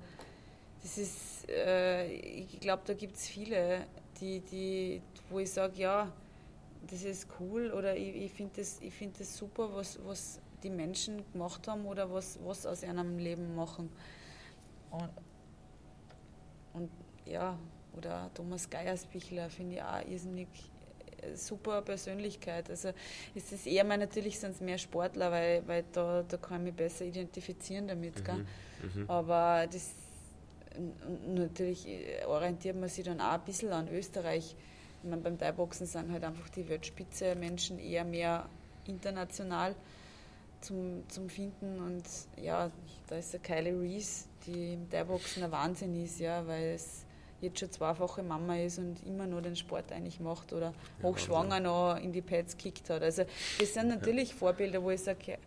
das 0.81 0.97
ist, 0.97 1.49
äh, 1.49 2.07
ich 2.13 2.59
glaube, 2.59 2.83
da 2.85 2.93
gibt 2.93 3.15
es 3.15 3.27
viele, 3.27 3.85
die, 4.19 4.39
die, 4.39 5.01
wo 5.29 5.39
ich 5.39 5.51
sage, 5.51 5.77
ja, 5.77 6.11
das 6.89 7.03
ist 7.03 7.27
cool 7.39 7.71
oder 7.71 7.95
ich, 7.95 8.15
ich 8.15 8.31
finde 8.31 8.53
das, 8.57 8.79
find 8.91 9.19
das 9.19 9.35
super, 9.35 9.73
was, 9.73 9.99
was 10.05 10.39
die 10.63 10.69
Menschen 10.69 11.23
gemacht 11.31 11.67
haben 11.67 11.85
oder 11.85 12.11
was, 12.11 12.39
was 12.43 12.65
aus 12.65 12.83
ihrem 12.83 13.17
Leben 13.17 13.55
machen. 13.55 13.89
Und, 14.91 15.09
und 16.73 16.91
ja, 17.25 17.57
oder 17.93 18.29
Thomas 18.33 18.69
Geiersbichler 18.69 19.49
finde 19.49 19.75
ich 19.75 19.81
auch 19.81 20.07
irrsinnig 20.07 20.47
super 21.33 21.81
Persönlichkeit. 21.81 22.69
Also 22.69 22.89
ist 23.33 23.51
es 23.51 23.65
eher 23.65 23.83
mal 23.83 23.97
natürlich 23.97 24.39
sind 24.39 24.51
es 24.51 24.61
mehr 24.61 24.77
Sportler, 24.77 25.31
weil, 25.31 25.67
weil 25.67 25.83
da, 25.91 26.23
da 26.27 26.37
kann 26.37 26.61
ich 26.61 26.65
mich 26.65 26.75
besser 26.75 27.05
identifizieren 27.05 27.87
damit. 27.87 28.15
Mhm, 28.27 28.45
mhm. 29.01 29.09
Aber 29.09 29.67
das 29.71 29.91
natürlich 31.27 31.87
äh, 31.87 32.25
orientiert 32.25 32.75
man 32.75 32.89
sich 32.89 33.05
dann 33.05 33.21
auch 33.21 33.33
ein 33.33 33.41
bisschen 33.45 33.71
an 33.71 33.87
Österreich. 33.87 34.55
Ich 35.03 35.09
meine, 35.09 35.21
beim 35.21 35.37
Thai-Boxen 35.37 35.85
sind 35.85 36.11
halt 36.11 36.23
einfach 36.23 36.49
die 36.49 36.67
Weltspitze 36.67 37.35
Menschen 37.35 37.79
eher 37.79 38.03
mehr 38.03 38.49
international 38.85 39.75
zum, 40.61 41.03
zum 41.09 41.29
Finden. 41.29 41.79
Und 41.79 42.03
ja, 42.41 42.71
da 43.07 43.17
ist 43.17 43.33
der 43.33 43.39
Kylie 43.39 43.79
Reese, 43.79 44.25
die 44.45 44.73
im 44.73 44.89
Thai-Boxen 44.89 45.43
ein 45.43 45.51
Wahnsinn 45.51 46.03
ist, 46.03 46.19
ja, 46.19 46.45
weil 46.47 46.75
es 46.75 47.04
jetzt 47.45 47.59
schon 47.59 47.71
zweifache 47.71 48.23
Mama 48.23 48.57
ist 48.57 48.79
und 48.79 49.05
immer 49.05 49.27
nur 49.27 49.41
den 49.41 49.55
Sport 49.55 49.91
eigentlich 49.91 50.19
macht 50.19 50.53
oder 50.53 50.73
ja, 51.01 51.03
hochschwanger 51.03 51.59
noch 51.59 51.97
in 51.97 52.11
die 52.11 52.21
Pads 52.21 52.57
kickt 52.57 52.89
hat. 52.89 53.01
Also 53.01 53.23
das 53.59 53.73
sind 53.73 53.87
natürlich 53.87 54.29
ja. 54.29 54.35
Vorbilder, 54.35 54.83
wo 54.83 54.91
ich 54.91 55.01
sage, 55.01 55.37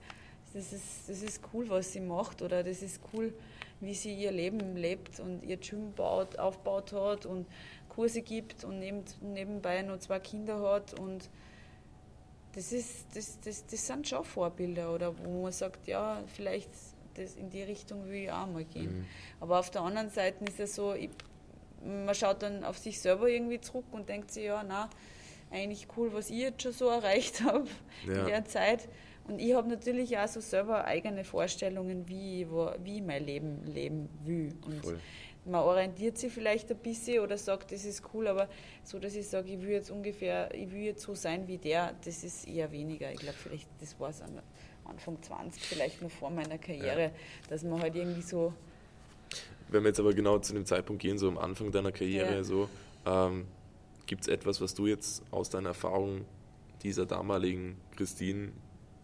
das 0.55 0.73
ist, 0.73 1.09
das 1.09 1.23
ist 1.23 1.41
cool, 1.53 1.69
was 1.69 1.93
sie 1.93 2.01
macht 2.01 2.43
oder 2.43 2.63
das 2.63 2.83
ist 2.83 3.01
cool, 3.13 3.35
wie 3.81 3.95
sie 3.95 4.15
ihr 4.15 4.33
Leben 4.33 4.77
lebt 4.77 5.21
und 5.21 5.43
ihr 5.45 5.59
Gym 5.59 5.93
baut, 5.93 6.39
aufgebaut 6.39 6.93
hat 6.93 7.27
und 7.27 7.47
Kurse 7.89 8.23
gibt 8.23 8.65
und 8.65 8.79
neben, 8.79 9.05
nebenbei 9.21 9.83
noch 9.83 9.99
zwei 9.99 10.19
Kinder 10.21 10.61
hat 10.61 10.99
und 10.99 11.29
das, 12.55 12.73
ist, 12.73 13.07
das, 13.15 13.39
das, 13.41 13.67
das 13.67 13.87
sind 13.87 14.09
schon 14.09 14.25
Vorbilder 14.25 14.93
oder 14.93 15.15
wo 15.19 15.43
man 15.43 15.53
sagt, 15.53 15.87
ja, 15.87 16.23
vielleicht 16.27 16.71
das 17.19 17.35
in 17.35 17.51
die 17.51 17.63
Richtung 17.63 18.07
will 18.07 18.25
ich 18.25 18.33
auch 18.33 18.47
mal 18.47 18.65
gehen. 18.65 18.99
Mhm. 18.99 19.07
Aber 19.41 19.59
auf 19.59 19.71
der 19.71 19.83
anderen 19.83 20.11
Seite 20.11 20.45
ist 20.45 20.61
es 20.61 20.75
so, 20.75 20.95
ich, 20.95 21.11
man 21.85 22.15
schaut 22.15 22.43
dann 22.43 22.65
auf 22.65 22.79
sich 22.79 23.01
selber 23.01 23.29
irgendwie 23.29 23.61
zurück 23.61 23.87
und 23.93 24.09
denkt 24.09 24.31
sich, 24.31 24.45
ja, 24.45 24.65
na, 24.67 24.89
eigentlich 25.51 25.87
cool, 25.97 26.13
was 26.13 26.31
ich 26.31 26.39
jetzt 26.39 26.63
schon 26.63 26.73
so 26.73 26.89
erreicht 26.89 27.43
habe 27.43 27.67
ja. 28.07 28.21
in 28.21 28.27
der 28.27 28.45
Zeit. 28.45 28.89
Und 29.27 29.41
ich 29.41 29.55
habe 29.55 29.69
natürlich 29.69 30.17
auch 30.17 30.27
so 30.27 30.41
selber 30.41 30.85
eigene 30.87 31.23
Vorstellungen, 31.23 32.09
wie, 32.09 32.47
wo, 32.51 32.71
wie 32.83 32.97
ich 32.97 33.03
mein 33.03 33.25
Leben 33.25 33.67
leben 33.67 34.09
will. 34.25 34.55
Und 34.65 34.83
Voll. 34.83 34.99
man 35.45 35.61
orientiert 35.61 36.17
sich 36.17 36.33
vielleicht 36.33 36.71
ein 36.71 36.79
bisschen 36.79 37.23
oder 37.23 37.37
sagt, 37.37 37.71
das 37.73 37.85
ist 37.85 38.03
cool, 38.15 38.27
aber 38.27 38.49
so, 38.83 38.99
dass 38.99 39.15
ich 39.15 39.29
sage, 39.29 39.53
ich 39.53 39.61
will 39.61 39.71
jetzt 39.71 39.91
ungefähr, 39.91 40.53
ich 40.55 40.71
will 40.73 40.81
jetzt 40.81 41.03
so 41.03 41.15
sein 41.15 41.47
wie 41.47 41.59
der, 41.59 41.95
das 42.05 42.25
ist 42.25 42.49
eher 42.49 42.73
weniger. 42.73 43.13
Ich 43.13 43.19
glaube, 43.19 43.37
vielleicht, 43.37 43.69
das 43.81 44.01
war 44.01 44.09
es 44.09 44.23
Anfang 44.87 45.21
20, 45.21 45.63
vielleicht 45.63 46.01
noch 46.01 46.11
vor 46.11 46.31
meiner 46.31 46.57
Karriere, 46.57 47.03
ja. 47.03 47.11
dass 47.51 47.63
man 47.63 47.81
halt 47.83 47.97
irgendwie 47.97 48.23
so. 48.23 48.55
Wenn 49.71 49.83
wir 49.83 49.89
jetzt 49.89 50.01
aber 50.01 50.15
genau 50.15 50.39
zu 50.39 50.55
dem 50.55 50.65
Zeitpunkt 50.65 51.03
gehen, 51.03 51.19
so 51.19 51.29
am 51.29 51.39
Anfang 51.39 51.71
deiner 51.71 51.93
Karriere, 51.93 52.37
ja. 52.37 52.45
so, 52.45 52.69
ähm, 53.07 53.47
gibt 54.07 54.23
es 54.23 54.29
etwas, 54.29 54.61
was 54.61 54.75
du 54.75 54.87
jetzt 54.87 55.23
aus 55.31 55.51
deiner 55.51 55.71
Erfahrung 55.71 56.25
dieser 56.83 57.07
damaligen 57.07 57.77
Christine 57.97 58.53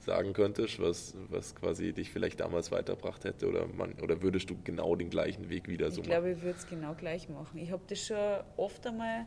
sagen 0.05 0.33
könntest, 0.33 0.81
was, 0.81 1.15
was 1.31 1.55
quasi 1.55 1.93
dich 1.93 2.11
vielleicht 2.11 2.41
damals 2.41 2.71
weitergebracht 2.71 3.25
hätte 3.25 3.49
oder, 3.49 3.67
man, 3.67 3.95
oder 4.03 4.23
würdest 4.23 4.51
du 4.51 4.57
genau 4.63 4.97
den 4.97 5.11
gleichen 5.11 5.49
Weg 5.49 5.69
wieder 5.69 5.91
so 5.91 6.01
machen? 6.01 6.11
Ich 6.11 6.11
glaube, 6.11 6.31
ich 6.33 6.43
würde 6.43 6.59
es 6.59 6.67
genau 6.67 6.95
gleich 6.95 7.29
machen. 7.29 7.59
Ich 7.59 7.71
habe 7.71 7.83
das 7.89 8.07
schon 8.07 8.17
oft 8.57 8.87
einmal, 8.87 9.27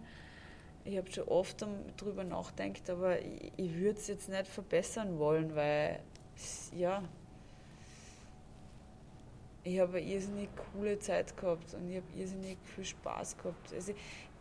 ich 0.85 0.97
habe 0.97 1.11
schon 1.11 1.27
oft 1.27 1.65
darüber 1.97 2.23
nachgedacht, 2.23 2.89
aber 2.89 3.19
ich, 3.19 3.51
ich 3.57 3.75
würde 3.75 3.99
es 3.99 4.07
jetzt 4.07 4.29
nicht 4.29 4.47
verbessern 4.47 5.17
wollen, 5.17 5.55
weil 5.55 5.99
ja, 6.75 7.03
ich 9.68 9.80
habe 9.80 9.97
eine 9.97 10.07
irrsinnig 10.07 10.49
coole 10.74 10.97
Zeit 10.99 11.36
gehabt 11.36 11.74
und 11.74 11.89
ich 11.89 11.97
habe 11.97 12.05
irrsinnig 12.15 12.57
viel 12.63 12.86
Spaß 12.86 13.38
gehabt. 13.38 13.74
Also 13.74 13.93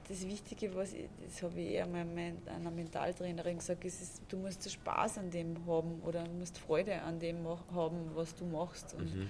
das 0.09 0.25
Wichtige, 0.25 0.75
was 0.75 0.93
ich, 0.93 1.09
das 1.25 1.43
habe 1.43 1.61
ich 1.61 1.73
eher 1.73 1.87
mal 1.87 2.07
einer 2.47 2.71
Mentaltrainerin 2.71 3.59
gesagt, 3.59 3.85
ist, 3.85 4.23
du 4.29 4.37
musst 4.37 4.71
Spaß 4.71 5.19
an 5.19 5.31
dem 5.31 5.67
haben 5.67 6.01
oder 6.03 6.25
du 6.25 6.33
musst 6.33 6.59
Freude 6.59 7.03
an 7.03 7.19
dem 7.19 7.39
haben, 7.75 8.11
was 8.15 8.35
du 8.37 8.45
machst. 8.45 8.95
Und 8.95 9.15
mhm. 9.15 9.29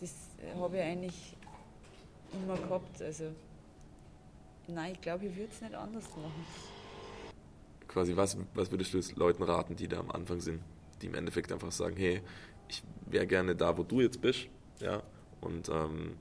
das 0.00 0.14
habe 0.56 0.78
ich 0.78 0.82
eigentlich 0.82 1.36
immer 2.32 2.56
gehabt. 2.56 3.02
Also 3.02 3.32
nein, 4.66 4.92
ich 4.92 5.00
glaube, 5.02 5.26
ich 5.26 5.36
würde 5.36 5.50
es 5.52 5.60
nicht 5.60 5.74
anders 5.74 6.08
machen. 6.08 6.46
Quasi, 7.86 8.16
was, 8.16 8.36
was 8.54 8.70
würdest 8.70 8.94
du 8.94 9.00
Leuten 9.16 9.42
raten, 9.42 9.76
die 9.76 9.88
da 9.88 9.98
am 9.98 10.10
Anfang 10.10 10.40
sind, 10.40 10.62
die 11.02 11.06
im 11.06 11.14
Endeffekt 11.14 11.52
einfach 11.52 11.72
sagen, 11.72 11.96
hey, 11.96 12.22
ich 12.68 12.82
wäre 13.06 13.26
gerne 13.26 13.54
da, 13.54 13.76
wo 13.76 13.82
du 13.82 14.00
jetzt 14.00 14.20
bist, 14.20 14.48
ja, 14.80 15.02
und 15.40 15.68
ähm, 15.68 16.16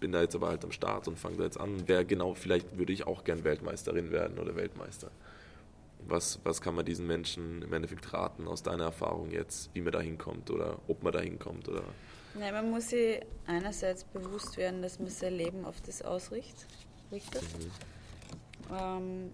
bin 0.00 0.12
da 0.12 0.22
jetzt 0.22 0.34
aber 0.34 0.48
halt 0.48 0.64
am 0.64 0.72
Start 0.72 1.08
und 1.08 1.18
fange 1.18 1.36
da 1.36 1.44
jetzt 1.44 1.58
an. 1.58 1.82
Wer 1.86 2.04
genau, 2.04 2.34
vielleicht 2.34 2.76
würde 2.78 2.92
ich 2.92 3.06
auch 3.06 3.24
gern 3.24 3.44
Weltmeisterin 3.44 4.10
werden 4.10 4.38
oder 4.38 4.56
Weltmeister. 4.56 5.10
Was, 6.08 6.40
was 6.44 6.60
kann 6.60 6.74
man 6.74 6.84
diesen 6.84 7.06
Menschen 7.06 7.62
im 7.62 7.72
Endeffekt 7.72 8.12
raten 8.12 8.46
aus 8.46 8.62
deiner 8.62 8.84
Erfahrung 8.84 9.30
jetzt, 9.30 9.70
wie 9.74 9.80
man 9.80 9.92
da 9.92 10.00
hinkommt 10.00 10.50
oder 10.50 10.78
ob 10.86 11.02
man 11.02 11.12
da 11.12 11.20
hinkommt? 11.20 11.68
Oder? 11.68 11.82
Nein, 12.34 12.52
man 12.52 12.70
muss 12.70 12.90
sich 12.90 13.20
einerseits 13.46 14.04
bewusst 14.04 14.56
werden, 14.56 14.82
dass 14.82 15.00
man 15.00 15.08
sein 15.08 15.34
Leben 15.34 15.64
auf 15.64 15.80
das 15.80 16.02
ausrichtet. 16.02 16.68
Richtet. 17.10 17.42
Mhm. 17.42 18.76
Ähm, 18.78 19.32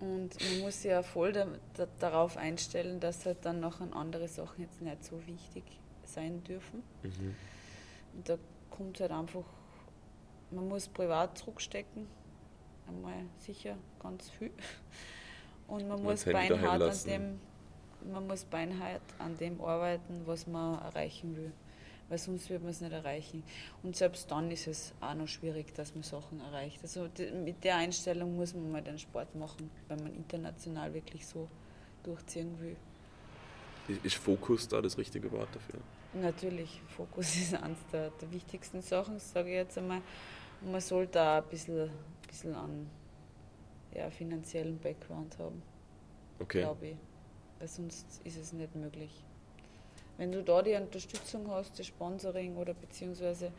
und 0.00 0.50
man 0.50 0.60
muss 0.60 0.82
sich 0.82 0.90
ja 0.90 1.02
voll 1.02 1.32
da, 1.32 1.46
da, 1.74 1.86
darauf 2.00 2.36
einstellen, 2.36 3.00
dass 3.00 3.26
halt 3.26 3.38
dann 3.42 3.60
noch 3.60 3.80
andere 3.80 4.28
Sachen 4.28 4.62
jetzt 4.62 4.80
nicht 4.80 5.04
so 5.04 5.20
wichtig 5.26 5.64
sein 6.14 6.42
dürfen. 6.44 6.82
Mhm. 7.02 7.34
Und 8.14 8.28
da 8.28 8.38
kommt 8.70 9.00
halt 9.00 9.10
einfach, 9.10 9.44
man 10.50 10.68
muss 10.68 10.88
privat 10.88 11.36
zurückstecken, 11.38 12.06
einmal 12.88 13.24
sicher 13.38 13.76
ganz 14.00 14.30
viel. 14.30 14.50
Und 15.66 15.88
man 15.88 16.02
muss 16.02 16.24
beinhart 16.24 16.82
an 16.82 17.04
dem, 17.06 17.40
man 18.12 18.26
muss 18.26 18.44
beinhart 18.44 19.02
an 19.18 19.36
dem 19.38 19.60
arbeiten, 19.62 20.22
was 20.26 20.46
man 20.46 20.78
erreichen 20.80 21.36
will. 21.36 21.52
Weil 22.10 22.18
sonst 22.18 22.50
wird 22.50 22.60
man 22.60 22.70
es 22.70 22.82
nicht 22.82 22.92
erreichen. 22.92 23.42
Und 23.82 23.96
selbst 23.96 24.30
dann 24.30 24.50
ist 24.50 24.66
es 24.66 24.92
auch 25.00 25.14
noch 25.14 25.26
schwierig, 25.26 25.74
dass 25.74 25.94
man 25.94 26.02
Sachen 26.02 26.38
erreicht. 26.40 26.80
Also 26.82 27.08
mit 27.42 27.64
der 27.64 27.76
Einstellung 27.76 28.36
muss 28.36 28.52
man 28.52 28.70
mal 28.70 28.82
den 28.82 28.98
Sport 28.98 29.34
machen, 29.34 29.70
wenn 29.88 30.02
man 30.02 30.14
international 30.14 30.92
wirklich 30.92 31.26
so 31.26 31.48
durchziehen 32.02 32.60
will. 32.60 32.76
Ist 34.02 34.16
Fokus 34.16 34.68
da 34.68 34.82
das 34.82 34.98
richtige 34.98 35.32
Wort 35.32 35.48
dafür? 35.54 35.80
Natürlich, 36.14 36.80
Fokus 36.96 37.34
ist 37.36 37.54
eines 37.54 37.78
der, 37.92 38.10
der 38.10 38.32
wichtigsten 38.32 38.82
Sachen, 38.82 39.18
sage 39.18 39.50
ich 39.50 39.56
jetzt 39.56 39.78
einmal. 39.78 40.00
Und 40.60 40.72
man 40.72 40.80
sollte 40.80 41.20
auch 41.20 41.42
ein 41.42 41.44
bisschen, 41.44 41.80
ein 41.80 41.90
bisschen 42.26 42.54
an 42.54 42.88
ja, 43.94 44.10
finanziellen 44.10 44.78
Background 44.78 45.38
haben. 45.38 45.62
Okay. 46.38 46.60
Glaube 46.60 46.86
ich. 46.88 46.96
Weil 47.58 47.68
sonst 47.68 48.20
ist 48.24 48.38
es 48.38 48.52
nicht 48.52 48.74
möglich. 48.74 49.24
Wenn 50.16 50.30
du 50.30 50.42
da 50.42 50.62
die 50.62 50.74
Unterstützung 50.74 51.50
hast, 51.50 51.78
das 51.78 51.86
Sponsoring 51.86 52.56
oder 52.56 52.74
beziehungsweise 52.74 53.52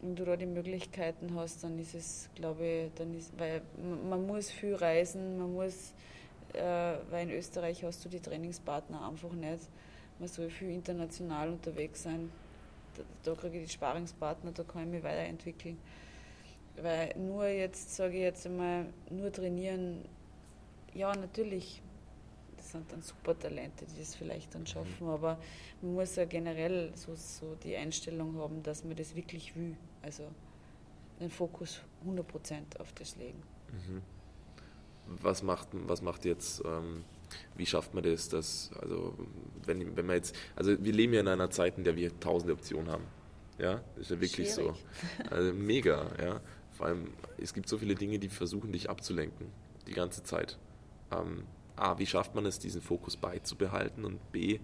wenn 0.00 0.16
du 0.16 0.24
da 0.24 0.36
die 0.36 0.46
Möglichkeiten 0.46 1.34
hast, 1.34 1.62
dann 1.64 1.78
ist 1.78 1.94
es, 1.94 2.30
glaube 2.34 2.64
ich, 2.64 2.94
dann 2.94 3.12
ist, 3.14 3.38
weil 3.38 3.60
man 4.08 4.26
muss 4.26 4.50
viel 4.50 4.74
reisen, 4.74 5.38
man 5.38 5.52
muss, 5.52 5.92
äh, 6.54 6.94
weil 7.10 7.28
in 7.28 7.36
Österreich 7.36 7.84
hast 7.84 8.04
du 8.04 8.08
die 8.08 8.20
Trainingspartner 8.20 9.06
einfach 9.06 9.32
nicht 9.32 9.68
man 10.20 10.28
soll 10.28 10.50
viel 10.50 10.70
international 10.70 11.48
unterwegs 11.48 12.04
sein. 12.04 12.30
Da, 12.96 13.02
da 13.24 13.34
kriege 13.34 13.58
ich 13.58 13.66
die 13.66 13.72
Sparingspartner, 13.72 14.52
da 14.52 14.62
kann 14.62 14.84
ich 14.84 14.88
mich 14.88 15.02
weiterentwickeln. 15.02 15.78
Weil 16.80 17.16
nur 17.16 17.46
jetzt, 17.46 17.96
sage 17.96 18.14
ich 18.16 18.22
jetzt 18.22 18.46
einmal, 18.46 18.86
nur 19.10 19.32
trainieren, 19.32 20.04
ja, 20.94 21.14
natürlich, 21.14 21.82
das 22.56 22.72
sind 22.72 22.90
dann 22.92 23.02
super 23.02 23.38
Talente, 23.38 23.86
die 23.86 23.98
das 23.98 24.14
vielleicht 24.14 24.54
dann 24.54 24.66
schaffen, 24.66 25.06
mhm. 25.06 25.08
aber 25.08 25.38
man 25.82 25.94
muss 25.94 26.16
ja 26.16 26.24
generell 26.24 26.92
so, 26.94 27.14
so 27.14 27.56
die 27.62 27.76
Einstellung 27.76 28.36
haben, 28.36 28.62
dass 28.62 28.84
man 28.84 28.96
das 28.96 29.16
wirklich 29.16 29.56
will. 29.56 29.76
Also 30.02 30.24
den 31.18 31.30
Fokus 31.30 31.80
100% 32.06 32.78
auf 32.78 32.92
das 32.92 33.16
legen. 33.16 33.42
Mhm. 33.72 34.02
Was, 35.22 35.42
macht, 35.42 35.68
was 35.72 36.02
macht 36.02 36.24
jetzt. 36.24 36.62
Ähm 36.64 37.04
wie 37.56 37.66
schafft 37.66 37.94
man 37.94 38.02
das, 38.02 38.28
dass, 38.28 38.70
also 38.80 39.14
wenn, 39.64 39.96
wenn 39.96 40.06
man 40.06 40.16
jetzt, 40.16 40.34
also 40.56 40.82
wir 40.82 40.92
leben 40.92 41.12
ja 41.12 41.20
in 41.20 41.28
einer 41.28 41.50
Zeit, 41.50 41.78
in 41.78 41.84
der 41.84 41.96
wir 41.96 42.18
tausende 42.20 42.52
Optionen 42.52 42.90
haben. 42.90 43.04
Ja, 43.58 43.82
das 43.94 44.04
ist 44.04 44.10
ja 44.10 44.20
wirklich 44.20 44.52
Schwierig. 44.52 44.74
so. 45.28 45.30
Also 45.30 45.52
mega, 45.52 46.10
ja. 46.20 46.40
Vor 46.72 46.86
allem, 46.86 47.12
es 47.38 47.52
gibt 47.52 47.68
so 47.68 47.76
viele 47.76 47.94
Dinge, 47.94 48.18
die 48.18 48.28
versuchen, 48.28 48.72
dich 48.72 48.88
abzulenken, 48.88 49.48
die 49.86 49.92
ganze 49.92 50.22
Zeit. 50.22 50.58
ähm, 51.12 51.44
A, 51.76 51.98
wie 51.98 52.06
schafft 52.06 52.34
man 52.34 52.44
es, 52.44 52.58
diesen 52.58 52.82
Fokus 52.82 53.16
beizubehalten 53.16 54.04
und 54.04 54.32
B, 54.32 54.60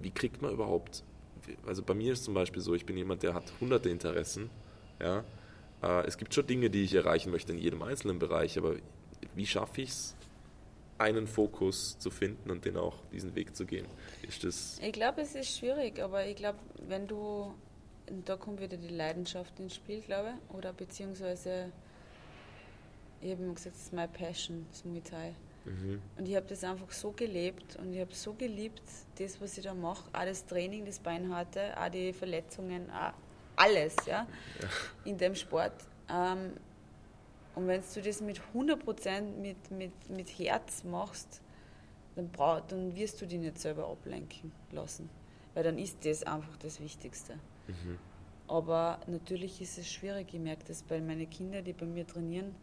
wie 0.00 0.10
kriegt 0.10 0.40
man 0.40 0.52
überhaupt, 0.52 1.02
also 1.66 1.82
bei 1.82 1.94
mir 1.94 2.12
ist 2.12 2.24
zum 2.24 2.34
Beispiel 2.34 2.62
so, 2.62 2.74
ich 2.74 2.86
bin 2.86 2.96
jemand, 2.96 3.22
der 3.24 3.34
hat 3.34 3.52
hunderte 3.60 3.90
Interessen, 3.90 4.48
ja, 5.00 5.24
äh, 5.82 6.06
es 6.06 6.16
gibt 6.16 6.32
schon 6.32 6.46
Dinge, 6.46 6.70
die 6.70 6.84
ich 6.84 6.94
erreichen 6.94 7.32
möchte 7.32 7.52
in 7.52 7.58
jedem 7.58 7.82
einzelnen 7.82 8.20
Bereich, 8.20 8.56
aber 8.56 8.76
wie 9.34 9.46
schaffe 9.46 9.82
ich 9.82 9.90
es, 9.90 10.16
einen 11.02 11.26
Fokus 11.26 11.98
zu 11.98 12.10
finden 12.10 12.50
und 12.50 12.64
den 12.64 12.76
auch 12.76 12.96
diesen 13.12 13.34
Weg 13.34 13.54
zu 13.56 13.66
gehen? 13.66 13.86
Ist 14.26 14.44
das 14.44 14.78
ich 14.80 14.92
glaube, 14.92 15.22
es 15.22 15.34
ist 15.34 15.58
schwierig, 15.58 16.00
aber 16.00 16.26
ich 16.26 16.36
glaube, 16.36 16.58
wenn 16.88 17.06
du, 17.06 17.54
da 18.24 18.36
kommt 18.36 18.60
wieder 18.60 18.76
die 18.76 18.88
Leidenschaft 18.88 19.58
ins 19.60 19.74
Spiel, 19.74 20.00
glaube 20.00 20.34
ich, 20.34 20.54
oder 20.54 20.72
beziehungsweise, 20.72 21.70
ich 23.20 23.32
habe 23.32 23.42
immer 23.42 23.54
gesagt, 23.54 23.76
das 23.76 23.82
ist 23.82 23.92
meine 23.92 24.08
Passion, 24.08 24.66
das 24.70 24.84
Muay 24.84 25.00
Thai. 25.00 25.34
Mhm. 25.64 26.02
Und 26.18 26.28
ich 26.28 26.34
habe 26.34 26.46
das 26.48 26.64
einfach 26.64 26.90
so 26.90 27.12
gelebt 27.12 27.76
und 27.76 27.92
ich 27.92 28.00
habe 28.00 28.14
so 28.14 28.32
geliebt, 28.32 28.82
das, 29.18 29.40
was 29.40 29.56
ich 29.56 29.64
da 29.64 29.74
mache, 29.74 30.08
auch 30.12 30.24
das 30.24 30.44
Training, 30.46 30.84
das 30.84 30.98
Beinharte, 30.98 31.72
auch 31.80 31.88
die 31.88 32.12
Verletzungen, 32.12 32.90
auch 32.90 33.12
alles 33.56 33.94
ja, 34.06 34.26
ja. 34.60 34.68
in 35.04 35.18
dem 35.18 35.34
Sport. 35.34 35.74
Ähm, 36.10 36.52
und 37.54 37.66
wenn 37.66 37.82
du 37.94 38.02
das 38.02 38.20
mit 38.20 38.40
100% 38.54 39.20
mit, 39.40 39.70
mit, 39.70 40.10
mit 40.10 40.38
Herz 40.38 40.84
machst, 40.84 41.42
dann, 42.16 42.28
brauch, 42.30 42.60
dann 42.60 42.94
wirst 42.94 43.20
du 43.20 43.26
dich 43.26 43.38
nicht 43.38 43.58
selber 43.58 43.88
ablenken 43.88 44.52
lassen. 44.70 45.08
Weil 45.54 45.64
dann 45.64 45.78
ist 45.78 46.04
das 46.04 46.22
einfach 46.22 46.56
das 46.56 46.80
Wichtigste. 46.80 47.34
Mhm. 47.66 47.98
Aber 48.48 49.00
natürlich 49.06 49.60
ist 49.60 49.78
es 49.78 49.90
schwierig. 49.90 50.28
Ich 50.32 50.40
merke 50.40 50.64
das 50.66 50.82
bei 50.82 51.00
meinen 51.00 51.28
Kindern, 51.28 51.64
die 51.64 51.72
bei 51.72 51.86
mir 51.86 52.06
trainieren. 52.06 52.54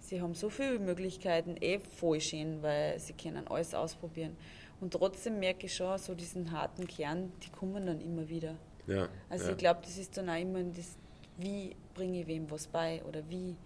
Sie 0.00 0.20
haben 0.20 0.34
so 0.34 0.50
viele 0.50 0.78
Möglichkeiten, 0.78 1.56
eh 1.60 1.78
voll 1.78 2.20
schön, 2.20 2.62
weil 2.62 2.98
sie 3.00 3.12
können 3.12 3.46
alles 3.48 3.74
ausprobieren. 3.74 4.36
Und 4.80 4.92
trotzdem 4.92 5.40
merke 5.40 5.66
ich 5.66 5.74
schon, 5.74 5.96
so 5.98 6.14
diesen 6.14 6.52
harten 6.52 6.86
Kern, 6.86 7.32
die 7.42 7.50
kommen 7.50 7.86
dann 7.86 8.00
immer 8.00 8.28
wieder. 8.28 8.54
Ja, 8.86 9.08
also 9.28 9.46
ja. 9.46 9.50
ich 9.52 9.56
glaube, 9.56 9.80
das 9.82 9.98
ist 9.98 10.16
dann 10.16 10.28
auch 10.28 10.40
immer 10.40 10.62
das, 10.62 10.96
wie 11.38 11.74
bringe 11.94 12.20
ich 12.20 12.26
wem 12.26 12.50
was 12.50 12.66
bei 12.68 13.02
oder 13.04 13.22
wie, 13.28 13.56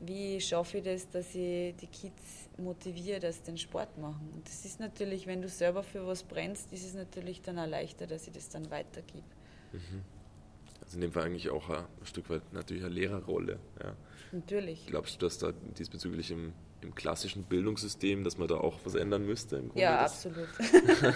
wie 0.00 0.40
schaffe 0.40 0.78
ich 0.78 0.84
das, 0.84 1.08
dass 1.08 1.34
ich 1.34 1.74
die 1.76 1.86
Kids 1.86 2.48
motiviere, 2.58 3.20
dass 3.20 3.36
sie 3.36 3.44
den 3.44 3.58
Sport 3.58 3.96
machen. 3.98 4.30
Und 4.34 4.46
das 4.46 4.64
ist 4.64 4.80
natürlich, 4.80 5.26
wenn 5.26 5.42
du 5.42 5.48
selber 5.48 5.82
für 5.82 6.06
was 6.06 6.22
brennst, 6.22 6.72
ist 6.72 6.84
es 6.84 6.94
natürlich 6.94 7.42
dann 7.42 7.58
auch 7.58 7.66
leichter, 7.66 8.06
dass 8.06 8.26
ich 8.26 8.32
das 8.32 8.48
dann 8.48 8.70
weitergebe. 8.70 9.24
Mhm. 9.72 10.02
Also 10.82 10.96
in 10.96 11.00
dem 11.00 11.12
Fall 11.12 11.24
eigentlich 11.24 11.50
auch 11.50 11.68
ein 11.68 11.84
Stück 12.04 12.30
weit 12.30 12.52
natürlich 12.52 12.84
eine 12.84 12.94
Lehrerrolle. 12.94 13.58
Ja. 13.82 13.96
Natürlich. 14.32 14.86
Glaubst 14.86 15.14
du, 15.14 15.26
dass 15.26 15.38
da 15.38 15.52
diesbezüglich 15.78 16.30
im, 16.30 16.52
im 16.82 16.94
klassischen 16.94 17.44
Bildungssystem, 17.44 18.22
dass 18.22 18.38
man 18.38 18.48
da 18.48 18.56
auch 18.56 18.78
was 18.84 18.94
ändern 18.94 19.24
müsste? 19.24 19.64
ja, 19.74 20.00
absolut. 20.00 20.48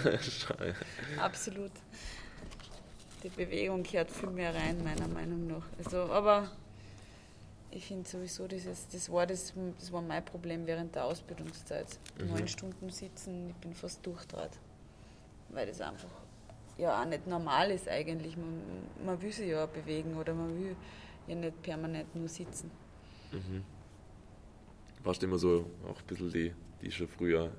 absolut 1.19 1.71
die 3.23 3.29
Bewegung 3.29 3.83
gehört 3.83 4.11
viel 4.11 4.29
mehr 4.29 4.53
rein, 4.53 4.83
meiner 4.83 5.07
Meinung 5.07 5.47
nach. 5.47 5.65
Also, 5.83 5.97
aber 6.11 6.49
ich 7.71 7.85
finde 7.85 8.07
sowieso, 8.07 8.47
dieses, 8.47 8.87
das, 8.89 9.09
war 9.11 9.25
das, 9.25 9.53
das 9.79 9.91
war 9.91 10.01
mein 10.01 10.23
Problem 10.23 10.67
während 10.67 10.95
der 10.95 11.05
Ausbildungszeit. 11.05 11.87
Mhm. 12.19 12.27
Neun 12.27 12.47
Stunden 12.47 12.89
sitzen, 12.89 13.49
ich 13.49 13.55
bin 13.55 13.73
fast 13.73 14.05
durchtrat. 14.05 14.51
Weil 15.49 15.67
das 15.67 15.81
einfach 15.81 16.09
ja 16.77 17.01
auch 17.01 17.05
nicht 17.05 17.27
normal 17.27 17.71
ist 17.71 17.87
eigentlich. 17.87 18.35
Man, 18.37 18.61
man 19.05 19.21
will 19.21 19.31
sich 19.31 19.49
ja 19.49 19.65
auch 19.65 19.69
bewegen 19.69 20.15
oder 20.15 20.33
man 20.33 20.57
will 20.59 20.75
ja 21.27 21.35
nicht 21.35 21.61
permanent 21.61 22.13
nur 22.15 22.27
sitzen. 22.27 22.71
Mhm. 23.31 23.63
Warst 25.03 25.21
du 25.21 25.27
immer 25.27 25.37
so 25.37 25.65
auch 25.87 25.99
ein 25.99 26.07
bisschen 26.07 26.31
die, 26.31 26.53
die 26.81 26.91
schon 26.91 27.07
früher 27.07 27.51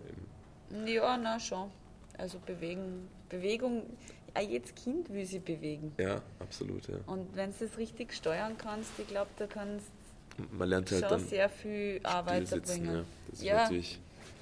im 0.71 0.87
Ja, 0.87 1.17
na 1.17 1.41
schon. 1.41 1.71
Also 2.19 2.39
bewegen, 2.39 3.09
Bewegung, 3.29 3.85
auch 4.35 4.41
jedes 4.41 4.75
Kind 4.75 5.11
will 5.11 5.25
sich 5.27 5.43
bewegen. 5.43 5.93
Ja, 5.99 6.23
absolut. 6.39 6.89
Ja. 6.89 6.97
Und 7.07 7.35
wenn 7.35 7.51
du 7.51 7.67
das 7.67 7.79
richtig 7.79 8.13
steuern 8.13 8.57
kannst, 8.59 8.99
ich 8.99 9.07
glaube, 9.07 9.31
da 9.37 9.47
kannst 9.47 9.91
man 10.51 10.69
lernt 10.69 10.91
halt 10.91 11.01
schon 11.01 11.11
dann 11.11 11.29
sehr 11.29 11.49
viel 11.49 12.01
Arbeit 12.03 12.49
sitzen, 12.49 13.05
Ja. 13.41 13.69
Das 13.69 13.71
ist 13.71 13.93
ja, 13.93 13.99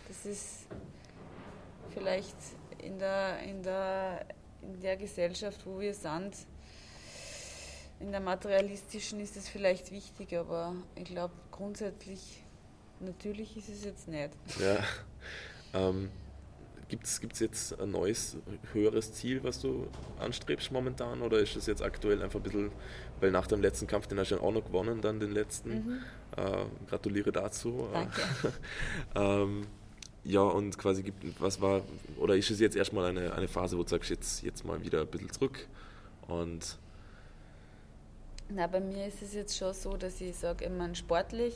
das 0.09 0.27
ist 0.27 0.67
vielleicht 1.93 2.37
in 2.83 2.99
der, 2.99 3.39
in, 3.41 3.63
der, 3.63 4.27
in 4.63 4.81
der 4.81 4.97
Gesellschaft, 4.97 5.61
wo 5.65 5.81
wir 5.81 5.95
sind, 5.95 6.35
in 8.01 8.13
der 8.13 8.21
materialistischen 8.21 9.21
ist 9.21 9.37
es 9.37 9.49
vielleicht 9.49 9.91
wichtig, 9.91 10.37
aber 10.37 10.75
ich 10.95 11.05
glaube 11.05 11.35
grundsätzlich, 11.51 12.43
natürlich 13.01 13.57
ist 13.57 13.69
es 13.69 13.85
jetzt 13.85 14.09
nicht. 14.09 14.31
Ja. 14.59 14.83
Ähm, 15.73 16.11
Gibt 16.91 17.07
es 17.07 17.39
jetzt 17.39 17.81
ein 17.81 17.93
neues, 17.93 18.37
höheres 18.73 19.15
Ziel, 19.15 19.45
was 19.45 19.61
du 19.61 19.87
anstrebst 20.19 20.73
momentan? 20.73 21.23
Oder 21.23 21.39
ist 21.39 21.55
es 21.55 21.67
jetzt 21.67 21.83
aktuell 21.83 22.21
einfach 22.21 22.41
ein 22.41 22.43
bisschen, 22.43 22.73
weil 23.21 23.31
nach 23.31 23.47
dem 23.47 23.63
letzten 23.63 23.87
Kampf, 23.87 24.09
den 24.09 24.19
hast 24.19 24.33
du 24.33 24.35
ja 24.35 24.41
auch 24.41 24.53
noch 24.53 24.65
gewonnen, 24.65 25.01
dann 25.01 25.21
den 25.21 25.31
letzten. 25.31 25.71
Mhm. 25.71 25.99
Äh, 26.37 26.65
gratuliere 26.89 27.31
dazu. 27.31 27.89
Danke. 27.93 28.23
ähm, 29.15 29.67
ja, 30.25 30.43
und 30.43 30.77
quasi 30.79 31.05
gibt, 31.05 31.41
was 31.41 31.61
war, 31.61 31.83
oder 32.19 32.37
ist 32.37 32.51
es 32.51 32.61
jetzt 32.61 32.77
erstmal 32.77 33.07
eine, 33.07 33.33
eine 33.35 33.49
Phase, 33.49 33.79
wo 33.79 33.83
du 33.85 33.89
sagst, 33.89 34.11
jetzt, 34.11 34.43
jetzt 34.43 34.65
mal 34.65 34.83
wieder 34.83 35.03
ein 35.03 35.07
bisschen 35.07 35.31
zurück 35.31 35.67
und. 36.29 36.77
Na, 38.49 38.67
bei 38.67 38.81
mir 38.81 39.07
ist 39.07 39.23
es 39.23 39.33
jetzt 39.33 39.57
schon 39.57 39.73
so, 39.73 39.97
dass 39.97 40.21
ich 40.21 40.37
sage, 40.37 40.65
immer 40.65 40.93
sportlich 40.95 41.55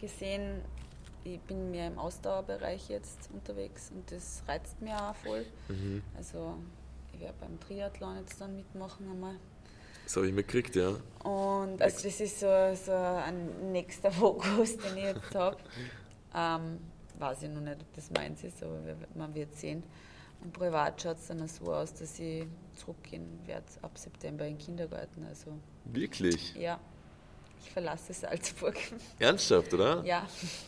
gesehen 0.00 0.62
ich 1.24 1.40
bin 1.40 1.70
mehr 1.70 1.86
im 1.88 1.98
Ausdauerbereich 1.98 2.88
jetzt 2.88 3.30
unterwegs 3.32 3.90
und 3.94 4.10
das 4.10 4.42
reizt 4.46 4.80
mir 4.80 4.96
auch 4.96 5.14
voll. 5.14 5.44
Mhm. 5.68 6.02
Also 6.16 6.56
ich 7.12 7.20
werde 7.20 7.34
beim 7.40 7.58
Triathlon 7.60 8.16
jetzt 8.18 8.40
dann 8.40 8.56
mitmachen 8.56 9.10
einmal. 9.10 9.36
Das 10.04 10.16
habe 10.16 10.26
ich 10.26 10.32
mitgekriegt, 10.32 10.74
ja. 10.74 10.96
Und 11.22 11.80
also 11.80 12.02
das 12.02 12.20
ist 12.20 12.40
so, 12.40 12.46
so 12.74 12.92
ein 12.92 13.70
nächster 13.72 14.10
Fokus, 14.12 14.76
den 14.76 14.96
ich 14.96 15.04
jetzt 15.04 15.34
habe. 15.34 15.58
Ähm, 16.34 16.78
weiß 17.18 17.42
ich 17.42 17.50
noch 17.50 17.60
nicht, 17.60 17.80
ob 17.80 17.94
das 17.94 18.10
meins 18.10 18.42
ist, 18.42 18.62
aber 18.62 18.80
man 19.14 19.34
wird 19.34 19.54
sehen. 19.56 19.82
Und 20.42 20.52
privat 20.52 21.00
schaut 21.02 21.18
es 21.18 21.26
dann 21.26 21.46
so 21.46 21.72
aus, 21.72 21.92
dass 21.94 22.18
ich 22.18 22.46
zurückgehen 22.74 23.38
werde 23.46 23.66
ab 23.82 23.98
September 23.98 24.46
in 24.46 24.54
den 24.54 24.58
Kindergarten. 24.58 25.24
Also, 25.24 25.52
Wirklich? 25.84 26.54
Ja. 26.54 26.80
Ich 27.62 27.70
verlasse 27.70 28.12
Salzburg. 28.12 28.76
Ernsthaft, 29.18 29.72
oder? 29.74 30.04
Ja. 30.04 30.26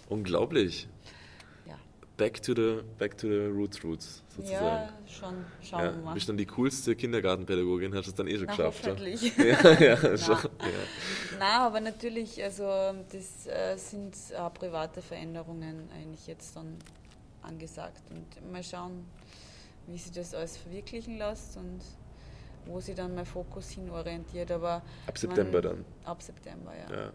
Unglaublich. 0.09 0.89
Ja. 1.67 1.79
Back 2.17 2.43
to 2.43 2.55
the, 2.55 2.83
back 2.99 3.17
to 3.19 3.29
the 3.29 3.47
roots, 3.47 3.83
roots, 3.83 4.23
sozusagen. 4.37 4.65
Ja, 4.65 4.89
schon. 5.07 5.45
Schauen 5.63 5.85
ja, 5.85 5.95
wir 5.95 6.03
mal. 6.03 6.15
Bist 6.15 6.29
dann 6.29 6.37
die 6.37 6.47
coolste 6.47 6.95
Kindergartenpädagogin, 6.95 7.95
hast 7.95 8.07
du 8.07 8.11
es 8.11 8.15
dann 8.15 8.29
eh 8.29 8.37
schon 8.37 8.47
Na, 8.47 8.57
geschafft. 8.57 8.87
Hoffentlich. 8.87 9.37
ja, 9.37 9.73
ja, 9.73 9.97
schon. 10.19 10.37
Ja. 10.37 11.39
Nein, 11.39 11.61
aber 11.61 11.81
natürlich, 11.81 12.43
also 12.43 12.65
das 13.11 13.47
äh, 13.47 13.77
sind 13.77 14.15
äh, 14.31 14.51
private 14.51 15.03
Veränderungen 15.03 15.89
eigentlich 15.95 16.27
jetzt 16.27 16.55
dann 16.57 16.77
angesagt. 17.43 18.03
Und 18.11 18.53
mal 18.53 18.63
schauen, 18.63 19.05
wie 19.87 19.99
sich 19.99 20.13
das 20.13 20.35
alles 20.35 20.57
verwirklichen 20.57 21.19
lässt 21.19 21.57
und 21.57 21.81
wo 22.67 22.81
sich 22.81 22.95
dann 22.95 23.15
mein 23.15 23.27
Fokus 23.27 23.71
hin 23.71 23.91
orientiert. 23.91 24.51
Aber 24.51 24.83
ab 25.07 25.19
September 25.19 25.63
man, 25.63 25.63
dann? 25.63 25.85
Ab 26.05 26.23
September, 26.23 26.73
ja. 26.77 26.97
ja. 26.97 27.13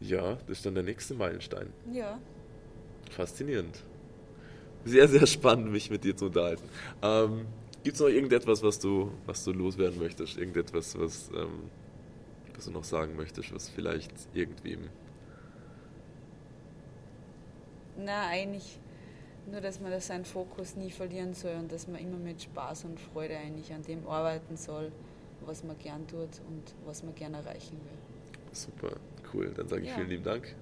Ja, 0.00 0.34
das 0.46 0.58
ist 0.58 0.66
dann 0.66 0.74
der 0.74 0.84
nächste 0.84 1.14
Meilenstein. 1.14 1.72
Ja. 1.92 2.18
Faszinierend. 3.10 3.82
Sehr, 4.84 5.08
sehr 5.08 5.26
spannend, 5.26 5.72
mich 5.72 5.90
mit 5.90 6.04
dir 6.04 6.16
zu 6.16 6.26
unterhalten. 6.26 6.68
Ähm, 7.02 7.46
Gibt 7.82 7.96
es 7.96 8.00
noch 8.00 8.08
irgendetwas, 8.08 8.62
was 8.62 8.78
du, 8.78 9.10
was 9.26 9.44
du 9.44 9.52
loswerden 9.52 9.98
möchtest? 9.98 10.36
Irgendetwas, 10.36 10.98
was, 10.98 11.30
ähm, 11.30 11.70
was 12.54 12.66
du 12.66 12.70
noch 12.70 12.84
sagen 12.84 13.16
möchtest, 13.16 13.52
was 13.54 13.68
vielleicht 13.68 14.12
irgendwem. 14.34 14.88
Na, 17.96 18.28
eigentlich 18.28 18.78
nur, 19.50 19.60
dass 19.60 19.80
man 19.80 19.98
seinen 20.00 20.24
Fokus 20.24 20.76
nie 20.76 20.90
verlieren 20.90 21.34
soll 21.34 21.54
und 21.58 21.72
dass 21.72 21.88
man 21.88 22.00
immer 22.00 22.16
mit 22.16 22.42
Spaß 22.42 22.84
und 22.84 23.00
Freude 23.00 23.36
eigentlich 23.36 23.72
an 23.72 23.82
dem 23.82 24.06
arbeiten 24.06 24.56
soll, 24.56 24.92
was 25.46 25.64
man 25.64 25.78
gern 25.78 26.06
tut 26.06 26.40
und 26.48 26.74
was 26.84 27.02
man 27.02 27.14
gern 27.14 27.34
erreichen 27.34 27.78
will. 27.84 27.98
Super, 28.52 28.96
cool. 29.32 29.52
Dann 29.56 29.68
sage 29.68 29.82
ich 29.82 29.88
ja. 29.88 29.94
vielen 29.94 30.08
lieben 30.08 30.24
Dank. 30.24 30.54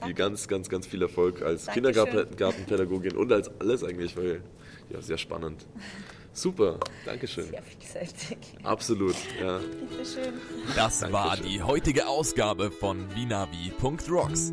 Danke. 0.00 0.14
Ganz, 0.14 0.46
ganz, 0.46 0.68
ganz 0.68 0.86
viel 0.86 1.02
Erfolg 1.02 1.42
als 1.42 1.66
Kindergartenpädagogin 1.66 3.16
und 3.16 3.32
als 3.32 3.50
alles 3.60 3.82
eigentlich, 3.82 4.16
weil 4.16 4.42
ja, 4.90 5.02
sehr 5.02 5.18
spannend. 5.18 5.66
Super, 6.32 6.78
Dankeschön. 7.04 7.48
Sehr 7.48 7.62
vielseitig. 7.62 8.38
Absolut, 8.62 9.16
ja. 9.40 9.58
Bitteschön. 9.58 10.34
Das 10.76 11.00
Dankeschön. 11.00 11.12
war 11.12 11.36
die 11.36 11.62
heutige 11.62 12.06
Ausgabe 12.06 12.70
von 12.70 13.12
Vinavi.rocks. 13.16 14.52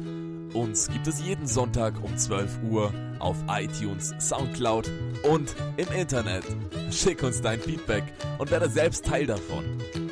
Uns 0.56 0.88
gibt 0.88 1.06
es 1.06 1.22
jeden 1.22 1.48
Sonntag 1.48 2.02
um 2.02 2.16
12 2.16 2.64
Uhr 2.64 2.94
auf 3.20 3.36
iTunes, 3.50 4.16
Soundcloud 4.20 4.90
und 5.24 5.54
im 5.76 5.92
Internet. 5.92 6.46
Schick 6.92 7.24
uns 7.24 7.42
dein 7.42 7.60
Feedback 7.60 8.06
und 8.38 8.52
werde 8.52 8.70
selbst 8.70 9.06
Teil 9.06 9.26
davon. 9.26 9.66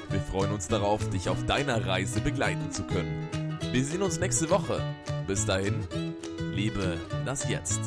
Wir 0.09 0.19
freuen 0.19 0.51
uns 0.51 0.67
darauf, 0.67 1.09
dich 1.11 1.29
auf 1.29 1.45
deiner 1.45 1.87
Reise 1.87 2.19
begleiten 2.19 2.71
zu 2.71 2.83
können. 2.83 3.29
Wir 3.71 3.85
sehen 3.85 4.01
uns 4.01 4.19
nächste 4.19 4.49
Woche. 4.49 4.81
Bis 5.27 5.45
dahin, 5.45 5.87
liebe 6.53 6.97
das 7.25 7.47
Jetzt. 7.47 7.79